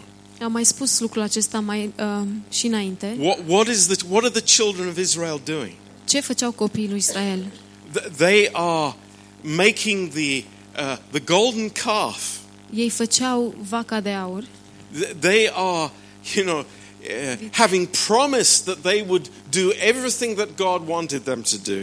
am 0.42 0.52
mai 0.52 0.64
spus 0.66 1.00
lucrul 1.00 1.22
acesta 1.22 1.60
mai 1.60 1.94
uh, 2.00 2.28
și 2.50 2.66
înainte. 2.68 3.16
What, 3.20 3.38
what, 3.48 3.68
is 3.68 3.88
the, 3.88 3.96
what 4.10 4.24
are 4.24 4.32
the 4.42 4.42
children 4.56 4.88
of 4.88 4.98
Israel 4.98 5.42
doing? 5.44 5.74
Ce 6.06 6.20
făceau 6.20 6.52
copiii 6.52 6.88
lui 6.88 6.98
Israel? 6.98 7.46
Th- 7.94 8.12
They 8.18 8.50
are 8.52 8.96
making 9.42 10.10
the, 10.12 10.44
uh, 10.78 10.98
the 11.12 11.20
golden 11.20 11.70
calf. 11.70 12.38
Ei 12.74 12.90
făceau 12.90 13.56
vaca 13.70 14.00
de 14.00 14.10
aur 14.10 14.44
Th- 15.00 15.14
They 15.20 15.50
are, 15.54 15.92
you 16.36 16.46
know, 16.46 16.60
uh, 16.60 17.50
having 17.52 17.88
promised 18.08 18.64
that 18.66 18.78
they 18.82 19.04
would 19.08 19.30
do 19.50 19.72
everything 19.80 20.36
that 20.38 20.48
God 20.58 20.88
wanted 20.88 21.24
them 21.24 21.42
to 21.42 21.58
do. 21.64 21.82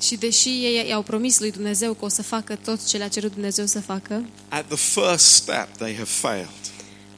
Și 0.00 0.16
deși 0.16 0.48
ei 0.48 0.88
i-au 0.88 1.02
promis 1.02 1.38
lui 1.38 1.50
Dumnezeu 1.50 1.92
că 1.94 2.04
o 2.04 2.08
să 2.08 2.22
facă 2.22 2.58
tot 2.64 2.86
ce 2.86 2.96
le-a 2.96 3.08
cerut 3.08 3.32
Dumnezeu 3.32 3.66
să 3.66 3.80
facă, 3.80 4.24
At 4.48 4.66
the 4.66 4.76
first 4.76 5.24
step, 5.24 5.76
they 5.76 5.92
have 5.94 6.08
failed. 6.10 6.48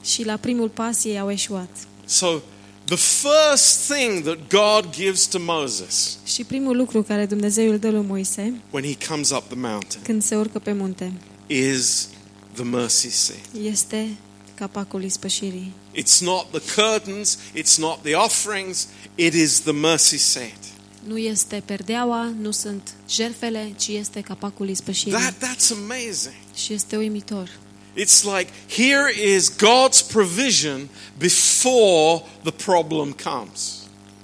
și 0.05 0.25
la 0.25 0.37
primul 0.37 0.69
pas 0.69 1.05
ei 1.05 1.19
au 1.19 1.31
eșuat. 1.31 1.71
So, 2.05 2.41
the 2.85 2.97
first 2.97 3.91
thing 3.93 4.23
that 4.23 4.39
God 4.49 4.91
gives 4.95 5.27
to 5.27 5.39
Moses 5.41 6.19
Și 6.25 6.45
primul 6.45 6.77
lucru 6.77 7.03
care 7.03 7.27
Dumnezeu 7.27 7.71
îl 7.71 7.79
dă 7.79 7.91
lui 7.91 8.05
Moise 8.07 8.61
when 8.71 8.85
he 8.85 9.07
comes 9.09 9.31
up 9.31 9.47
the 9.47 9.57
mountain 9.57 10.03
când 10.03 10.23
se 10.23 10.37
urcă 10.37 10.59
pe 10.59 10.73
munte 10.73 11.13
is 11.47 12.09
the 12.55 12.63
mercy 12.65 13.11
seat. 13.11 13.41
este 13.63 14.09
capacul 14.55 15.05
ispășirii. 15.05 15.73
It's 15.95 16.19
not 16.21 16.47
the 16.51 16.83
curtains, 16.83 17.39
it's 17.57 17.77
not 17.79 18.03
the 18.03 18.15
offerings, 18.15 18.87
it 19.15 19.35
is 19.35 19.61
the 19.61 19.73
mercy 19.73 20.17
seat. 20.19 20.59
Nu 21.07 21.19
este 21.19 21.63
perdeaua, 21.65 22.33
nu 22.41 22.51
sunt 22.51 22.93
jerfele, 23.09 23.73
ci 23.79 23.87
este 23.89 24.21
capacul 24.21 24.69
ispășirii. 24.69 25.13
That, 25.19 25.35
that's 25.35 25.71
amazing. 25.83 26.35
Și 26.55 26.73
este 26.73 26.97
uimitor. 26.97 27.49
It's 27.97 28.23
like 28.23 28.51
here 28.69 29.35
is 29.35 29.53
God's 29.57 30.03
provision 30.13 30.89
before 31.19 32.23
the 32.43 32.51
problem 32.51 33.17
comes. 33.25 33.73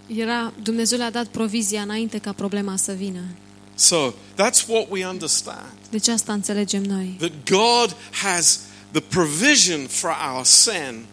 Era, 0.07 0.53
Dumnezeu 0.63 0.99
le-a 0.99 1.11
dat 1.11 1.27
provizia 1.27 1.81
înainte 1.83 2.19
ca 2.19 2.33
problema 2.33 2.77
să 2.77 2.93
vină. 2.93 3.21
So 3.75 4.13
that's 4.35 4.67
what 4.69 4.87
we 4.91 5.07
understand 5.07 5.73
Deci 5.91 6.09
asta 6.09 6.33
înțelegem 6.33 6.83
noi. 6.83 7.17
that 7.19 7.33
God 7.51 7.97
has 8.11 8.61
the 8.91 9.01
provision 9.01 9.87
for 9.87 10.17
our 10.35 10.45
sin 10.45 11.05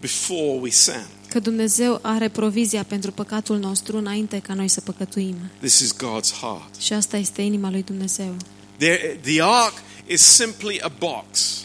before 0.00 0.58
we 0.60 0.70
sin. 0.70 1.06
Că 1.28 1.40
Dumnezeu 1.40 1.98
are 2.02 2.28
provizia 2.28 2.82
pentru 2.82 3.12
păcatul 3.12 3.58
nostru 3.58 3.96
înainte 3.96 4.38
ca 4.38 4.54
noi 4.54 4.68
să 4.68 4.80
păcătuim. 4.80 5.36
This 5.60 5.78
is 5.78 5.94
God's 5.94 6.32
heart. 6.40 6.80
Și 6.80 6.92
asta 6.92 7.16
este 7.16 7.42
inima 7.42 7.70
lui 7.70 7.82
Dumnezeu. 7.82 8.36
There, 8.76 9.18
the 9.22 9.42
ark 9.42 9.74
is 10.06 10.22
simply 10.22 10.80
a 10.80 10.88
box, 10.98 11.58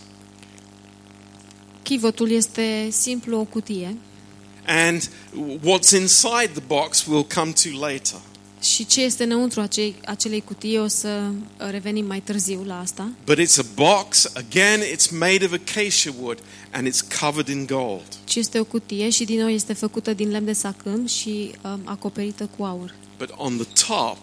Chivotul 1.83 2.31
este 2.31 2.87
simplu 2.91 3.39
o 3.39 3.43
cutie 3.43 3.97
and 4.65 5.09
what's 5.61 5.91
inside 5.91 6.53
the 6.53 6.61
box 6.67 7.03
we'll 7.07 7.27
come 7.35 7.51
to 7.51 7.69
later. 7.79 8.19
Și 8.63 8.85
ce 8.85 9.01
este 9.01 9.23
înăuntru 9.23 9.61
acei, 9.61 9.95
acelei 10.05 10.41
cutii 10.41 10.77
o 10.79 10.87
să 10.87 11.29
revenim 11.57 12.05
mai 12.05 12.21
târziu 12.21 12.63
la 12.65 12.79
asta. 12.79 13.11
But 13.25 13.37
it's 13.39 13.57
a 13.59 13.65
box, 13.75 14.25
again, 14.33 14.79
it's 14.95 15.09
made 15.11 15.45
of 15.45 15.51
acacia 15.51 16.13
wood 16.21 16.39
and 16.71 16.87
it's 16.87 17.19
covered 17.19 17.47
in 17.47 17.65
gold. 17.65 18.05
Ci 18.23 18.35
este 18.35 18.59
o 18.59 18.63
cutie 18.63 19.09
și 19.09 19.23
din 19.23 19.39
nou 19.39 19.49
este 19.49 19.73
făcută 19.73 20.13
din 20.13 20.29
lemn 20.29 20.45
de 20.45 20.53
sacâm 20.53 21.05
și 21.05 21.51
um, 21.63 21.81
acoperită 21.83 22.49
cu 22.57 22.63
aur. 22.63 22.95
But 23.17 23.29
on 23.35 23.57
the 23.57 23.85
top 23.87 24.17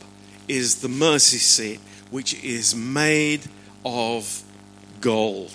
is 0.47 0.75
the 0.75 0.89
mercy 0.89 1.39
seat, 1.39 1.79
which 2.11 2.31
is 2.43 2.75
made 2.93 3.41
of 3.83 4.25
gold. 5.01 5.55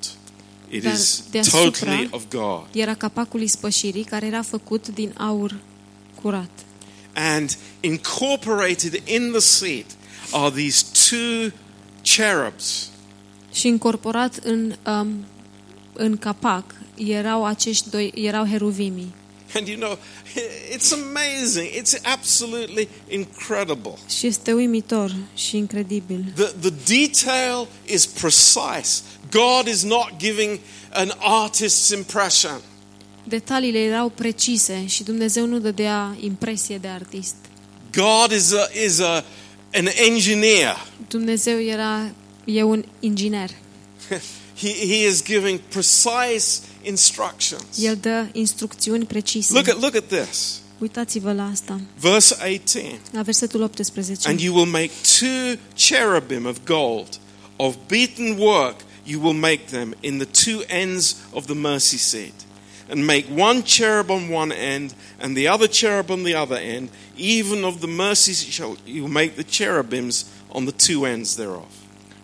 It 0.69 0.83
Dar 0.83 0.93
is 0.93 1.23
deasupra- 1.31 1.49
totally 1.63 2.07
of 2.11 2.23
God. 2.29 2.65
Era 2.71 2.93
capacul 2.93 3.41
ispășirii 3.41 4.03
care 4.03 4.25
era 4.25 4.41
făcut 4.41 4.88
din 4.88 5.13
aur 5.17 5.55
curat. 6.21 6.49
And 7.16 7.57
incorporated 7.82 9.01
in 9.05 9.32
the 9.32 9.39
seat 9.39 9.86
are 10.32 10.49
these 10.49 10.86
two 11.09 11.51
cherubs. 12.01 12.89
Și 13.53 13.68
incorporat 13.68 14.36
în, 14.36 14.76
um, 14.88 15.26
în 15.93 16.18
capac 16.18 16.63
erau 16.95 17.45
acești 17.45 17.89
doi, 17.89 18.11
erau 18.16 18.47
heruvimii. 18.47 19.13
And 19.55 19.68
you 19.68 19.78
know, 19.78 19.97
it's 20.76 20.91
amazing. 20.91 21.70
It's 21.70 21.95
absolutely 22.03 22.88
incredible. 23.07 23.97
Și 24.09 24.28
este 24.28 24.53
uimitor 24.53 25.16
și 25.36 25.57
incredibil. 25.57 26.34
The, 26.36 26.70
the 26.70 26.97
detail 26.99 27.68
is 27.86 28.05
precise. 28.05 29.01
God 29.32 29.68
is 29.68 29.84
not 29.84 30.11
giving 30.18 30.59
an 30.91 31.11
artist's 31.20 31.93
impression. 31.93 32.61
Detaliile 33.28 33.80
erau 33.80 34.09
precise 34.09 34.86
și 34.88 35.03
Dumnezeu 35.03 35.45
nu 35.45 35.59
dădea 35.59 36.17
impresie 36.19 36.78
de 36.78 36.88
artist. 36.88 37.36
God 37.91 38.32
is 38.32 38.53
a, 38.53 38.67
is 38.86 38.99
a, 38.99 39.23
an 39.73 39.88
engineer. 39.95 40.88
Dumnezeu 41.07 41.61
era 41.61 42.11
e 42.45 42.63
un 42.63 42.86
inginer. 42.99 43.49
He, 44.57 44.69
he 44.69 45.07
is 45.07 45.23
giving 45.23 45.59
precise 45.59 46.59
instructions. 46.84 47.63
El 47.78 47.97
dă 48.01 48.26
instrucțiuni 48.32 49.05
precise. 49.05 49.53
Look 49.53 49.67
at, 49.67 49.82
look 49.82 49.95
at 49.95 50.07
this. 50.07 50.59
Uitați-vă 50.78 51.34
la 51.34 51.49
asta. 51.49 51.82
Verse 51.99 52.36
18. 52.41 52.99
La 53.11 53.21
versetul 53.21 53.61
18. 53.61 54.28
And 54.30 54.39
you 54.39 54.55
will 54.55 54.69
make 54.71 54.91
two 55.19 55.59
cherubim 55.76 56.45
of 56.45 56.57
gold, 56.65 57.19
of 57.55 57.76
beaten 57.88 58.38
work, 58.38 58.76
you 59.03 59.21
will 59.21 59.39
make 59.39 59.65
them 59.65 59.95
in 59.99 60.17
the 60.17 60.43
two 60.43 60.63
ends 60.67 61.15
of 61.32 61.45
the 61.45 61.53
mercy 61.53 61.97
seat. 61.97 62.34
And 62.89 63.05
make 63.05 63.25
one 63.38 63.61
cherub 63.61 64.09
on 64.09 64.31
one 64.31 64.53
end, 64.75 64.91
and 65.21 65.36
the 65.36 65.49
other 65.53 65.67
cherub 65.67 66.09
on 66.09 66.23
the 66.23 66.36
other 66.36 66.57
end, 66.57 66.89
even 67.17 67.63
of 67.63 67.79
the 67.79 67.88
mercies 67.88 68.43
shall 68.43 68.77
you 68.86 69.07
make 69.07 69.31
the 69.36 69.43
cherubims 69.43 70.25
on 70.47 70.65
the 70.65 70.93
two 70.93 71.05
ends 71.05 71.36
thereof. 71.36 71.65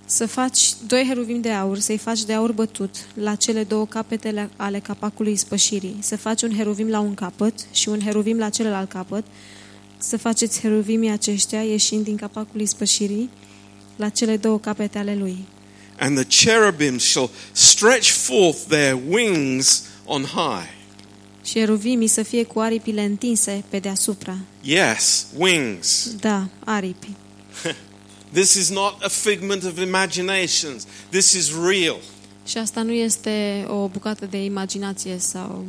Să 0.06 0.26
faci 0.26 0.60
doi 0.88 1.06
heruvimi 1.08 1.42
de 1.42 1.52
aur, 1.52 1.80
să-i 1.80 1.98
faci 1.98 2.24
de 2.24 2.34
aur 2.34 2.52
bătut 2.52 2.96
la 3.14 3.36
cele 3.36 3.64
două 3.64 3.86
capete 3.86 4.50
ale 4.56 4.80
capacului 4.80 5.32
ispășirii. 5.32 5.96
Să 6.00 6.18
faci 6.18 6.42
un 6.42 6.56
heruvim 6.56 6.88
la 6.90 7.00
un 7.00 7.14
capăt 7.14 7.54
și 7.72 7.90
un 7.90 8.00
heruvim 8.00 8.38
la 8.38 8.50
celălalt 8.50 8.90
capăt. 8.90 9.24
Să 9.98 10.18
faceți 10.18 10.60
heruvimii 10.60 11.10
aceștia 11.10 11.64
ieșind 11.64 12.04
din 12.04 12.16
capacul 12.16 12.62
ispășirii 12.62 13.30
la 13.96 14.10
cele 14.10 14.38
două 14.38 14.60
capete 14.60 14.98
ale 14.98 15.16
lui. 15.16 15.38
And 16.00 16.26
the 16.26 16.46
cherubims 16.46 17.04
shall 17.04 17.30
stretch 17.52 18.10
forth 18.10 18.60
their 18.68 19.00
wings 19.10 19.84
on 20.06 20.24
high. 20.24 20.70
Și 21.44 21.60
heruvimii 21.60 22.08
să 22.08 22.24
fie 22.24 22.44
cu 22.44 22.60
aripile 22.60 23.02
întinse 23.04 23.64
pe 23.70 23.80
deasupra. 23.80 24.38
Yes, 24.62 25.26
wings. 25.38 26.16
Da, 26.20 26.48
aripi. 26.66 27.10
This 28.34 28.54
is 28.54 28.70
not 28.70 29.04
a 29.04 29.08
figment 29.08 29.64
of 29.64 29.80
imaginations. 29.80 30.86
This 31.10 31.32
is 31.32 31.52
real. 31.68 31.98
Și 32.46 32.58
asta 32.58 32.82
nu 32.82 32.92
este 32.92 33.66
o 33.70 33.88
bucată 33.88 34.26
de 34.26 34.44
imaginație 34.44 35.18
sau 35.18 35.66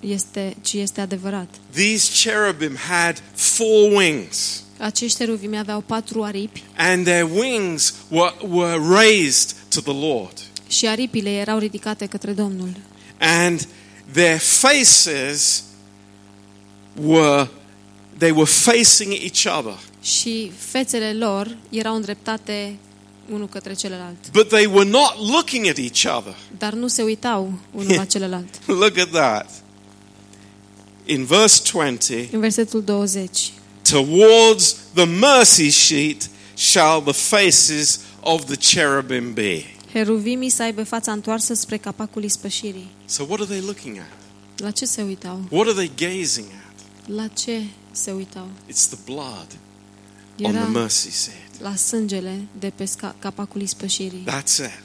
este, 0.00 0.56
ci 0.60 0.72
este 0.72 1.00
adevărat. 1.00 1.48
These 1.72 2.28
cherubim 2.28 2.76
had 2.88 3.22
four 3.34 3.92
wings, 3.96 4.60
Acești 4.78 5.18
cheruvimi 5.18 5.58
aveau 5.58 5.80
patru 5.80 6.22
aripi 6.22 6.62
and 6.76 7.04
their 7.04 7.28
wings 7.34 7.94
were, 8.08 8.34
were 8.48 8.78
raised 8.94 9.54
to 9.68 9.80
the 9.80 10.06
Lord. 10.06 10.38
și 10.68 10.86
aripile 10.88 11.30
erau 11.30 11.58
ridicate 11.58 12.06
către 12.06 12.32
Domnul. 12.32 12.76
And 13.18 13.66
their 14.12 14.38
faces 14.40 15.62
were, 17.02 17.48
they 18.18 18.30
were 18.30 18.44
facing 18.50 19.12
each 19.12 19.46
other. 19.58 19.78
Și 20.02 20.52
fețele 20.58 21.12
lor 21.12 21.56
erau 21.68 21.94
îndreptate 21.94 22.76
unul 23.32 23.48
către 23.48 23.74
celălalt. 23.74 24.16
But 24.32 24.48
they 24.48 24.66
were 24.66 24.88
not 24.88 25.14
looking 25.32 25.66
at 25.66 25.76
each 25.78 26.16
other. 26.18 26.34
Dar 26.58 26.72
nu 26.72 26.88
se 26.88 27.02
uitau 27.02 27.52
unul 27.72 27.94
la 27.94 28.04
celălalt. 28.14 28.54
Look 28.66 28.98
at 28.98 29.10
that. 29.10 29.50
In 31.04 31.24
verse 31.24 31.62
20, 31.72 32.28
În 32.32 32.40
versetul 32.40 32.82
20. 32.84 33.52
towards 33.90 34.76
the 34.94 35.04
mercy 35.04 35.70
seat 35.70 36.28
shall 36.56 37.02
the 37.02 37.12
faces 37.12 38.00
of 38.20 38.44
the 38.44 38.56
cherubim 38.56 39.32
be. 39.32 39.64
Heruvimii 40.00 40.50
să 40.50 40.62
aibă 40.62 40.84
fața 40.84 41.12
întoarsă 41.12 41.54
spre 41.54 41.76
capacul 41.76 42.24
ispășirii. 42.24 42.88
So, 43.04 43.22
what 43.22 43.40
are 43.40 43.44
they 43.48 43.60
looking 43.60 43.98
at? 43.98 44.06
La 44.56 44.70
ce 44.70 44.84
se 44.84 45.02
uitau? 45.02 45.44
What 45.50 45.66
are 45.66 45.86
they 45.86 45.90
gazing 46.10 46.46
at? 46.46 47.08
La 47.08 47.26
ce 47.26 47.62
se 47.90 48.10
uitau? 48.12 48.48
It's 48.72 48.86
the 48.88 48.98
blood 49.04 49.46
on 50.42 50.52
the 50.52 50.56
Era 50.60 50.64
mercy 50.64 51.10
seat. 51.10 51.60
la 51.60 51.74
sângele 51.76 52.46
de 52.58 52.72
pe 52.74 52.84
sca- 52.84 53.18
capacul 53.18 53.60
ispășirii. 53.60 54.24
That's 54.26 54.56
it. 54.58 54.82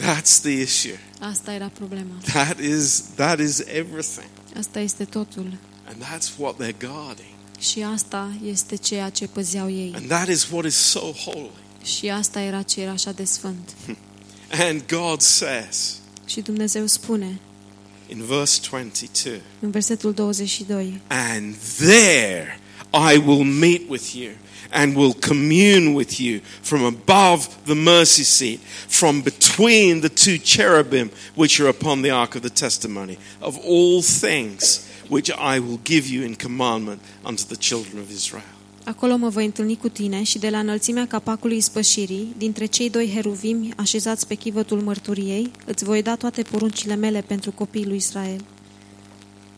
That's 0.00 0.40
the 0.40 0.50
issue. 0.60 0.98
Asta 1.20 1.52
era 1.52 1.70
problema. 1.74 2.14
That 2.22 2.58
is 2.58 3.02
that 3.14 3.38
is 3.38 3.58
everything. 3.58 4.28
Asta 4.58 4.78
este 4.80 5.04
totul. 5.04 5.56
And 5.88 6.02
that's 6.04 6.28
what 6.38 6.54
they're 6.54 6.78
guarding. 6.80 7.34
Și 7.58 7.82
asta 7.82 8.30
este 8.44 8.76
ceea 8.76 9.10
ce 9.10 9.26
păzeau 9.26 9.70
ei. 9.70 9.92
And 9.94 10.08
that 10.08 10.28
is 10.28 10.48
what 10.50 10.64
is 10.64 10.74
so 10.74 11.00
holy. 11.00 11.50
Și 11.84 12.08
asta 12.10 12.40
era 12.40 12.62
ce 12.62 12.80
era 12.80 12.90
așa 12.92 13.12
de 13.12 13.24
sfânt. 13.24 13.74
And 14.60 14.82
God 14.86 15.20
says 15.20 16.00
Și 16.26 16.40
Dumnezeu 16.40 16.86
spune 16.86 17.40
in 18.08 18.22
verse 18.22 18.60
22, 18.70 19.40
în 19.60 19.70
versetul 19.70 20.12
22 20.12 21.00
and 21.06 21.54
there 21.78 22.58
I 22.92 23.16
will 23.16 23.44
meet 23.44 23.88
with 23.88 24.14
you 24.14 24.30
and 24.70 24.96
will 24.96 25.14
commune 25.14 25.94
with 25.94 26.18
you 26.18 26.40
from 26.60 26.84
above 26.84 27.48
the 27.64 27.74
mercy 27.74 28.22
seat, 28.22 28.60
from 28.88 29.20
between 29.20 30.00
the 30.00 30.08
two 30.08 30.38
cherubim 30.38 31.10
which 31.34 31.60
are 31.60 31.68
upon 31.68 32.02
the 32.02 32.10
ark 32.10 32.34
of 32.34 32.42
the 32.42 32.50
testimony, 32.50 33.18
of 33.40 33.58
all 33.64 34.02
things 34.02 34.88
which 35.08 35.30
I 35.30 35.58
will 35.58 35.78
give 35.84 36.06
you 36.06 36.22
in 36.22 36.34
commandment 36.34 37.00
unto 37.24 37.44
the 37.44 37.56
children 37.56 37.98
of 37.98 38.10
Israel. 38.10 38.42
Acolo 38.84 39.16
mă 39.16 39.28
voi 39.28 39.44
întâlni 39.44 39.76
cu 39.76 39.88
tine 39.88 40.22
și 40.22 40.38
de 40.38 40.48
la 40.48 40.58
înălțimea 40.58 41.06
capacului 41.06 41.56
ispășirii, 41.56 42.34
dintre 42.36 42.66
cei 42.66 42.90
doi 42.90 43.10
heruvimi 43.14 43.72
așezați 43.76 44.26
pe 44.26 44.34
chivătul 44.34 44.80
mărturiei, 44.80 45.50
îți 45.64 45.84
voi 45.84 46.02
da 46.02 46.16
toate 46.16 46.42
poruncile 46.42 46.94
mele 46.94 47.20
pentru 47.20 47.50
copiii 47.50 47.86
lui 47.86 47.96
Israel. 47.96 48.44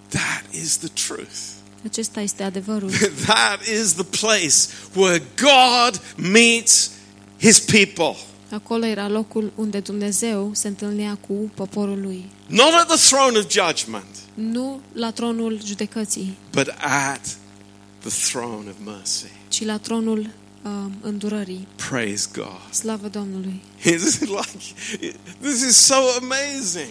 That 0.09 0.45
is 0.62 0.77
the 0.77 0.89
truth. 1.07 1.37
Acesta 1.85 2.20
este 2.20 2.43
adevărul. 2.43 2.91
that 3.27 3.61
is 3.83 3.93
the 3.93 4.05
place 4.20 4.57
where 4.95 5.22
God 5.41 6.01
meets 6.16 6.91
his 7.41 7.61
people. 7.61 8.16
Acolo 8.51 8.87
era 8.87 9.09
locul 9.09 9.53
unde 9.55 9.81
Dumnezeu 9.81 10.51
se 10.55 10.68
întâlnea 10.68 11.18
cu 11.29 11.33
poporul 11.55 12.01
lui. 12.01 12.25
Not 12.47 12.72
at 12.72 12.87
the 12.87 13.14
throne 13.14 13.39
of 13.39 13.51
judgment, 13.51 14.07
Nu 14.35 14.81
la 14.93 15.11
tronul 15.11 15.61
judecății, 15.64 16.37
but 16.53 16.75
at 16.81 17.37
the 18.05 18.30
throne 18.30 18.68
of 18.68 18.76
mercy. 18.84 19.26
ci 19.48 19.64
la 19.64 19.78
tronul 19.78 20.30
um, 20.62 20.92
îndurării. 21.02 21.66
Praise 21.88 22.28
God. 22.32 22.61
Slavă 22.70 23.09
Domnului! 23.09 23.62
It's 23.80 24.20
like, 24.38 24.74
this 25.40 25.62
is 25.62 25.76
so 25.76 25.94
amazing. 26.20 26.88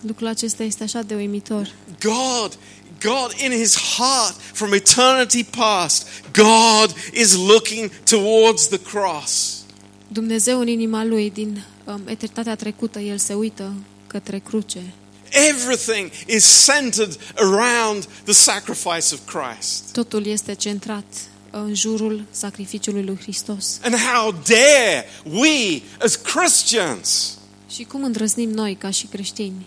Lucrul 0.00 0.26
acesta 0.26 0.62
este 0.62 0.82
așa 0.82 1.02
de 1.02 1.14
uimitor. 1.14 1.74
God, 2.00 2.58
God 3.00 3.32
in 3.44 3.50
his 3.50 3.76
heart 3.76 4.34
from 4.52 4.72
eternity 4.72 5.44
past, 5.44 6.06
God 6.32 6.94
is 7.12 7.36
looking 7.36 7.90
towards 8.04 8.66
the 8.66 8.78
cross. 8.78 9.60
Dumnezeu 10.08 10.60
în 10.60 10.68
inima 10.68 11.04
lui 11.04 11.30
din 11.30 11.64
um, 11.84 12.00
eternitatea 12.06 12.54
trecută, 12.54 12.98
el 12.98 13.18
se 13.18 13.34
uită 13.34 13.74
către 14.06 14.38
cruce. 14.38 14.94
Everything 15.32 16.10
is 16.26 16.64
centered 16.66 17.16
around 17.36 18.06
the 18.24 18.32
sacrifice 18.32 19.14
of 19.14 19.20
Christ. 19.26 19.84
Totul 19.92 20.26
este 20.26 20.54
centrat 20.54 21.04
în 21.50 21.74
jurul 21.74 22.24
sacrificiului 22.30 23.02
lui 23.04 23.18
Hristos. 23.22 23.78
And 23.82 23.94
how 24.12 24.34
dare 24.46 25.06
we 25.24 25.82
as 26.02 26.14
Christians 26.16 27.36
Și 27.74 27.82
cum 27.84 28.04
îndrăznim 28.04 28.50
noi 28.50 28.74
ca 28.74 28.90
și 28.90 29.06
creștini 29.06 29.66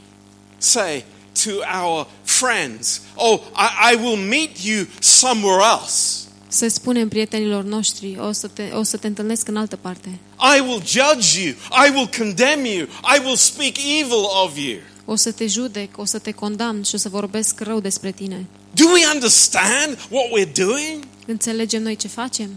say 0.57 1.05
to 1.43 1.51
our 1.83 2.07
friends, 2.23 3.01
Oh, 3.15 3.39
I, 3.55 3.93
I 3.93 3.95
will 3.95 4.17
meet 4.17 4.57
you 4.63 4.85
somewhere 4.99 5.61
else. 5.63 6.19
să 6.47 6.67
spunem 6.67 7.07
prietenilor 7.07 7.63
noștri, 7.63 8.17
o 8.19 8.31
să, 8.31 8.47
te, 8.47 8.69
o 8.73 8.83
să 8.83 8.97
te 8.97 9.07
întâlnesc 9.07 9.47
în 9.47 9.57
altă 9.57 9.75
parte, 9.75 10.19
I 10.57 10.59
will 10.59 10.83
judge 10.85 11.41
you. 11.41 11.53
I 11.87 11.89
will 11.93 12.09
condemn 12.17 12.65
you. 12.65 12.87
I 13.15 13.19
will 13.23 13.35
speak 13.35 13.77
evil 13.77 14.23
of 14.43 14.57
you. 14.57 14.77
O 15.05 15.15
să 15.15 15.31
te 15.31 15.47
judec, 15.47 15.97
o 15.97 16.05
să 16.05 16.19
te 16.19 16.31
condamn 16.31 16.83
și 16.83 16.95
o 16.95 16.97
să 16.97 17.09
vorbesc 17.09 17.59
rău 17.59 17.79
despre 17.79 18.11
tine. 18.11 18.45
Do 18.73 18.85
we 18.85 19.07
understand 19.13 20.07
what 20.09 20.25
we're 20.25 20.53
doing? 20.53 21.03
Înțelegem 21.25 21.81
noi 21.81 21.95
ce 21.95 22.07
facem? 22.07 22.49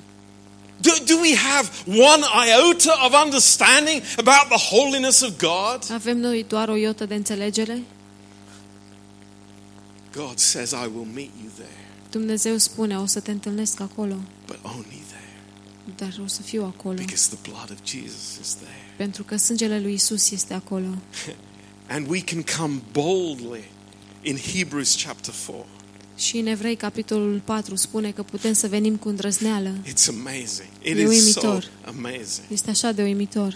Do, 0.81 0.91
do 1.07 1.15
we 1.21 1.37
have 1.37 1.69
one 1.87 2.23
iota 2.49 3.07
of 3.07 3.25
understanding 3.25 4.03
about 4.17 4.49
the 4.59 4.77
holiness 4.77 5.21
of 5.21 5.31
God? 5.39 5.91
Avem 5.93 6.19
noi 6.19 6.45
doar 6.49 6.69
o 6.69 6.77
iotă 6.77 7.05
de 7.07 7.15
înțelegere? 7.15 7.83
God 10.13 10.39
says, 10.39 10.71
I 10.71 10.89
will 10.95 11.09
meet 11.15 11.31
you 11.43 11.51
there, 11.55 11.87
Dumnezeu 12.11 12.57
spune, 12.57 12.99
o 12.99 13.07
să 13.07 13.21
te 13.21 13.31
întâlnesc 13.31 13.81
acolo, 13.81 14.15
but 14.47 14.59
only 14.63 15.03
there, 15.09 15.33
dar 15.97 16.21
o 16.25 16.27
să 16.27 16.43
fiu 16.43 16.65
acolo, 16.65 16.95
because 16.95 17.29
the 17.29 17.51
blood 17.51 17.71
of 17.71 17.77
Jesus 17.85 18.39
is 18.41 18.55
there. 18.55 18.95
pentru 18.97 19.25
că 19.25 19.37
sângele 19.37 19.81
lui 19.81 19.93
Isus 19.93 20.31
este 20.31 20.55
acolo. 20.55 20.87
And 21.89 22.07
we 22.09 22.20
can 22.20 22.45
come 22.59 22.80
boldly 22.93 23.64
in 24.22 24.36
Hebrews 24.36 25.03
chapter 25.05 25.34
4. 25.47 25.66
Și 26.16 26.36
în 26.39 26.47
Evrei, 26.47 26.76
capitolul 26.76 27.41
4, 27.45 27.74
spune 27.76 28.11
că 28.11 28.22
putem 28.22 28.53
să 28.53 28.68
venim 28.68 28.97
cu 28.97 29.09
îndrăzneală. 29.09 29.72
It's 29.86 30.09
amazing. 30.09 30.68
It 30.82 30.97
E 30.97 31.01
is 31.03 31.32
so 31.32 31.41
uimitor. 31.47 31.70
amazing. 31.84 32.47
Este 32.49 32.70
așa 32.70 32.93
de 32.93 33.03
uimitor. 33.03 33.55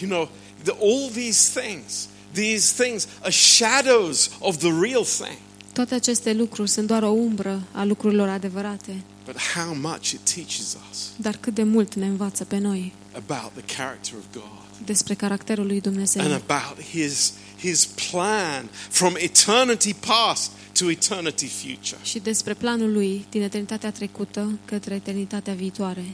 You 0.00 0.10
know, 0.10 0.28
the, 0.62 0.72
all 0.80 1.10
these 1.12 1.60
things, 1.60 2.08
these 2.32 2.82
things 2.84 3.06
are 3.20 3.30
shadows 3.30 4.30
of 4.40 4.56
the 4.56 4.70
real 4.80 5.04
thing. 5.04 5.38
Toate 5.72 5.94
aceste 5.94 6.32
lucruri 6.32 6.68
sunt 6.70 6.86
doar 6.86 7.02
o 7.02 7.08
umbră 7.10 7.62
a 7.72 7.84
lucrurilor 7.84 8.28
adevărate, 8.28 9.02
But 9.24 9.36
how 9.54 9.74
much 9.74 10.10
it 10.10 10.20
teaches 10.34 10.76
us 10.90 11.10
dar 11.16 11.36
cât 11.36 11.54
de 11.54 11.62
mult 11.62 11.94
ne 11.94 12.06
învață 12.06 12.44
pe 12.44 12.58
noi 12.58 12.92
about 13.12 13.52
the 13.64 13.76
character 13.76 14.14
of 14.18 14.24
God 14.32 14.65
despre 14.84 15.14
caracterul 15.14 15.66
lui 15.66 15.74
and 15.74 15.82
Dumnezeu 15.82 16.32
about 16.32 16.80
his, 16.90 17.32
his 17.58 17.86
plan 17.86 18.68
from 18.90 19.14
eternity 19.16 19.94
past 19.94 20.50
to 20.78 20.90
eternity 20.90 21.46
future. 21.46 22.00
și 22.02 22.18
despre 22.18 22.54
planul 22.54 22.92
lui 22.92 23.26
din 23.30 23.42
eternitatea 23.42 23.90
trecută 23.90 24.58
către 24.64 24.94
eternitatea 24.94 25.54
viitoare. 25.54 26.04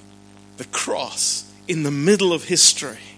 The 0.55 0.67
cross 0.71 1.45
in 1.65 1.83
the 1.83 1.91
middle 1.91 2.27
of 2.27 2.45
history. 2.45 3.17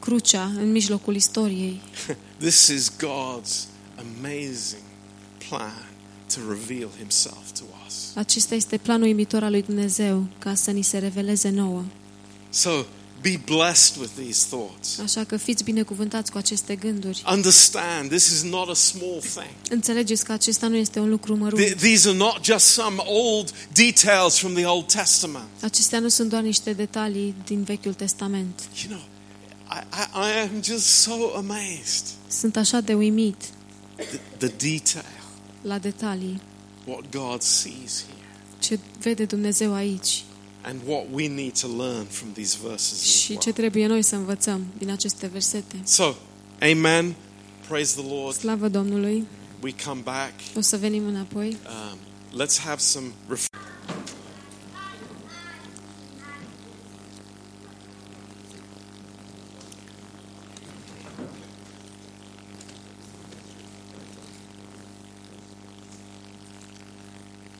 Crucea 0.00 0.44
în 0.44 0.72
mijlocul 0.72 1.14
istoriei. 1.14 1.80
This 2.38 2.66
is 2.66 2.90
God's 2.90 3.68
amazing 3.96 4.82
plan 5.48 5.88
to 6.34 6.40
reveal 6.48 6.90
himself 6.98 7.50
to 7.58 7.64
us. 7.86 8.12
Acesta 8.14 8.54
este 8.54 8.76
planul 8.76 9.06
uimitor 9.06 9.42
al 9.42 9.50
lui 9.50 9.62
Dumnezeu 9.62 10.26
ca 10.38 10.54
să 10.54 10.70
ni 10.70 10.82
se 10.82 10.98
reveleze 10.98 11.48
nouă. 11.50 11.84
So 12.50 12.70
be 13.30 13.40
blessed 13.44 13.96
with 14.00 14.12
these 14.22 14.46
thoughts. 14.48 14.98
Așa 14.98 15.24
că 15.24 15.36
fiți 15.36 15.64
binecuvântați 15.64 16.30
cu 16.30 16.38
aceste 16.38 16.74
gânduri. 16.76 17.22
Understand 17.32 18.08
this 18.10 18.26
is 18.30 18.42
not 18.42 18.68
a 18.68 18.74
small 18.74 19.20
thing. 19.20 19.54
Înțelegeți 19.70 20.24
că 20.24 20.32
acesta 20.32 20.68
nu 20.68 20.76
este 20.76 20.98
un 20.98 21.08
lucru 21.08 21.34
Th- 21.36 21.38
mărunt. 21.38 21.74
These 21.76 22.08
are 22.08 22.16
not 22.16 22.44
just 22.44 22.66
some 22.66 22.96
old 23.04 23.52
details 23.72 24.38
from 24.38 24.52
the 24.54 24.64
Old 24.66 24.92
Testament. 24.92 25.48
Acestea 25.62 25.98
nu 25.98 26.08
sunt 26.08 26.28
doar 26.30 26.42
niște 26.42 26.72
detalii 26.72 27.34
din 27.44 27.62
Vechiul 27.62 27.94
Testament. 27.94 28.60
You 28.88 28.92
know, 28.98 29.04
I, 29.70 29.82
I, 29.92 30.34
I 30.36 30.40
am 30.40 30.62
just 30.62 30.84
so 30.86 31.12
amazed. 31.36 32.04
Sunt 32.28 32.56
așa 32.56 32.80
de 32.80 32.94
uimit 32.94 33.36
The, 33.96 34.20
the 34.38 34.46
detail, 34.70 35.22
la 35.62 35.78
detalii. 35.78 36.40
what 36.86 37.04
God 37.10 37.42
sees 37.42 38.04
here. 38.06 38.28
Ce 38.58 38.78
vede 39.00 39.24
Dumnezeu 39.24 39.74
aici. 39.74 40.24
And 40.66 40.80
what 40.86 41.04
we 41.12 41.28
need 41.28 41.52
to 41.60 41.68
learn 41.68 42.04
from 42.04 42.32
these 42.32 42.56
verses 42.68 42.92
as 42.92 43.08
și 43.20 43.30
well. 43.30 43.42
ce 43.42 43.52
trebuie 43.52 43.86
noi 43.86 44.02
să 44.02 44.14
învățăm 44.16 44.64
din 44.78 44.90
aceste 44.90 45.26
versete. 45.26 45.76
So, 45.84 46.14
amen. 46.72 47.14
Praise 47.68 48.00
the 48.00 48.14
Lord. 48.14 48.36
Slavă 48.36 48.68
Domnului! 48.68 49.26
We 49.62 49.74
come 49.84 50.00
back. 50.00 50.32
O 50.56 50.60
să 50.60 50.76
venim 50.76 51.06
înapoi. 51.06 51.48
Um, 51.66 51.98
let's 52.40 52.58
have 52.64 52.78
some 52.78 53.06
refreshment. 53.28 53.73